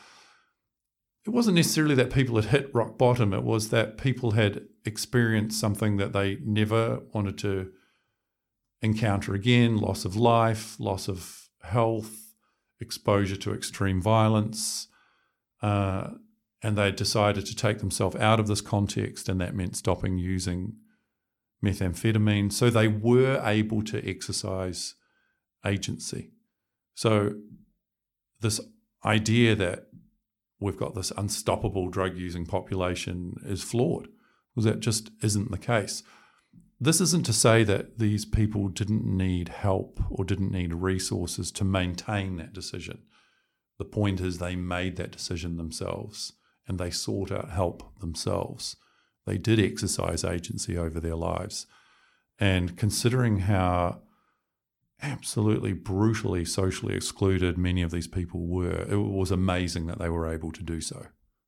it 1.25 1.30
wasn't 1.30 1.56
necessarily 1.56 1.95
that 1.95 2.12
people 2.12 2.36
had 2.36 2.45
hit 2.45 2.73
rock 2.73 2.97
bottom, 2.97 3.34
it 3.34 3.43
was 3.43 3.69
that 3.69 3.97
people 3.97 4.32
had 4.32 4.65
experienced 4.86 5.60
something 5.60 5.97
that 5.97 6.13
they 6.13 6.38
never 6.43 7.01
wanted 7.13 7.38
to 7.39 7.71
encounter 8.82 9.34
again 9.34 9.77
loss 9.77 10.04
of 10.04 10.15
life, 10.15 10.80
loss 10.80 11.08
of 11.08 11.49
health, 11.63 12.34
exposure 12.80 13.36
to 13.38 13.54
extreme 13.54 14.01
violence. 14.01 14.88
Uh, 15.62 16.12
and 16.63 16.78
they 16.78 16.91
decided 16.91 17.45
to 17.45 17.56
take 17.56 17.80
themselves 17.80 18.15
out 18.17 18.39
of 18.39 18.47
this 18.47 18.62
context, 18.62 19.28
and 19.28 19.41
that 19.41 19.56
meant 19.56 19.76
stopping 19.76 20.17
using 20.17 20.74
methamphetamine. 21.63 22.52
So 22.52 22.69
they 22.69 22.88
were 22.88 23.41
able 23.43 23.82
to 23.84 24.08
exercise 24.08 24.95
agency. 25.65 26.32
So, 26.93 27.34
this 28.41 28.60
idea 29.06 29.56
that 29.56 29.88
we've 30.60 30.78
got 30.78 30.95
this 30.95 31.12
unstoppable 31.17 31.89
drug 31.89 32.17
using 32.17 32.45
population 32.45 33.36
is 33.45 33.64
flawed 33.64 34.07
because 34.53 34.66
that 34.66 34.80
just 34.80 35.12
isn't 35.22 35.51
the 35.51 35.57
case. 35.57 36.03
This 36.80 36.99
isn't 36.99 37.26
to 37.28 37.34
say 37.34 37.64
that 37.64 37.99
these 37.99 38.26
people 38.26 38.68
didn't 38.68 39.05
need 39.05 39.49
help 39.49 39.99
or 40.09 40.26
didn't 40.26 40.51
need 40.51 40.74
resources 40.74 41.51
to 41.51 41.64
maintain 41.64 42.38
that 42.38 42.53
decision. 42.53 43.03
The 43.78 43.86
point 43.86 44.20
is, 44.20 44.38
they 44.38 44.55
made 44.55 44.95
that 44.97 45.12
decision 45.12 45.57
themselves 45.57 46.34
and 46.68 46.80
they 46.80 46.89
sought 46.89 47.32
out 47.32 47.49
help 47.51 47.99
themselves. 47.99 48.76
They 49.26 49.38
did 49.38 49.59
exercise 49.59 50.24
agency 50.24 50.78
over 50.78 50.99
their 50.99 51.16
lives. 51.16 51.68
And 52.39 52.76
considering 52.76 53.39
how 53.39 54.01
absolutely 55.01 55.74
brutally 55.74 56.45
socially 56.45 56.95
excluded 56.95 57.57
many 57.57 57.82
of 57.82 57.91
these 57.91 58.07
people 58.07 58.47
were, 58.47 58.88
it 58.89 58.95
was 58.95 59.32
amazing 59.32 59.88
that 59.88 59.99
they 59.99 60.09
were 60.09 60.32
able 60.32 60.51
to 60.51 60.64
do 60.64 60.82
so. 60.82 61.07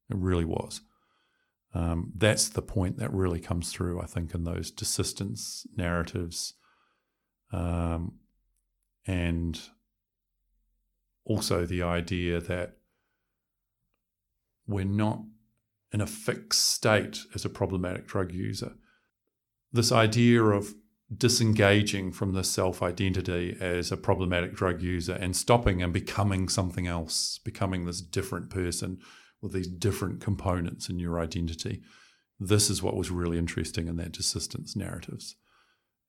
It 0.09 0.17
really 0.17 0.45
was. 0.45 0.81
Um, 1.73 2.11
that's 2.15 2.49
the 2.49 2.61
point 2.61 2.97
that 2.97 3.11
really 3.13 3.39
comes 3.39 3.71
through, 3.71 3.99
I 3.99 4.05
think, 4.05 4.35
in 4.35 4.43
those 4.43 4.71
desistance 4.71 5.65
narratives. 5.75 6.53
Um, 7.51 8.19
and 9.07 9.59
also 11.25 11.65
the 11.65 11.81
idea 11.81 12.39
that 12.39 12.77
we're 14.67 14.85
not 14.85 15.23
in 15.91 16.01
a 16.01 16.07
fixed 16.07 16.73
state 16.73 17.19
as 17.35 17.45
a 17.45 17.49
problematic 17.49 18.07
drug 18.07 18.31
user. 18.31 18.73
This 19.71 19.91
idea 19.91 20.43
of 20.43 20.73
disengaging 21.15 22.11
from 22.11 22.33
the 22.33 22.43
self 22.43 22.81
identity 22.81 23.55
as 23.59 23.91
a 23.91 23.97
problematic 23.97 24.53
drug 24.53 24.81
user 24.81 25.13
and 25.13 25.35
stopping 25.35 25.81
and 25.81 25.93
becoming 25.93 26.49
something 26.49 26.87
else, 26.87 27.39
becoming 27.43 27.85
this 27.85 28.01
different 28.01 28.49
person 28.49 28.99
with 29.41 29.53
these 29.53 29.67
different 29.67 30.21
components 30.21 30.89
in 30.89 30.99
your 30.99 31.19
identity. 31.19 31.81
This 32.39 32.69
is 32.69 32.81
what 32.81 32.95
was 32.95 33.11
really 33.11 33.37
interesting 33.37 33.87
in 33.87 33.97
that 33.97 34.13
desistance 34.13 34.75
narratives. 34.75 35.35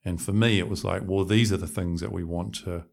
And 0.04 0.20
for 0.20 0.32
me, 0.32 0.58
it 0.58 0.68
was 0.68 0.84
like, 0.84 1.02
well, 1.04 1.24
these 1.24 1.52
are 1.52 1.56
the 1.56 1.66
things 1.66 2.00
that 2.00 2.12
we 2.12 2.24
want 2.24 2.54
to 2.64 2.84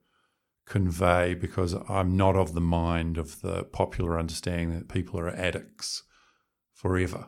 convey 0.65 1.33
because 1.33 1.75
I'm 1.89 2.15
not 2.15 2.35
of 2.35 2.53
the 2.53 2.61
mind 2.61 3.17
of 3.17 3.41
the 3.41 3.63
popular 3.63 4.17
understanding 4.17 4.73
that 4.73 4.89
people 4.89 5.19
are 5.19 5.29
addicts 5.29 6.03
forever. 6.73 7.27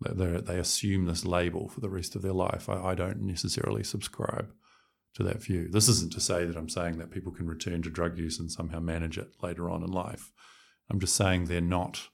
They, 0.00 0.40
they 0.40 0.58
assume 0.58 1.06
this 1.06 1.24
label 1.24 1.68
for 1.68 1.80
the 1.80 1.90
rest 1.90 2.16
of 2.16 2.22
their 2.22 2.32
life. 2.32 2.68
I, 2.68 2.90
I 2.90 2.94
don't 2.94 3.22
necessarily 3.22 3.84
subscribe 3.84 4.52
to 5.14 5.22
that 5.22 5.42
view. 5.42 5.68
This 5.68 5.88
isn't 5.88 6.12
to 6.12 6.20
say 6.20 6.44
that 6.44 6.56
I'm 6.56 6.68
saying 6.68 6.98
that 6.98 7.10
people 7.10 7.32
can 7.32 7.46
return 7.46 7.82
to 7.82 7.90
drug 7.90 8.18
use 8.18 8.38
and 8.38 8.50
somehow 8.50 8.80
manage 8.80 9.18
it 9.18 9.28
later 9.42 9.70
on 9.70 9.82
in 9.82 9.90
life. 9.90 10.32
I'm 10.90 11.00
just 11.00 11.14
saying 11.14 11.44
they're 11.44 11.60
not 11.60 12.08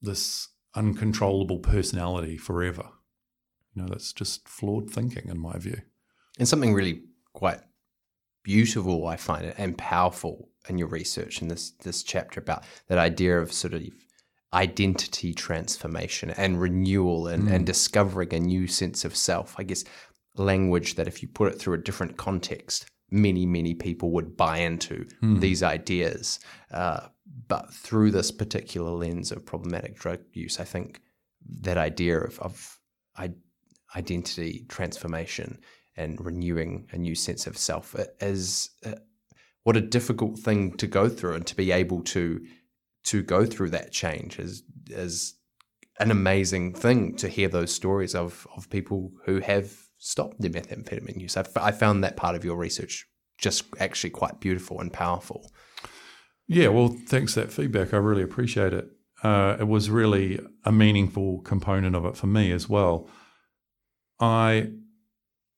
this 0.00 0.48
uncontrollable 0.74 1.58
personality 1.58 2.36
forever. 2.36 2.88
You 3.74 3.82
know, 3.82 3.88
that's 3.88 4.12
just 4.12 4.48
flawed 4.48 4.90
thinking 4.90 5.28
in 5.28 5.38
my 5.38 5.58
view. 5.58 5.80
And 6.38 6.46
something 6.46 6.74
really 6.74 7.02
quite 7.32 7.60
beautiful, 8.44 9.08
I 9.08 9.16
find 9.16 9.44
it, 9.44 9.56
and 9.58 9.76
powerful 9.76 10.48
in 10.68 10.78
your 10.78 10.88
research 10.88 11.42
in 11.42 11.48
this 11.48 11.72
this 11.82 12.04
chapter 12.04 12.38
about 12.38 12.62
that 12.86 12.98
idea 12.98 13.40
of 13.40 13.52
sort 13.52 13.74
of 13.74 13.82
identity 14.52 15.34
transformation 15.34 16.30
and 16.30 16.60
renewal 16.60 17.26
and, 17.26 17.48
mm. 17.48 17.52
and 17.52 17.66
discovering 17.66 18.32
a 18.32 18.38
new 18.38 18.68
sense 18.68 19.04
of 19.04 19.16
self. 19.16 19.56
I 19.58 19.64
guess 19.64 19.84
language 20.36 20.94
that 20.94 21.08
if 21.08 21.22
you 21.22 21.28
put 21.28 21.52
it 21.52 21.58
through 21.58 21.74
a 21.74 21.82
different 21.82 22.16
context, 22.16 22.86
many, 23.10 23.46
many 23.46 23.74
people 23.74 24.12
would 24.12 24.36
buy 24.36 24.58
into 24.58 25.06
mm. 25.22 25.40
these 25.40 25.62
ideas. 25.62 26.38
Uh, 26.70 27.08
but 27.48 27.72
through 27.72 28.10
this 28.10 28.30
particular 28.30 28.90
lens 28.90 29.32
of 29.32 29.44
problematic 29.44 29.98
drug 29.98 30.20
use, 30.32 30.60
I 30.60 30.64
think 30.64 31.00
that 31.60 31.76
idea 31.76 32.18
of, 32.18 32.38
of 32.40 32.78
identity 33.96 34.64
transformation 34.68 35.58
and 35.96 36.24
renewing 36.24 36.88
a 36.92 36.98
new 36.98 37.14
sense 37.14 37.46
of 37.46 37.56
self 37.56 37.94
is 38.20 38.70
uh, 38.84 38.92
what 39.62 39.76
a 39.76 39.80
difficult 39.80 40.38
thing 40.38 40.76
to 40.76 40.86
go 40.86 41.08
through 41.08 41.34
and 41.34 41.46
to 41.46 41.56
be 41.56 41.72
able 41.72 42.02
to 42.02 42.44
to 43.04 43.22
go 43.22 43.44
through 43.44 43.70
that 43.70 43.92
change 43.92 44.38
is 44.38 44.62
is 44.88 45.34
an 46.00 46.10
amazing 46.10 46.74
thing 46.74 47.14
to 47.16 47.28
hear 47.28 47.48
those 47.48 47.72
stories 47.72 48.14
of 48.14 48.46
of 48.56 48.68
people 48.70 49.12
who 49.24 49.40
have 49.40 49.72
stopped 49.98 50.38
their 50.40 50.50
methamphetamine 50.50 51.18
use. 51.18 51.34
I, 51.34 51.72
found 51.72 52.04
that 52.04 52.14
part 52.14 52.36
of 52.36 52.44
your 52.44 52.56
research 52.56 53.06
just 53.38 53.64
actually 53.80 54.10
quite 54.10 54.38
beautiful 54.38 54.80
and 54.80 54.92
powerful. 54.92 55.50
Yeah, 56.46 56.68
well, 56.68 56.94
thanks 57.06 57.32
for 57.32 57.40
that 57.40 57.52
feedback. 57.52 57.94
I 57.94 57.96
really 57.96 58.22
appreciate 58.22 58.74
it. 58.74 58.86
Uh, 59.22 59.56
it 59.58 59.66
was 59.66 59.88
really 59.88 60.38
a 60.64 60.70
meaningful 60.70 61.40
component 61.40 61.96
of 61.96 62.04
it 62.04 62.16
for 62.18 62.26
me 62.26 62.52
as 62.52 62.68
well. 62.68 63.08
I 64.20 64.72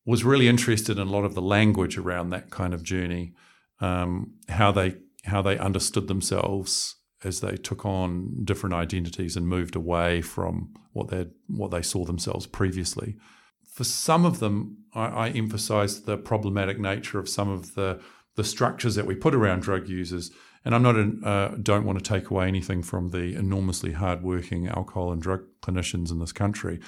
was 0.06 0.24
really 0.24 0.48
interested 0.48 0.98
in 0.98 1.06
a 1.06 1.10
lot 1.10 1.24
of 1.24 1.34
the 1.34 1.42
language 1.42 1.98
around 1.98 2.30
that 2.30 2.50
kind 2.50 2.72
of 2.72 2.82
journey, 2.82 3.34
um, 3.80 4.32
how 4.48 4.72
they 4.72 4.96
how 5.24 5.42
they 5.42 5.58
understood 5.58 6.06
themselves 6.06 6.94
as 7.24 7.40
they 7.40 7.56
took 7.56 7.84
on 7.84 8.44
different 8.44 8.74
identities 8.74 9.36
and 9.36 9.48
moved 9.48 9.74
away 9.74 10.22
from 10.22 10.72
what 10.92 11.08
they 11.08 11.26
what 11.48 11.72
they 11.72 11.82
saw 11.82 12.04
themselves 12.04 12.46
previously. 12.46 13.16
For 13.64 13.84
some 13.84 14.24
of 14.24 14.38
them, 14.38 14.84
I, 14.94 15.06
I 15.06 15.28
emphasised 15.30 16.06
the 16.06 16.16
problematic 16.16 16.78
nature 16.78 17.18
of 17.18 17.28
some 17.28 17.50
of 17.50 17.74
the 17.74 18.00
the 18.36 18.44
structures 18.44 18.94
that 18.94 19.06
we 19.06 19.14
put 19.14 19.34
around 19.34 19.62
drug 19.62 19.88
users. 19.88 20.30
And 20.64 20.74
I'm 20.74 20.82
not 20.82 20.96
in, 20.96 21.22
uh, 21.24 21.56
don't 21.62 21.84
want 21.84 21.98
to 21.98 22.04
take 22.04 22.28
away 22.28 22.48
anything 22.48 22.82
from 22.82 23.10
the 23.10 23.36
enormously 23.36 23.92
hardworking 23.92 24.66
alcohol 24.66 25.12
and 25.12 25.22
drug 25.22 25.44
clinicians 25.62 26.10
in 26.10 26.18
this 26.18 26.32
country, 26.32 26.80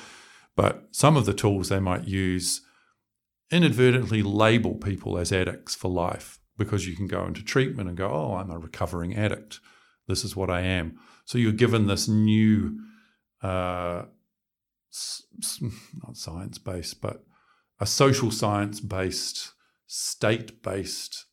but 0.56 0.88
some 0.90 1.16
of 1.16 1.26
the 1.26 1.32
tools 1.32 1.68
they 1.68 1.78
might 1.78 2.06
use 2.06 2.60
inadvertently 3.50 4.22
label 4.22 4.74
people 4.74 5.18
as 5.18 5.32
addicts 5.32 5.74
for 5.74 5.90
life 5.90 6.38
because 6.56 6.86
you 6.86 6.96
can 6.96 7.06
go 7.06 7.24
into 7.24 7.42
treatment 7.42 7.88
and 7.88 7.96
go, 7.96 8.10
oh, 8.10 8.34
I'm 8.34 8.50
a 8.50 8.58
recovering 8.58 9.16
addict. 9.16 9.60
This 10.06 10.24
is 10.24 10.34
what 10.34 10.50
I 10.50 10.60
am. 10.62 10.98
So 11.24 11.38
you're 11.38 11.52
given 11.52 11.86
this 11.86 12.08
new, 12.08 12.78
uh, 13.42 14.02
not 16.02 16.16
science 16.16 16.58
based, 16.58 17.00
but 17.00 17.24
a 17.78 17.86
social 17.86 18.30
science 18.30 18.80
based, 18.80 19.52
state 19.86 20.62
based 20.62 21.26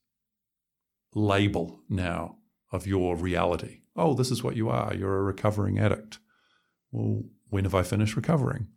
label 1.13 1.81
now 1.89 2.37
of 2.71 2.85
your 2.85 3.15
reality. 3.15 3.79
Oh, 3.95 4.13
this 4.13 4.29
is 4.29 4.43
what 4.43 4.55
you 4.55 4.69
are. 4.69 4.93
You're 4.93 5.17
a 5.17 5.23
recovering 5.23 5.79
addict. 5.79 6.19
Well, 6.91 7.23
when 7.49 7.63
have 7.63 7.75
I 7.75 7.83
finished 7.83 8.15
recovering? 8.15 8.67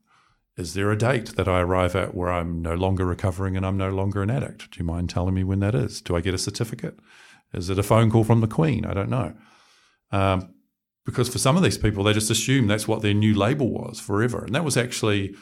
Is 0.59 0.75
there 0.75 0.91
a 0.91 0.99
date 0.99 1.37
that 1.37 1.47
I 1.47 1.61
arrive 1.61 1.95
at 1.95 2.17
where 2.17 2.33
I'm 2.33 2.61
no 2.61 2.75
longer 2.75 3.07
recovering 3.07 3.57
and 3.57 3.65
I'm 3.65 3.77
no 3.77 3.91
longer 3.91 4.23
an 4.23 4.31
addict? 4.31 4.73
Do 4.73 4.81
you 4.81 4.85
mind 4.85 5.09
telling 5.09 5.33
me 5.33 5.45
when 5.45 5.61
that 5.61 5.77
is? 5.77 6.01
Do 6.01 6.17
I 6.17 6.21
get 6.21 6.35
a 6.35 6.39
certificate? 6.39 6.99
Is 7.55 7.71
it 7.71 7.79
a 7.79 7.85
phone 7.85 8.11
call 8.11 8.25
from 8.25 8.41
the 8.41 8.49
Queen? 8.49 8.85
I 8.85 8.93
don't 8.93 9.09
know. 9.09 9.35
Um, 10.11 10.53
because 11.07 11.29
for 11.29 11.39
some 11.39 11.57
of 11.57 11.63
these 11.63 11.79
people, 11.79 12.03
they 12.03 12.13
just 12.13 12.29
assume 12.29 12.67
that's 12.67 12.89
what 12.89 13.03
their 13.03 13.15
new 13.15 13.35
label 13.35 13.71
was 13.71 14.01
forever. 14.01 14.45
And 14.45 14.55
that 14.57 14.65
was 14.65 14.77
actually, 14.77 15.37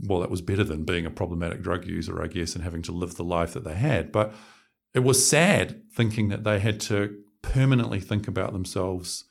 well, 0.00 0.18
that 0.20 0.30
was 0.30 0.42
better 0.42 0.64
than 0.64 0.84
being 0.84 1.06
a 1.06 1.10
problematic 1.10 1.62
drug 1.62 1.86
user, 1.86 2.20
I 2.20 2.26
guess, 2.26 2.56
and 2.56 2.64
having 2.64 2.82
to 2.82 2.92
live 2.92 3.14
the 3.14 3.22
life 3.22 3.52
that 3.52 3.62
they 3.62 3.74
had. 3.74 4.10
But 4.10 4.34
it 4.92 5.04
was 5.04 5.24
sad 5.24 5.82
thinking 5.92 6.30
that 6.30 6.42
they 6.42 6.58
had 6.58 6.80
to 6.80 7.16
permanently 7.42 8.00
think 8.00 8.26
about 8.26 8.52
themselves 8.52 9.24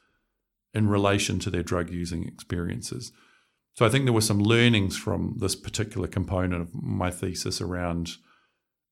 in 0.73 0.88
relation 0.88 1.38
to 1.39 1.49
their 1.49 1.63
drug 1.63 1.89
using 1.89 2.23
experiences. 2.23 3.11
So 3.74 3.86
I 3.86 3.89
think 3.89 4.05
there 4.05 4.13
were 4.13 4.21
some 4.21 4.39
learnings 4.39 4.97
from 4.97 5.36
this 5.39 5.55
particular 5.55 6.07
component 6.07 6.61
of 6.61 6.74
my 6.76 7.09
thesis 7.09 7.59
around 7.59 8.11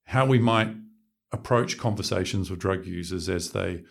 how 0.06 0.26
we 0.26 0.40
might 0.40 0.76
approach 1.32 1.78
conversations 1.78 2.50
with 2.50 2.60
drug 2.60 2.86
users 2.86 3.30
as 3.30 3.52
they 3.52 3.84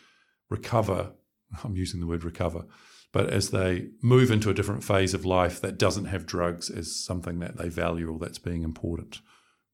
recover. 0.49 1.13
I'm 1.65 1.77
using 1.77 2.01
the 2.01 2.07
word 2.07 2.25
recover, 2.25 2.65
but 3.13 3.31
as 3.31 3.51
they 3.51 3.89
move 4.03 4.31
into 4.31 4.51
a 4.51 4.55
different 4.55 4.85
phase 4.85 5.15
of 5.15 5.25
life 5.25 5.61
that 5.61 5.79
doesn't 5.79 6.07
have 6.07 6.27
drugs 6.27 6.71
as 6.71 6.95
something 6.95 7.39
that 7.39 7.57
they 7.57 7.69
value 7.69 8.13
or 8.13 8.19
that's 8.19 8.39
being 8.39 8.63
important. 8.63 9.21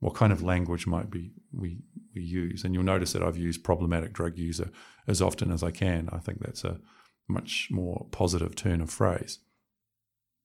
What 0.01 0.15
kind 0.15 0.33
of 0.33 0.43
language 0.43 0.87
might 0.87 1.11
be 1.11 1.33
we, 1.53 1.79
we 2.15 2.21
use? 2.21 2.65
And 2.65 2.75
you'll 2.75 2.85
notice 2.85 3.15
that 3.15 3.23
I've 3.23 3.39
used 3.39 3.65
problematic 3.65 4.13
drug 4.13 4.37
user 4.37 4.71
as 5.09 5.23
often 5.23 5.51
as 5.51 5.63
I 5.63 5.71
can. 5.71 6.11
I 6.13 6.19
think 6.19 6.41
that's 6.41 6.65
a 6.65 6.79
much 7.27 7.69
more 7.71 8.07
positive 8.11 8.55
turn 8.55 8.83
of 8.83 8.91
phrase. 8.91 9.39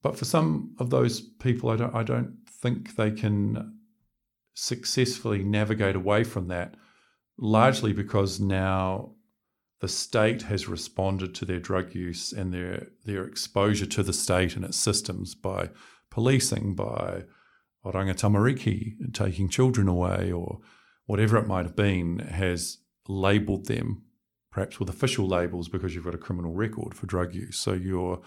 But 0.01 0.17
for 0.17 0.25
some 0.25 0.75
of 0.79 0.89
those 0.89 1.21
people, 1.21 1.69
I 1.69 1.75
don't, 1.75 1.95
I 1.95 2.03
don't 2.03 2.37
think 2.47 2.95
they 2.95 3.11
can 3.11 3.77
successfully 4.53 5.43
navigate 5.43 5.95
away 5.95 6.23
from 6.23 6.47
that, 6.47 6.75
largely 7.37 7.93
because 7.93 8.39
now 8.39 9.15
the 9.79 9.87
state 9.87 10.43
has 10.43 10.67
responded 10.67 11.33
to 11.35 11.45
their 11.45 11.59
drug 11.59 11.95
use 11.95 12.31
and 12.31 12.53
their, 12.53 12.87
their 13.05 13.25
exposure 13.25 13.87
to 13.87 14.03
the 14.03 14.13
state 14.13 14.55
and 14.55 14.63
its 14.65 14.77
systems 14.77 15.33
by 15.33 15.69
policing, 16.09 16.75
by 16.75 17.23
oranga 17.83 18.13
tamariki, 18.13 18.95
taking 19.13 19.49
children 19.49 19.87
away, 19.87 20.31
or 20.31 20.59
whatever 21.05 21.37
it 21.37 21.47
might 21.47 21.65
have 21.65 21.75
been, 21.75 22.19
has 22.19 22.77
labelled 23.07 23.65
them, 23.65 24.03
perhaps 24.51 24.79
with 24.79 24.89
official 24.89 25.27
labels 25.27 25.67
because 25.67 25.95
you've 25.95 26.05
got 26.05 26.15
a 26.15 26.19
criminal 26.19 26.53
record 26.53 26.93
for 26.93 27.07
drug 27.07 27.33
use. 27.33 27.57
So 27.57 27.73
you're 27.73 28.21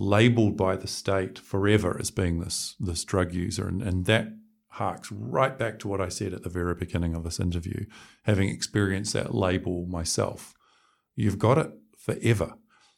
labeled 0.00 0.56
by 0.56 0.76
the 0.76 0.86
state 0.86 1.38
forever 1.38 1.96
as 2.00 2.10
being 2.10 2.40
this 2.40 2.74
this 2.80 3.04
drug 3.04 3.32
user, 3.32 3.68
and, 3.68 3.82
and 3.82 4.06
that 4.06 4.28
harks 4.74 5.12
right 5.12 5.58
back 5.58 5.78
to 5.80 5.88
what 5.88 6.00
I 6.00 6.08
said 6.08 6.32
at 6.32 6.42
the 6.42 6.48
very 6.48 6.74
beginning 6.74 7.14
of 7.14 7.24
this 7.24 7.38
interview, 7.38 7.84
having 8.22 8.48
experienced 8.48 9.12
that 9.12 9.34
label 9.34 9.86
myself. 9.86 10.54
You've 11.14 11.38
got 11.38 11.58
it 11.58 11.70
forever. 11.98 12.54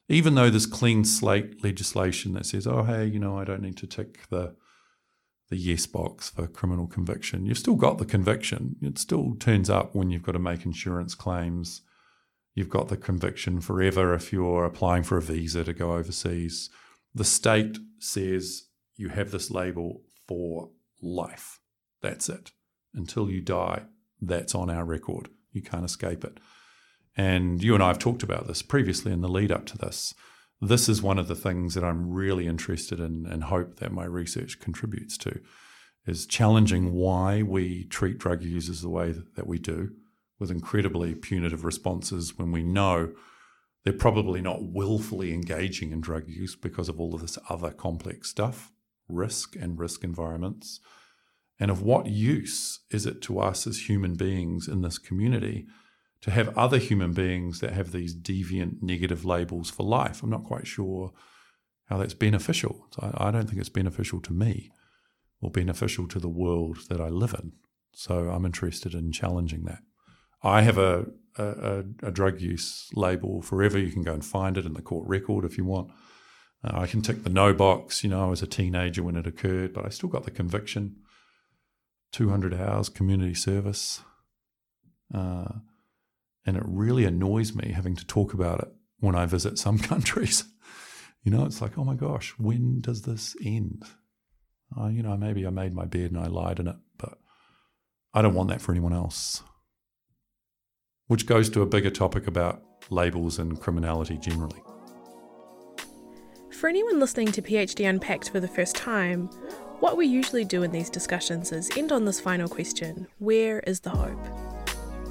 Even 0.09 0.35
though 0.35 0.51
there's 0.51 0.67
clean 0.67 1.05
slate 1.05 1.65
legislation 1.65 2.35
that 2.35 2.47
says, 2.47 2.67
oh, 2.67 2.83
hey, 2.83 3.07
you 3.07 3.19
know, 3.19 3.39
I 3.39 3.45
don't 3.45 3.63
need 3.63 3.77
to 3.79 3.87
tick 3.87 4.29
the 4.29 4.55
the 5.49 5.57
yes 5.59 5.87
box 5.87 6.31
for 6.31 6.47
criminal 6.47 6.87
conviction. 6.87 7.45
You've 7.45 7.59
still 7.59 7.75
got 7.75 7.99
the 7.99 8.07
conviction. 8.07 8.77
It 8.81 8.99
still 8.99 9.37
turns 9.39 9.69
up 9.69 9.95
when 9.95 10.11
you've 10.11 10.23
got 10.23 10.33
to 10.33 10.39
make 10.39 10.65
insurance 10.65 11.15
claims. 11.15 11.83
You've 12.55 12.71
got 12.71 12.89
the 12.89 12.97
conviction 12.97 13.61
forever 13.61 14.15
if 14.15 14.33
you're 14.33 14.65
applying 14.65 15.03
for 15.03 15.19
a 15.19 15.23
visa 15.23 15.65
to 15.65 15.73
go 15.75 15.93
overseas 15.93 16.71
the 17.15 17.25
state 17.25 17.79
says 17.99 18.65
you 18.97 19.09
have 19.09 19.31
this 19.31 19.51
label 19.51 20.03
for 20.27 20.71
life. 21.01 21.61
That's 22.01 22.29
it. 22.29 22.53
Until 22.95 23.31
you 23.31 23.41
die, 23.41 23.85
that's 24.21 24.55
on 24.55 24.71
our 24.71 24.85
record. 24.85 25.29
You 25.53 25.63
can't 25.63 25.85
escape 25.85 26.25
it. 26.25 26.39
And 27.17 27.63
you 27.63 27.75
and 27.75 27.83
I 27.83 27.89
have 27.89 27.99
talked 27.99 28.23
about 28.23 28.47
this 28.47 28.63
previously 28.63 29.13
in 29.13 29.21
the 29.21 29.29
lead 29.29 29.53
up 29.53 29.67
to 29.67 29.79
this. 29.79 30.15
This 30.61 30.89
is 30.89 31.03
one 31.03 31.19
of 31.19 31.29
the 31.29 31.35
things 31.35 31.75
that 31.75 31.85
I'm 31.85 32.11
really 32.11 32.47
interested 32.47 33.01
in 33.01 33.27
and 33.27 33.45
hope 33.45 33.77
that 33.77 33.93
my 33.93 34.05
research 34.05 34.61
contributes 34.61 35.19
to 35.19 35.41
is 36.07 36.27
challenging 36.27 36.93
why 36.93 37.43
we 37.43 37.85
treat 37.85 38.19
drug 38.19 38.43
users 38.43 38.81
the 38.81 38.89
way 38.89 39.15
that 39.37 39.47
we 39.47 39.59
do 39.59 39.91
with 40.39 40.51
incredibly 40.51 41.15
punitive 41.15 41.65
responses 41.65 42.39
when 42.39 42.51
we 42.51 42.63
know 42.63 43.13
they're 43.85 43.93
probably 43.93 44.41
not 44.41 44.62
willfully 44.62 45.33
engaging 45.33 45.91
in 45.93 46.01
drug 46.01 46.28
use 46.28 46.55
because 46.55 46.89
of 46.89 47.01
all 47.01 47.14
of 47.14 47.20
this 47.20 47.39
other 47.49 47.70
complex 47.70 48.30
stuff, 48.30 48.70
risk 49.09 49.57
and 49.57 49.78
risk 49.78 50.05
environments. 50.05 50.80
And 51.59 51.70
of 51.70 51.83
what 51.83 52.07
use 52.07 52.80
is 52.91 53.07
it 53.07 53.20
to 53.22 53.41
us 53.41 53.66
as 53.66 53.89
human 53.89 54.14
beings 54.14 54.68
in 54.68 54.83
this 54.83 54.99
community 54.99 55.66
to 56.20 56.30
have 56.30 56.57
other 56.57 56.78
human 56.78 57.12
beings 57.12 57.61
that 57.61 57.72
have 57.72 57.93
these 57.93 58.14
deviant 58.14 58.83
negative 58.83 59.24
labels 59.24 59.70
for 59.70 59.85
life? 59.85 60.22
I'm 60.22 60.30
not 60.30 60.45
quite 60.45 60.66
sure 60.66 61.12
how 61.87 61.99
that's 61.99 62.14
beneficial. 62.14 62.87
I, 62.99 63.30
don't 63.30 63.49
think 63.49 63.61
it's 63.61 63.68
beneficial 63.68 64.20
to 64.20 64.33
me 64.33 64.70
or 65.41 65.51
beneficial 65.51 66.07
to 66.09 66.18
the 66.20 66.28
world 66.28 66.78
that 66.89 67.01
I 67.01 67.09
live 67.09 67.35
in. 67.35 67.53
So 67.93 68.30
I'm 68.30 68.47
interested 68.47 68.95
in 68.95 69.12
challenging 69.12 69.64
that. 69.64 69.80
I 70.43 70.62
have 70.62 70.78
a, 70.78 71.07
a, 71.38 71.84
a, 72.03 72.11
drug 72.11 72.40
use 72.40 72.88
label 72.95 73.43
forever. 73.43 73.78
You 73.78 73.93
can 73.93 74.03
go 74.03 74.12
and 74.12 74.24
find 74.24 74.59
it 74.59 74.66
in 74.66 74.74
the 74.74 74.82
court 74.82 75.07
record 75.07 75.45
if 75.45 75.57
you 75.57 75.64
want. 75.64 75.90
Uh, 76.64 76.80
I 76.80 76.86
can 76.86 77.03
tick 77.03 77.22
the 77.22 77.30
no 77.30 77.53
box. 77.55 78.03
You 78.03 78.11
know, 78.11 78.22
I 78.22 78.28
was 78.28 78.43
a 78.43 78.47
teenager 78.47 79.03
when 79.03 79.16
it 79.16 79.26
occurred, 79.26 79.72
but 79.72 79.86
I 79.86 79.88
still 79.88 80.09
got 80.09 80.24
the 80.24 80.30
conviction. 80.30 80.97
200 82.12 82.55
hours 82.55 82.88
community 82.88 83.34
service. 83.34 84.03
Uh, 85.14 85.49
and 86.45 86.57
it 86.57 86.62
really 86.66 87.05
annoys 87.05 87.55
me 87.55 87.72
having 87.72 87.97
to 87.97 88.07
talk 88.07 88.34
about 88.34 88.61
it 88.61 88.68
when 88.99 89.14
I 89.14 89.26
visit 89.26 89.59
some 89.59 89.78
countries. 89.90 90.45
you 91.22 91.30
know, 91.30 91.45
it's 91.45 91.62
like, 91.62 91.78
oh 91.78 91.84
my 91.84 91.95
gosh, 91.95 92.34
when 92.38 92.80
does 92.80 93.03
this 93.03 93.36
end? 93.45 93.84
Uh, 94.78 94.88
you 94.88 95.03
know, 95.03 95.16
maybe 95.16 95.47
I 95.47 95.51
made 95.51 95.74
my 95.74 95.84
bed 95.84 96.11
and 96.11 96.18
I 96.18 96.26
lied 96.26 96.59
in 96.59 96.66
it, 96.66 96.76
but 96.99 97.18
I 98.14 98.22
don't 98.22 98.34
want 98.34 98.49
that 98.49 98.61
for 98.61 98.72
anyone 98.72 98.93
else. 98.93 99.43
Which 101.13 101.27
goes 101.27 101.51
to 101.51 101.61
a 101.61 101.67
bigger 101.67 101.91
topic 101.91 102.27
about 102.27 102.63
labels 102.89 103.39
and 103.39 103.61
criminality 103.61 104.17
generally. 104.17 104.63
For 106.49 106.71
anyone 106.71 106.99
listening 106.99 107.31
to 107.33 107.43
PhD 107.43 107.87
Unpacked 107.87 108.31
for 108.31 108.41
the 108.41 108.49
first 108.49 108.77
time, 108.77 109.27
what 109.81 109.99
we 109.99 110.07
usually 110.07 110.47
do 110.47 110.63
in 110.63 110.73
these 110.73 110.89
discussions 110.89 111.53
is 111.53 111.69
end 111.77 111.93
on 111.93 112.07
this 112.07 112.19
final 112.19 112.49
question 112.49 113.07
where 113.19 113.61
is 113.67 113.81
the 113.81 113.91
hope? 113.91 114.27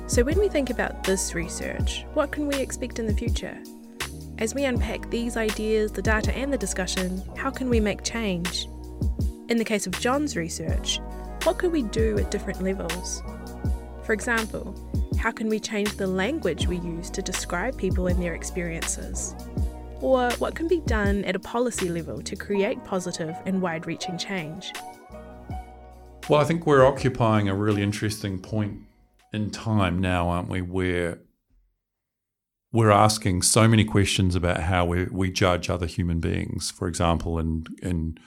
So, 0.07 0.23
when 0.23 0.39
we 0.39 0.49
think 0.49 0.71
about 0.71 1.03
this 1.03 1.35
research, 1.35 2.03
what 2.15 2.31
can 2.31 2.47
we 2.47 2.55
expect 2.55 2.97
in 2.97 3.05
the 3.05 3.13
future? 3.13 3.61
As 4.39 4.55
we 4.55 4.65
unpack 4.65 5.07
these 5.11 5.37
ideas, 5.37 5.91
the 5.91 6.01
data, 6.01 6.35
and 6.35 6.51
the 6.51 6.57
discussion, 6.57 7.21
how 7.37 7.51
can 7.51 7.69
we 7.69 7.79
make 7.79 8.03
change? 8.03 8.65
In 9.49 9.57
the 9.57 9.63
case 9.63 9.85
of 9.85 9.93
John's 9.99 10.35
research, 10.35 10.99
what 11.43 11.59
could 11.59 11.71
we 11.71 11.83
do 11.83 12.17
at 12.17 12.31
different 12.31 12.63
levels? 12.63 13.21
For 14.11 14.15
example, 14.15 14.75
how 15.17 15.31
can 15.31 15.47
we 15.47 15.57
change 15.57 15.95
the 15.95 16.05
language 16.05 16.67
we 16.67 16.79
use 16.79 17.09
to 17.11 17.21
describe 17.21 17.77
people 17.77 18.07
and 18.07 18.21
their 18.21 18.33
experiences? 18.33 19.33
Or 20.01 20.29
what 20.31 20.53
can 20.53 20.67
be 20.67 20.81
done 20.81 21.23
at 21.23 21.37
a 21.37 21.39
policy 21.39 21.87
level 21.87 22.21
to 22.23 22.35
create 22.35 22.83
positive 22.83 23.33
and 23.45 23.61
wide 23.61 23.87
reaching 23.87 24.17
change? 24.17 24.73
Well, 26.27 26.41
I 26.41 26.43
think 26.43 26.65
we're 26.67 26.85
occupying 26.85 27.47
a 27.47 27.55
really 27.55 27.81
interesting 27.81 28.37
point 28.37 28.81
in 29.31 29.49
time 29.49 29.99
now, 29.99 30.27
aren't 30.27 30.49
we? 30.49 30.61
Where 30.61 31.19
we're 32.73 32.91
asking 32.91 33.43
so 33.43 33.65
many 33.65 33.85
questions 33.85 34.35
about 34.35 34.63
how 34.63 34.83
we, 34.83 35.05
we 35.05 35.31
judge 35.31 35.69
other 35.69 35.85
human 35.85 36.19
beings. 36.19 36.69
For 36.69 36.89
example, 36.89 37.39
in, 37.39 37.63
in 37.81 38.17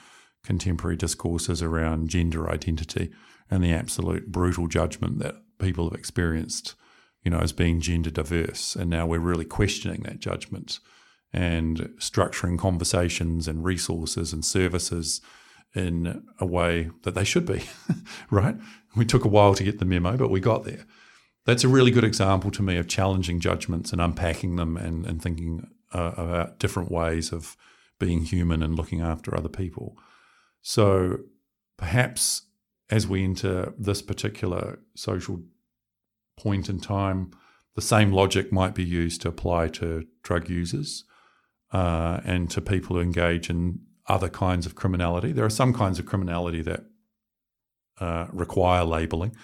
contemporary 0.42 0.96
discourses 0.96 1.60
around 1.62 2.08
gender 2.08 2.50
identity 2.50 3.12
and 3.50 3.62
the 3.62 3.74
absolute 3.74 4.32
brutal 4.32 4.66
judgment 4.66 5.18
that 5.18 5.43
people 5.64 5.88
have 5.88 5.98
experienced, 5.98 6.74
you 7.22 7.30
know, 7.30 7.38
as 7.38 7.52
being 7.52 7.80
gender 7.80 8.10
diverse. 8.10 8.76
And 8.76 8.90
now 8.90 9.06
we're 9.06 9.18
really 9.18 9.44
questioning 9.44 10.02
that 10.02 10.20
judgment 10.20 10.78
and 11.32 11.78
structuring 11.98 12.58
conversations 12.58 13.48
and 13.48 13.64
resources 13.64 14.32
and 14.32 14.44
services 14.44 15.20
in 15.74 16.22
a 16.38 16.46
way 16.46 16.90
that 17.02 17.14
they 17.14 17.24
should 17.24 17.46
be, 17.46 17.64
right? 18.30 18.56
We 18.94 19.04
took 19.04 19.24
a 19.24 19.28
while 19.28 19.54
to 19.54 19.64
get 19.64 19.80
the 19.80 19.84
memo, 19.84 20.16
but 20.16 20.30
we 20.30 20.38
got 20.38 20.64
there. 20.64 20.86
That's 21.46 21.64
a 21.64 21.68
really 21.68 21.90
good 21.90 22.04
example 22.04 22.50
to 22.52 22.62
me 22.62 22.76
of 22.76 22.88
challenging 22.88 23.40
judgments 23.40 23.92
and 23.92 24.00
unpacking 24.00 24.56
them 24.56 24.76
and, 24.76 25.04
and 25.04 25.20
thinking 25.20 25.68
uh, 25.92 26.12
about 26.16 26.58
different 26.58 26.90
ways 26.90 27.32
of 27.32 27.56
being 27.98 28.20
human 28.20 28.62
and 28.62 28.76
looking 28.76 29.00
after 29.00 29.36
other 29.36 29.48
people. 29.48 29.96
So 30.62 31.18
perhaps 31.76 32.42
as 32.90 33.06
we 33.06 33.24
enter 33.24 33.72
this 33.78 34.02
particular 34.02 34.78
social 34.94 35.40
point 36.36 36.68
in 36.68 36.80
time, 36.80 37.30
the 37.74 37.82
same 37.82 38.12
logic 38.12 38.52
might 38.52 38.74
be 38.74 38.84
used 38.84 39.22
to 39.22 39.28
apply 39.28 39.68
to 39.68 40.06
drug 40.22 40.48
users 40.48 41.04
uh, 41.72 42.20
and 42.24 42.50
to 42.50 42.60
people 42.60 42.96
who 42.96 43.02
engage 43.02 43.50
in 43.50 43.80
other 44.08 44.28
kinds 44.28 44.66
of 44.66 44.74
criminality. 44.74 45.32
There 45.32 45.44
are 45.44 45.50
some 45.50 45.72
kinds 45.72 45.98
of 45.98 46.06
criminality 46.06 46.62
that 46.62 46.84
uh, 48.00 48.26
require 48.32 48.84
labeling 48.84 49.34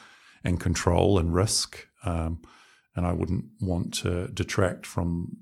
and 0.44 0.60
control 0.60 1.18
and 1.18 1.34
risk. 1.34 1.86
Um, 2.04 2.42
and 2.94 3.06
I 3.06 3.12
wouldn't 3.12 3.46
want 3.60 3.94
to 3.94 4.28
detract 4.28 4.86
from 4.86 5.38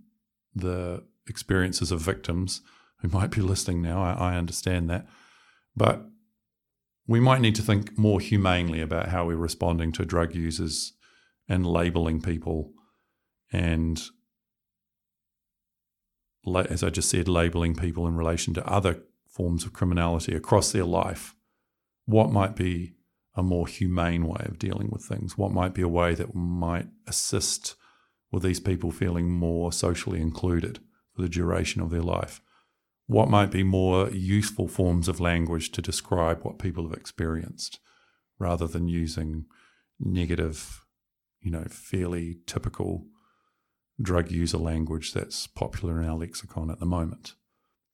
the 0.55 1.05
experiences 1.28 1.92
of 1.92 2.01
victims 2.01 2.62
who 3.01 3.09
might 3.09 3.30
be 3.30 3.40
listening 3.40 3.82
now. 3.82 4.03
I, 4.03 4.32
I 4.32 4.36
understand 4.36 4.88
that. 4.90 5.07
But 5.76 6.05
we 7.07 7.20
might 7.20 7.40
need 7.40 7.55
to 7.57 7.62
think 7.62 7.96
more 7.96 8.20
humanely 8.20 8.80
about 8.80 9.09
how 9.09 9.26
we're 9.26 9.36
responding 9.36 9.92
to 9.92 10.05
drug 10.05 10.34
users 10.34 10.92
and 11.49 11.66
labeling 11.66 12.20
people 12.20 12.72
and 13.53 14.01
as 16.70 16.82
I 16.82 16.88
just 16.88 17.11
said, 17.11 17.28
labeling 17.28 17.74
people 17.74 18.07
in 18.07 18.16
relation 18.16 18.55
to 18.55 18.66
other 18.66 19.03
forms 19.28 19.66
of 19.66 19.74
criminality 19.74 20.34
across 20.34 20.72
their 20.72 20.84
life. 20.84 21.34
What 22.07 22.30
might 22.30 22.57
be 22.57 22.94
a 23.34 23.42
more 23.42 23.66
humane 23.66 24.26
way 24.26 24.46
of 24.46 24.59
dealing 24.59 24.88
with 24.90 25.05
things? 25.05 25.36
What 25.36 25.53
might 25.53 25.74
be 25.74 25.82
a 25.82 25.88
way 25.88 26.14
that 26.14 26.34
might 26.34 26.86
assist 27.07 27.74
with 28.32 28.42
these 28.42 28.61
people 28.61 28.90
feeling 28.90 29.30
more 29.30 29.72
socially 29.72 30.22
included 30.22 30.78
for 31.14 31.20
the 31.20 31.28
duration 31.28 31.82
of 31.82 31.90
their 31.90 32.03
life? 32.03 32.40
what 33.09 33.30
might 33.30 33.51
be 33.51 33.62
more 33.62 34.11
useful 34.11 34.68
forms 34.68 35.09
of 35.09 35.18
language 35.18 35.72
to 35.72 35.82
describe 35.82 36.42
what 36.42 36.59
people 36.59 36.86
have 36.86 36.96
experienced 36.96 37.80
rather 38.38 38.68
than 38.68 38.86
using 38.86 39.46
negative, 39.99 40.84
you 41.41 41.51
know, 41.51 41.64
fairly 41.68 42.39
typical 42.47 43.07
drug 44.01 44.30
user 44.30 44.59
language 44.59 45.12
that's 45.12 45.47
popular 45.47 46.01
in 46.01 46.09
our 46.09 46.16
lexicon 46.16 46.70
at 46.70 46.78
the 46.78 46.86
moment. 46.86 47.34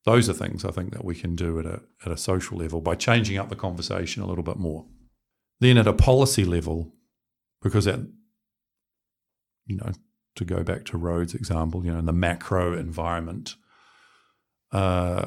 Those 0.04 0.28
are 0.28 0.34
things 0.34 0.64
I 0.64 0.70
think 0.70 0.92
that 0.92 1.04
we 1.04 1.14
can 1.14 1.34
do 1.34 1.58
at 1.58 1.66
a, 1.66 1.80
at 2.04 2.12
a 2.12 2.16
social 2.16 2.58
level 2.58 2.80
by 2.80 2.94
changing 2.94 3.38
up 3.38 3.48
the 3.48 3.56
conversation 3.56 4.22
a 4.22 4.26
little 4.26 4.44
bit 4.44 4.56
more. 4.58 4.86
Then 5.60 5.78
at 5.78 5.86
a 5.86 5.94
policy 5.94 6.44
level, 6.44 6.92
because 7.62 7.86
at, 7.86 8.00
you 9.66 9.76
know, 9.76 9.92
to 10.36 10.44
go 10.44 10.62
back 10.62 10.84
to 10.86 10.98
Rhodes' 10.98 11.34
example, 11.34 11.86
you 11.86 11.92
know, 11.92 11.98
in 11.98 12.06
the 12.06 12.12
macro 12.12 12.76
environment, 12.76 13.54
uh, 14.72 15.26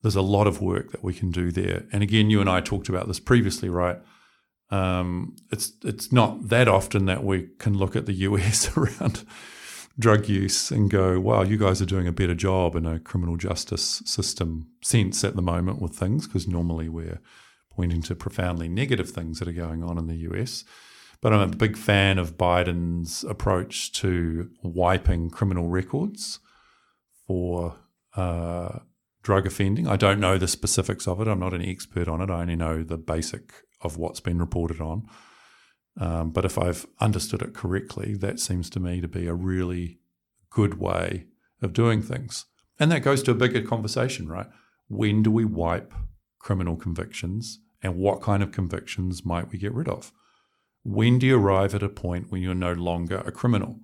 there's 0.00 0.16
a 0.16 0.22
lot 0.22 0.46
of 0.46 0.62
work 0.62 0.92
that 0.92 1.02
we 1.02 1.12
can 1.12 1.30
do 1.30 1.50
there. 1.50 1.84
And 1.92 2.02
again, 2.02 2.30
you 2.30 2.40
and 2.40 2.48
I 2.48 2.60
talked 2.60 2.88
about 2.88 3.08
this 3.08 3.20
previously, 3.20 3.68
right? 3.68 3.98
Um, 4.70 5.36
it's 5.52 5.72
it's 5.84 6.10
not 6.10 6.48
that 6.48 6.66
often 6.66 7.06
that 7.06 7.24
we 7.24 7.48
can 7.58 7.76
look 7.78 7.94
at 7.94 8.06
the 8.06 8.12
US 8.12 8.76
around 8.76 9.24
drug 9.98 10.28
use 10.28 10.70
and 10.70 10.90
go, 10.90 11.20
"Wow, 11.20 11.42
you 11.42 11.56
guys 11.56 11.80
are 11.80 11.86
doing 11.86 12.06
a 12.06 12.12
better 12.12 12.34
job 12.34 12.74
in 12.74 12.86
a 12.86 12.98
criminal 12.98 13.36
justice 13.36 14.02
system 14.04 14.68
sense 14.82 15.24
at 15.24 15.36
the 15.36 15.42
moment 15.42 15.80
with 15.80 15.94
things," 15.94 16.26
because 16.26 16.48
normally 16.48 16.88
we're 16.88 17.20
pointing 17.70 18.02
to 18.02 18.14
profoundly 18.14 18.68
negative 18.68 19.10
things 19.10 19.38
that 19.38 19.48
are 19.48 19.52
going 19.52 19.84
on 19.84 19.98
in 19.98 20.06
the 20.06 20.16
US. 20.30 20.64
But 21.20 21.32
I'm 21.32 21.40
a 21.40 21.56
big 21.56 21.76
fan 21.76 22.18
of 22.18 22.36
Biden's 22.36 23.24
approach 23.24 23.92
to 23.92 24.50
wiping 24.62 25.30
criminal 25.30 25.68
records 25.68 26.40
for 27.26 27.76
uh, 28.16 28.80
drug 29.22 29.46
offending. 29.46 29.88
I 29.88 29.96
don't 29.96 30.20
know 30.20 30.38
the 30.38 30.48
specifics 30.48 31.08
of 31.08 31.20
it. 31.20 31.28
I'm 31.28 31.40
not 31.40 31.54
an 31.54 31.64
expert 31.64 32.08
on 32.08 32.20
it. 32.20 32.30
I 32.30 32.42
only 32.42 32.56
know 32.56 32.82
the 32.82 32.98
basic 32.98 33.52
of 33.86 33.96
what's 33.96 34.20
been 34.20 34.38
reported 34.38 34.80
on. 34.80 35.08
Um, 35.98 36.30
but 36.30 36.44
if 36.44 36.58
I've 36.58 36.86
understood 37.00 37.40
it 37.40 37.54
correctly, 37.54 38.14
that 38.14 38.38
seems 38.38 38.68
to 38.70 38.80
me 38.80 39.00
to 39.00 39.08
be 39.08 39.26
a 39.26 39.34
really 39.34 39.98
good 40.50 40.78
way 40.78 41.26
of 41.62 41.72
doing 41.72 42.02
things. 42.02 42.44
And 42.78 42.92
that 42.92 43.02
goes 43.02 43.22
to 43.22 43.30
a 43.30 43.34
bigger 43.34 43.62
conversation, 43.62 44.28
right? 44.28 44.46
When 44.88 45.22
do 45.22 45.30
we 45.30 45.44
wipe 45.44 45.94
criminal 46.38 46.76
convictions 46.76 47.60
and 47.82 47.96
what 47.96 48.20
kind 48.20 48.42
of 48.42 48.52
convictions 48.52 49.24
might 49.24 49.50
we 49.50 49.58
get 49.58 49.72
rid 49.72 49.88
of? 49.88 50.12
When 50.84 51.18
do 51.18 51.26
you 51.26 51.38
arrive 51.38 51.74
at 51.74 51.82
a 51.82 51.88
point 51.88 52.30
when 52.30 52.42
you're 52.42 52.54
no 52.54 52.72
longer 52.72 53.18
a 53.18 53.32
criminal? 53.32 53.80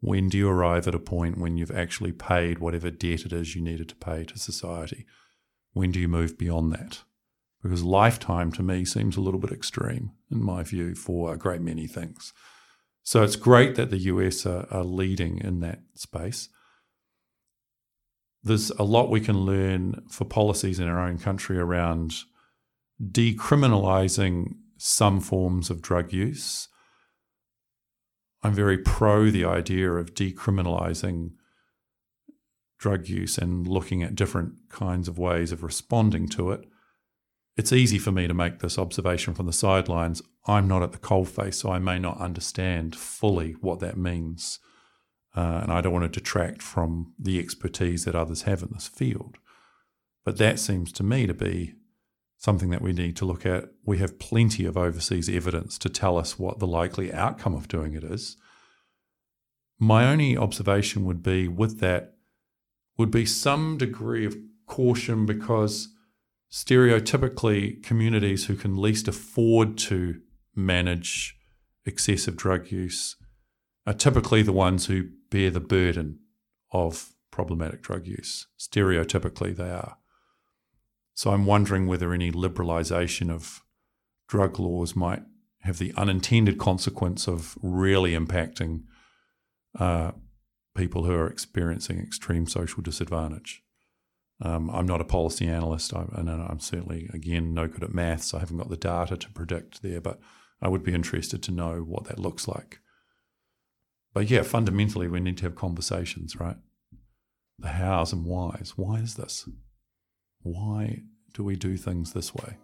When 0.00 0.28
do 0.28 0.38
you 0.38 0.48
arrive 0.48 0.86
at 0.86 0.94
a 0.94 1.00
point 1.00 1.38
when 1.38 1.56
you've 1.56 1.70
actually 1.70 2.12
paid 2.12 2.58
whatever 2.58 2.90
debt 2.90 3.24
it 3.24 3.32
is 3.32 3.56
you 3.56 3.62
needed 3.62 3.88
to 3.88 3.96
pay 3.96 4.24
to 4.24 4.38
society? 4.38 5.06
When 5.72 5.90
do 5.90 5.98
you 5.98 6.08
move 6.08 6.38
beyond 6.38 6.72
that? 6.72 7.02
Because 7.62 7.82
lifetime 7.82 8.52
to 8.52 8.62
me 8.62 8.84
seems 8.84 9.16
a 9.16 9.20
little 9.20 9.40
bit 9.40 9.50
extreme, 9.50 10.12
in 10.30 10.42
my 10.42 10.62
view, 10.62 10.94
for 10.94 11.32
a 11.32 11.38
great 11.38 11.60
many 11.60 11.86
things. 11.86 12.32
So 13.02 13.22
it's 13.22 13.36
great 13.36 13.76
that 13.76 13.90
the 13.90 13.98
US 13.98 14.44
are, 14.46 14.66
are 14.70 14.84
leading 14.84 15.38
in 15.38 15.60
that 15.60 15.80
space. 15.94 16.48
There's 18.42 18.70
a 18.70 18.82
lot 18.82 19.10
we 19.10 19.20
can 19.20 19.38
learn 19.38 20.02
for 20.08 20.24
policies 20.24 20.78
in 20.78 20.88
our 20.88 21.00
own 21.00 21.18
country 21.18 21.58
around 21.58 22.14
decriminalizing 23.02 24.54
some 24.78 25.20
forms 25.20 25.70
of 25.70 25.82
drug 25.82 26.12
use. 26.12 26.68
I'm 28.42 28.54
very 28.54 28.78
pro 28.78 29.30
the 29.30 29.44
idea 29.44 29.90
of 29.92 30.14
decriminalizing 30.14 31.30
drug 32.78 33.08
use 33.08 33.38
and 33.38 33.66
looking 33.66 34.02
at 34.02 34.14
different 34.14 34.54
kinds 34.68 35.08
of 35.08 35.18
ways 35.18 35.52
of 35.52 35.62
responding 35.62 36.28
to 36.28 36.50
it. 36.52 36.64
It's 37.56 37.72
easy 37.72 37.98
for 37.98 38.12
me 38.12 38.26
to 38.28 38.34
make 38.34 38.58
this 38.58 38.78
observation 38.78 39.32
from 39.32 39.46
the 39.46 39.52
sidelines. 39.52 40.20
I'm 40.46 40.68
not 40.68 40.82
at 40.82 40.92
the 40.92 40.98
coalface, 40.98 41.54
so 41.54 41.70
I 41.70 41.78
may 41.78 41.98
not 41.98 42.20
understand 42.20 42.94
fully 42.94 43.52
what 43.60 43.80
that 43.80 43.96
means. 43.96 44.58
Uh, 45.34 45.60
and 45.62 45.72
I 45.72 45.80
don't 45.80 45.92
want 45.92 46.10
to 46.12 46.20
detract 46.20 46.62
from 46.62 47.14
the 47.18 47.38
expertise 47.38 48.04
that 48.04 48.14
others 48.14 48.42
have 48.42 48.62
in 48.62 48.70
this 48.72 48.88
field. 48.88 49.38
But 50.24 50.38
that 50.38 50.58
seems 50.58 50.92
to 50.92 51.02
me 51.02 51.26
to 51.26 51.34
be 51.34 51.74
something 52.36 52.70
that 52.70 52.82
we 52.82 52.92
need 52.92 53.16
to 53.16 53.24
look 53.24 53.46
at. 53.46 53.70
We 53.84 53.98
have 53.98 54.18
plenty 54.18 54.66
of 54.66 54.76
overseas 54.76 55.28
evidence 55.28 55.78
to 55.78 55.88
tell 55.88 56.18
us 56.18 56.38
what 56.38 56.58
the 56.58 56.66
likely 56.66 57.12
outcome 57.12 57.54
of 57.54 57.68
doing 57.68 57.94
it 57.94 58.04
is. 58.04 58.36
My 59.78 60.06
only 60.06 60.36
observation 60.36 61.04
would 61.04 61.22
be 61.22 61.48
with 61.48 61.80
that 61.80 62.14
would 62.98 63.10
be 63.10 63.26
some 63.26 63.76
degree 63.76 64.26
of 64.26 64.36
caution 64.66 65.26
because 65.26 65.88
stereotypically 66.56 67.82
communities 67.82 68.46
who 68.46 68.56
can 68.56 68.80
least 68.80 69.06
afford 69.06 69.76
to 69.76 70.18
manage 70.54 71.36
excessive 71.84 72.34
drug 72.34 72.72
use 72.72 73.16
are 73.86 73.92
typically 73.92 74.40
the 74.40 74.54
ones 74.54 74.86
who 74.86 75.04
bear 75.30 75.50
the 75.50 75.60
burden 75.60 76.18
of 76.72 77.12
problematic 77.30 77.82
drug 77.82 78.06
use. 78.06 78.46
Stereotypically, 78.58 79.54
they 79.54 79.68
are. 79.68 79.98
So 81.12 81.30
I'm 81.30 81.44
wondering 81.44 81.86
whether 81.86 82.14
any 82.14 82.32
liberalisation 82.32 83.30
of 83.30 83.62
drug 84.26 84.58
laws 84.58 84.96
might 84.96 85.24
have 85.60 85.76
the 85.76 85.92
unintended 85.94 86.56
consequence 86.56 87.28
of 87.28 87.58
really 87.60 88.12
impacting 88.12 88.84
uh, 89.78 90.12
people 90.74 91.04
who 91.04 91.12
are 91.12 91.28
experiencing 91.28 91.98
extreme 91.98 92.46
social 92.46 92.82
disadvantage. 92.82 93.62
Um, 94.42 94.68
I'm 94.70 94.86
not 94.86 95.00
a 95.00 95.04
policy 95.04 95.46
analyst, 95.46 95.94
I, 95.94 96.04
and 96.12 96.28
I'm 96.28 96.60
certainly, 96.60 97.08
again, 97.14 97.54
no 97.54 97.66
good 97.66 97.82
at 97.82 97.94
maths. 97.94 98.34
I 98.34 98.40
haven't 98.40 98.58
got 98.58 98.68
the 98.68 98.76
data 98.76 99.16
to 99.16 99.30
predict 99.30 99.82
there, 99.82 100.00
but 100.00 100.20
I 100.60 100.68
would 100.68 100.82
be 100.82 100.92
interested 100.94 101.42
to 101.44 101.52
know 101.52 101.78
what 101.78 102.04
that 102.04 102.18
looks 102.18 102.46
like. 102.46 102.80
But 104.12 104.30
yeah, 104.30 104.42
fundamentally, 104.42 105.08
we 105.08 105.20
need 105.20 105.38
to 105.38 105.44
have 105.44 105.54
conversations, 105.54 106.38
right? 106.38 106.56
The 107.58 107.68
hows 107.68 108.12
and 108.12 108.26
whys. 108.26 108.74
Why 108.76 108.96
is 108.96 109.14
this? 109.14 109.48
Why 110.42 111.02
do 111.34 111.42
we 111.42 111.56
do 111.56 111.76
things 111.76 112.12
this 112.12 112.34
way? 112.34 112.56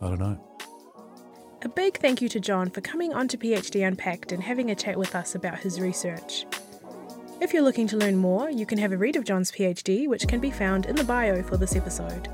I 0.00 0.08
don't 0.08 0.20
know. 0.20 0.44
A 1.62 1.68
big 1.68 1.98
thank 1.98 2.22
you 2.22 2.28
to 2.30 2.40
John 2.40 2.70
for 2.70 2.80
coming 2.80 3.12
on 3.12 3.28
to 3.28 3.36
PhD 3.36 3.86
Unpacked 3.86 4.32
and 4.32 4.42
having 4.42 4.70
a 4.70 4.74
chat 4.74 4.96
with 4.96 5.14
us 5.14 5.34
about 5.34 5.58
his 5.58 5.78
research. 5.78 6.46
If 7.40 7.54
you're 7.54 7.62
looking 7.62 7.86
to 7.86 7.96
learn 7.96 8.18
more, 8.18 8.50
you 8.50 8.66
can 8.66 8.76
have 8.76 8.92
a 8.92 8.98
read 8.98 9.16
of 9.16 9.24
John's 9.24 9.50
PhD, 9.50 10.06
which 10.06 10.28
can 10.28 10.40
be 10.40 10.50
found 10.50 10.84
in 10.84 10.94
the 10.94 11.02
bio 11.02 11.42
for 11.42 11.56
this 11.56 11.74
episode. 11.74 12.28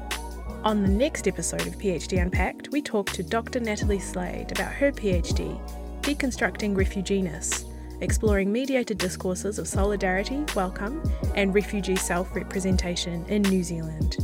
On 0.64 0.82
the 0.82 0.88
next 0.88 1.28
episode 1.28 1.64
of 1.64 1.78
PhD 1.78 2.20
Unpacked, 2.20 2.72
we 2.72 2.82
talk 2.82 3.10
to 3.10 3.22
Dr. 3.22 3.60
Natalie 3.60 4.00
Slade 4.00 4.50
about 4.50 4.72
her 4.72 4.90
PhD, 4.90 5.60
Deconstructing 6.00 6.74
Refugeness, 6.74 7.66
exploring 8.00 8.50
mediated 8.50 8.98
discourses 8.98 9.60
of 9.60 9.68
solidarity, 9.68 10.44
welcome, 10.56 11.00
and 11.36 11.54
refugee 11.54 11.94
self 11.94 12.34
representation 12.34 13.24
in 13.26 13.42
New 13.42 13.62
Zealand. 13.62 14.16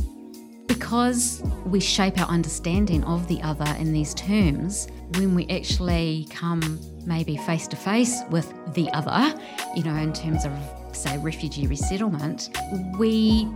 Because 0.67 1.41
we 1.65 1.79
shape 1.79 2.19
our 2.19 2.27
understanding 2.27 3.05
of 3.05 3.25
the 3.29 3.41
other 3.41 3.73
in 3.79 3.93
these 3.93 4.13
terms, 4.15 4.89
when 5.15 5.33
we 5.33 5.47
actually 5.47 6.27
come 6.29 6.77
maybe 7.05 7.37
face 7.37 7.67
to 7.69 7.75
face 7.75 8.21
with 8.29 8.53
the 8.73 8.89
other, 8.91 9.33
you 9.75 9.83
know, 9.83 9.95
in 9.95 10.13
terms 10.13 10.45
of, 10.45 10.51
say, 10.91 11.17
refugee 11.17 11.67
resettlement, 11.67 12.49
we 12.97 13.47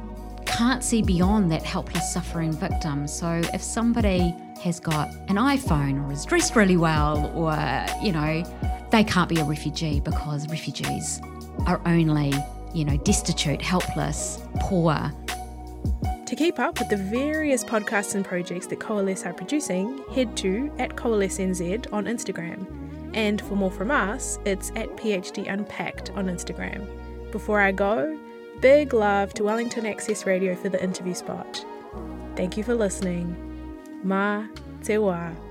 can't 0.45 0.83
see 0.83 1.01
beyond 1.01 1.51
that 1.51 1.63
helpless 1.63 2.13
suffering 2.13 2.51
victim. 2.51 3.07
So 3.07 3.41
if 3.53 3.61
somebody 3.61 4.33
has 4.61 4.79
got 4.79 5.09
an 5.27 5.35
iPhone 5.35 6.07
or 6.07 6.11
is 6.11 6.25
dressed 6.25 6.55
really 6.55 6.77
well, 6.77 7.31
or, 7.35 7.55
you 8.03 8.11
know, 8.11 8.43
they 8.91 9.03
can't 9.03 9.29
be 9.29 9.39
a 9.39 9.43
refugee 9.43 9.99
because 9.99 10.47
refugees 10.49 11.21
are 11.65 11.81
only, 11.85 12.33
you 12.73 12.85
know, 12.85 12.97
destitute, 12.97 13.61
helpless, 13.61 14.41
poor. 14.61 15.11
To 16.25 16.35
keep 16.35 16.59
up 16.59 16.79
with 16.79 16.89
the 16.89 16.97
various 16.97 17.63
podcasts 17.63 18.15
and 18.15 18.25
projects 18.25 18.67
that 18.67 18.79
Coalesce 18.79 19.25
are 19.25 19.33
producing, 19.33 20.03
head 20.13 20.35
to 20.37 20.71
at 20.77 20.95
CoalesceNZ 20.95 21.93
on 21.93 22.05
Instagram. 22.05 22.86
And 23.13 23.41
for 23.41 23.55
more 23.55 23.71
from 23.71 23.91
us, 23.91 24.39
it's 24.45 24.71
at 24.75 24.95
PhD 24.97 25.51
Unpacked 25.51 26.11
on 26.11 26.27
Instagram. 26.27 26.87
Before 27.31 27.59
I 27.59 27.71
go, 27.71 28.17
big 28.61 28.93
love 28.93 29.33
to 29.35 29.43
Wellington 29.43 29.85
Access 29.85 30.25
Radio 30.25 30.55
for 30.55 30.69
the 30.69 30.81
interview 30.81 31.13
spot. 31.13 31.65
Thank 32.35 32.57
you 32.57 32.63
for 32.63 32.75
listening. 32.75 33.35
Ma 34.03 34.47
Te 34.83 34.93
Wā. 34.93 35.46